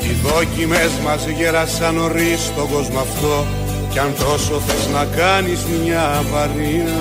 Οι 0.01 0.13
δόκιμες 0.23 0.93
μας 1.05 1.27
γέρασαν 1.39 1.95
νωρίς 1.95 2.41
στον 2.41 2.69
κόσμο 2.73 3.01
αυτό 3.01 3.47
κι 3.91 3.99
αν 3.99 4.15
τόσο 4.19 4.61
θες 4.67 4.85
να 4.95 5.05
κάνεις 5.05 5.61
μια 5.85 6.25
βαριά. 6.33 7.01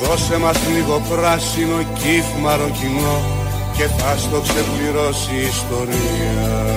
Δώσε 0.00 0.36
μας 0.38 0.58
λίγο 0.74 1.02
πράσινο 1.10 1.78
κύφ 1.98 2.26
μαροκινό 2.42 3.42
και 3.76 3.82
θα 3.82 4.16
στο 4.16 4.40
ξεπληρώσει 4.40 5.34
η 5.34 5.46
ιστορία. 5.46 6.72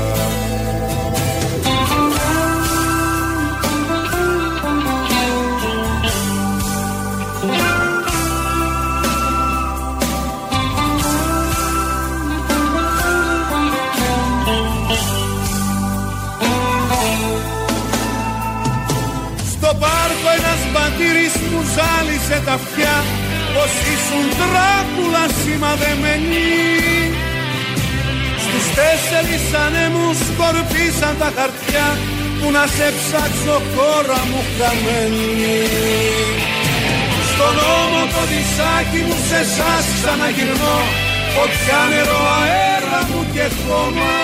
Στο 19.50 19.76
πάρκο 19.80 20.30
ένας 20.38 20.72
μπατήρης 20.72 21.34
μου 21.52 21.62
ζάλισε 21.76 22.42
τα 22.46 22.54
αυτιά 22.54 23.27
πως 23.58 23.74
ήσουν 23.94 24.26
τράκουλα 24.40 25.26
σημαδεμένοι 25.42 26.50
Στους 28.44 28.66
τέσσερις 28.78 29.46
ανέμους 29.66 30.18
σκορπίσαν 30.28 31.14
τα 31.22 31.30
χαρτιά 31.38 31.88
που 32.38 32.48
να 32.56 32.64
σε 32.76 32.88
ψάξω 32.98 33.58
χώρα 33.74 34.22
μου 34.30 34.42
χαμένη. 34.56 35.60
Στον 37.30 37.54
νόμο 37.60 38.02
το 38.14 38.22
δισάκι 38.32 39.00
μου 39.08 39.18
σε 39.28 39.40
εσάς 39.46 39.86
ξαναγυρνώ 39.96 40.80
φωτιά 41.36 41.82
νερό 41.92 42.22
αέρα 42.40 43.02
μου 43.10 43.22
και 43.34 43.46
χώμα. 43.62 44.16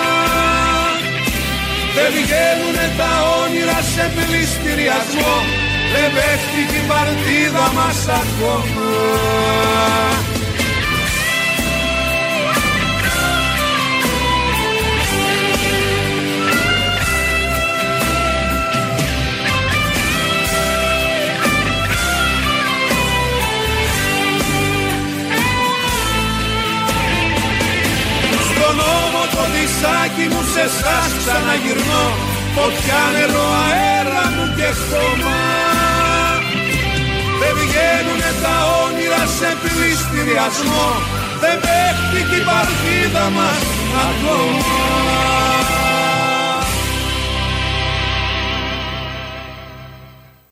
Δεν 1.94 2.10
βγαίνουνε 2.16 2.86
τα 2.98 3.12
όνειρα 3.42 3.78
σε 3.92 4.04
πληστηριασμό 4.14 5.63
Δεν 5.94 6.10
παίχτηκε 6.14 6.76
η 6.76 6.86
παρτίδα 6.88 7.72
μας 7.74 8.08
ακόμα. 8.08 8.90
Στον 28.48 28.76
νόμο 28.76 29.22
το 29.34 29.42
δισάκι 29.52 30.34
μου 30.34 30.42
σε 30.52 30.60
εσάς 30.60 31.10
ξαναγυρνώ. 31.18 32.06
Φωτιά 32.54 33.02
νερό 33.12 33.46
αέρα 33.66 34.24
μου 34.36 34.54
και 34.56 34.68
χώμα 34.86 35.73
Δεν 37.94 38.02
βγαίνουνε 38.02 38.32
τα 38.42 38.56
όνειρα 38.84 39.22
σε 39.38 39.50
πληστηριασμό. 39.62 40.86
Δεν 41.40 41.56
παίχτηκε 41.64 42.36
η 42.36 42.44
παρτίδα 42.48 43.26
μας 43.36 43.62
ακόμα 44.06 45.93